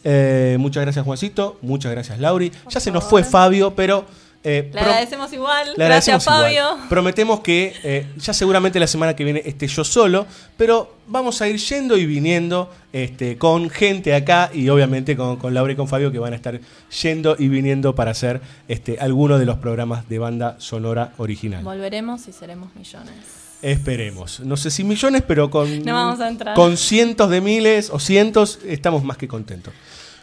Eh, 0.02 0.56
muchas 0.58 0.82
gracias, 0.82 1.04
Juancito. 1.04 1.56
Muchas 1.62 1.92
gracias, 1.92 2.18
Lauri. 2.18 2.50
ya 2.68 2.80
se 2.80 2.90
nos 2.90 3.04
fue 3.04 3.22
Fabio, 3.22 3.74
pero. 3.76 4.04
Eh, 4.44 4.70
Le 4.72 4.80
agradecemos 4.80 5.32
igual. 5.32 5.74
le 5.76 5.84
Gracias, 5.84 6.24
igual. 6.24 6.42
Fabio. 6.42 6.88
Prometemos 6.88 7.40
que 7.40 7.74
eh, 7.82 8.06
ya 8.16 8.32
seguramente 8.32 8.78
la 8.78 8.86
semana 8.86 9.14
que 9.16 9.24
viene 9.24 9.42
esté 9.44 9.66
yo 9.66 9.84
solo, 9.84 10.26
pero 10.56 10.96
vamos 11.06 11.40
a 11.42 11.48
ir 11.48 11.56
yendo 11.58 11.96
y 11.96 12.06
viniendo 12.06 12.70
este, 12.92 13.36
con 13.36 13.68
gente 13.70 14.14
acá 14.14 14.50
y 14.52 14.68
obviamente 14.68 15.16
con, 15.16 15.36
con 15.36 15.54
Laura 15.54 15.72
y 15.72 15.76
con 15.76 15.88
Fabio 15.88 16.12
que 16.12 16.18
van 16.18 16.32
a 16.32 16.36
estar 16.36 16.60
yendo 17.02 17.36
y 17.38 17.48
viniendo 17.48 17.94
para 17.94 18.12
hacer 18.12 18.40
este, 18.68 18.98
algunos 19.00 19.38
de 19.38 19.46
los 19.46 19.58
programas 19.58 20.08
de 20.08 20.18
banda 20.18 20.56
sonora 20.58 21.12
original. 21.18 21.64
Volveremos 21.64 22.26
y 22.28 22.32
seremos 22.32 22.74
millones. 22.74 23.14
Esperemos. 23.60 24.40
No 24.40 24.56
sé 24.56 24.70
si 24.70 24.84
millones, 24.84 25.24
pero 25.26 25.50
con, 25.50 25.82
No 25.84 25.94
vamos 25.94 26.20
a 26.20 26.28
entrar. 26.28 26.54
con 26.54 26.76
cientos 26.76 27.28
de 27.28 27.40
miles 27.40 27.90
o 27.90 27.98
cientos 27.98 28.60
estamos 28.64 29.02
más 29.02 29.16
que 29.16 29.26
contentos. 29.26 29.74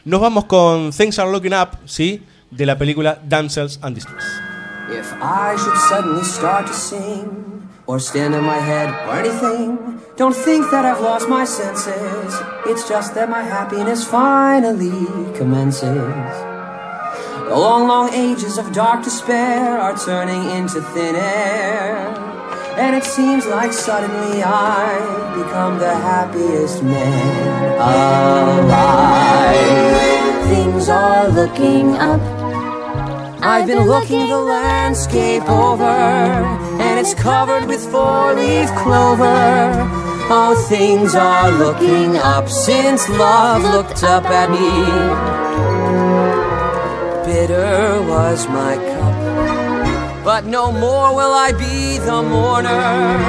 Nos 0.06 0.22
vamos 0.22 0.46
con 0.46 0.92
Things 0.92 1.20
Are 1.20 1.30
Looking 1.32 1.54
Up, 1.54 1.70
¿sí? 1.86 2.24
De 2.52 2.66
la 2.66 2.78
película 2.78 3.20
Damsels 3.24 3.80
and 3.82 3.96
Distress. 3.96 4.24
If 4.90 5.12
I 5.22 5.56
should 5.58 5.78
suddenly 5.90 6.24
start 6.24 6.68
to 6.68 6.74
sing, 6.74 7.68
or 7.88 8.00
stand 8.00 8.36
on 8.36 8.44
my 8.44 8.60
head, 8.60 8.90
or 9.08 9.16
anything, 9.20 10.00
don't 10.16 10.36
think 10.36 10.70
that 10.72 10.86
I've 10.86 11.02
lost 11.02 11.28
my 11.28 11.44
senses. 11.44 12.34
It's 12.68 12.88
just 12.88 13.16
that 13.16 13.30
my 13.30 13.42
happiness 13.42 14.06
finally 14.06 15.06
commences. 15.36 15.84
The 17.50 17.56
long, 17.56 17.88
long 17.88 18.14
ages 18.14 18.58
of 18.58 18.72
dark 18.74 19.04
despair 19.04 19.78
are 19.78 19.98
turning 19.98 20.50
into 20.52 20.82
thin 20.82 21.16
air. 21.16 22.14
And 22.78 22.96
it 22.96 23.04
seems 23.04 23.46
like 23.46 23.72
suddenly 23.72 24.44
I've 24.44 25.36
become 25.36 25.80
the 25.80 25.94
happiest 25.94 26.84
man 26.84 27.74
alive. 28.60 30.15
Things 30.66 30.90
are 30.90 31.28
looking 31.28 31.94
up. 31.94 32.20
I've 33.44 33.68
been 33.68 33.86
looking 33.86 34.28
the 34.28 34.40
landscape 34.40 35.44
over, 35.48 35.84
and 35.84 37.00
it's 37.00 37.14
covered 37.14 37.68
with 37.68 37.86
four-leaf 37.92 38.72
clover. 38.72 39.88
Oh, 40.28 40.56
things 40.68 41.14
are 41.14 41.52
looking 41.52 42.18
up 42.18 42.50
since 42.50 43.08
love 43.10 43.62
looked 43.62 44.04
up 44.04 44.26
at 44.26 44.50
me. 44.50 44.72
Bitter 47.28 48.02
was 48.02 48.48
my 48.48 48.76
cup, 48.76 50.24
but 50.26 50.46
no 50.46 50.72
more 50.72 51.14
will 51.16 51.32
I 51.32 51.52
be 51.52 52.00
the 52.00 52.24
mourner, 52.24 53.20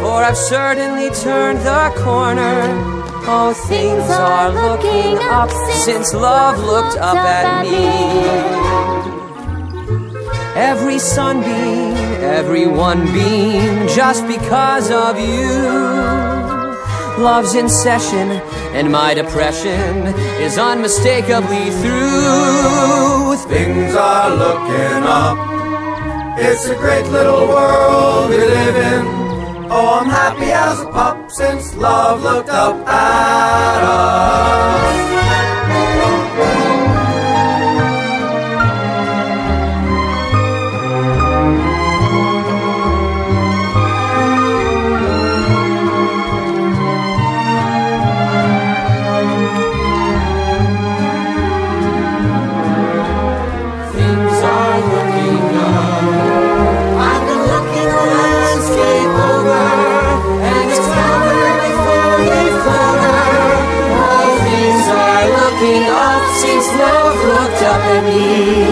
for 0.00 0.24
I've 0.24 0.38
certainly 0.38 1.10
turned 1.10 1.58
the 1.58 1.92
corner. 2.02 2.95
Oh, 3.28 3.52
things 3.52 4.08
are 4.08 4.52
looking 4.52 5.18
up 5.18 5.50
since 5.50 6.14
love 6.14 6.58
looked 6.60 6.96
up 6.96 7.16
at 7.16 7.64
me. 7.64 7.86
Every 10.54 11.00
sunbeam, 11.00 11.96
every 12.22 12.68
one 12.68 13.04
beam, 13.12 13.88
just 13.88 14.24
because 14.28 14.92
of 14.92 15.18
you. 15.18 15.50
Love's 17.20 17.56
in 17.56 17.68
session, 17.68 18.30
and 18.78 18.92
my 18.92 19.12
depression 19.12 20.06
is 20.40 20.56
unmistakably 20.56 21.70
through. 21.82 23.36
Things 23.48 23.94
are 23.96 24.30
looking 24.30 25.02
up. 25.02 25.36
It's 26.38 26.66
a 26.68 26.76
great 26.76 27.06
little 27.06 27.48
world 27.48 28.30
we 28.30 28.36
live 28.38 28.76
in. 28.76 29.25
Oh, 29.68 29.98
I'm 30.00 30.08
happy 30.08 30.52
as 30.52 30.80
a 30.80 30.86
pup 30.86 31.30
since 31.32 31.74
love 31.74 32.22
looked 32.22 32.48
up 32.48 32.76
at 32.86 33.82
us. 33.82 34.96
You. 67.96 68.65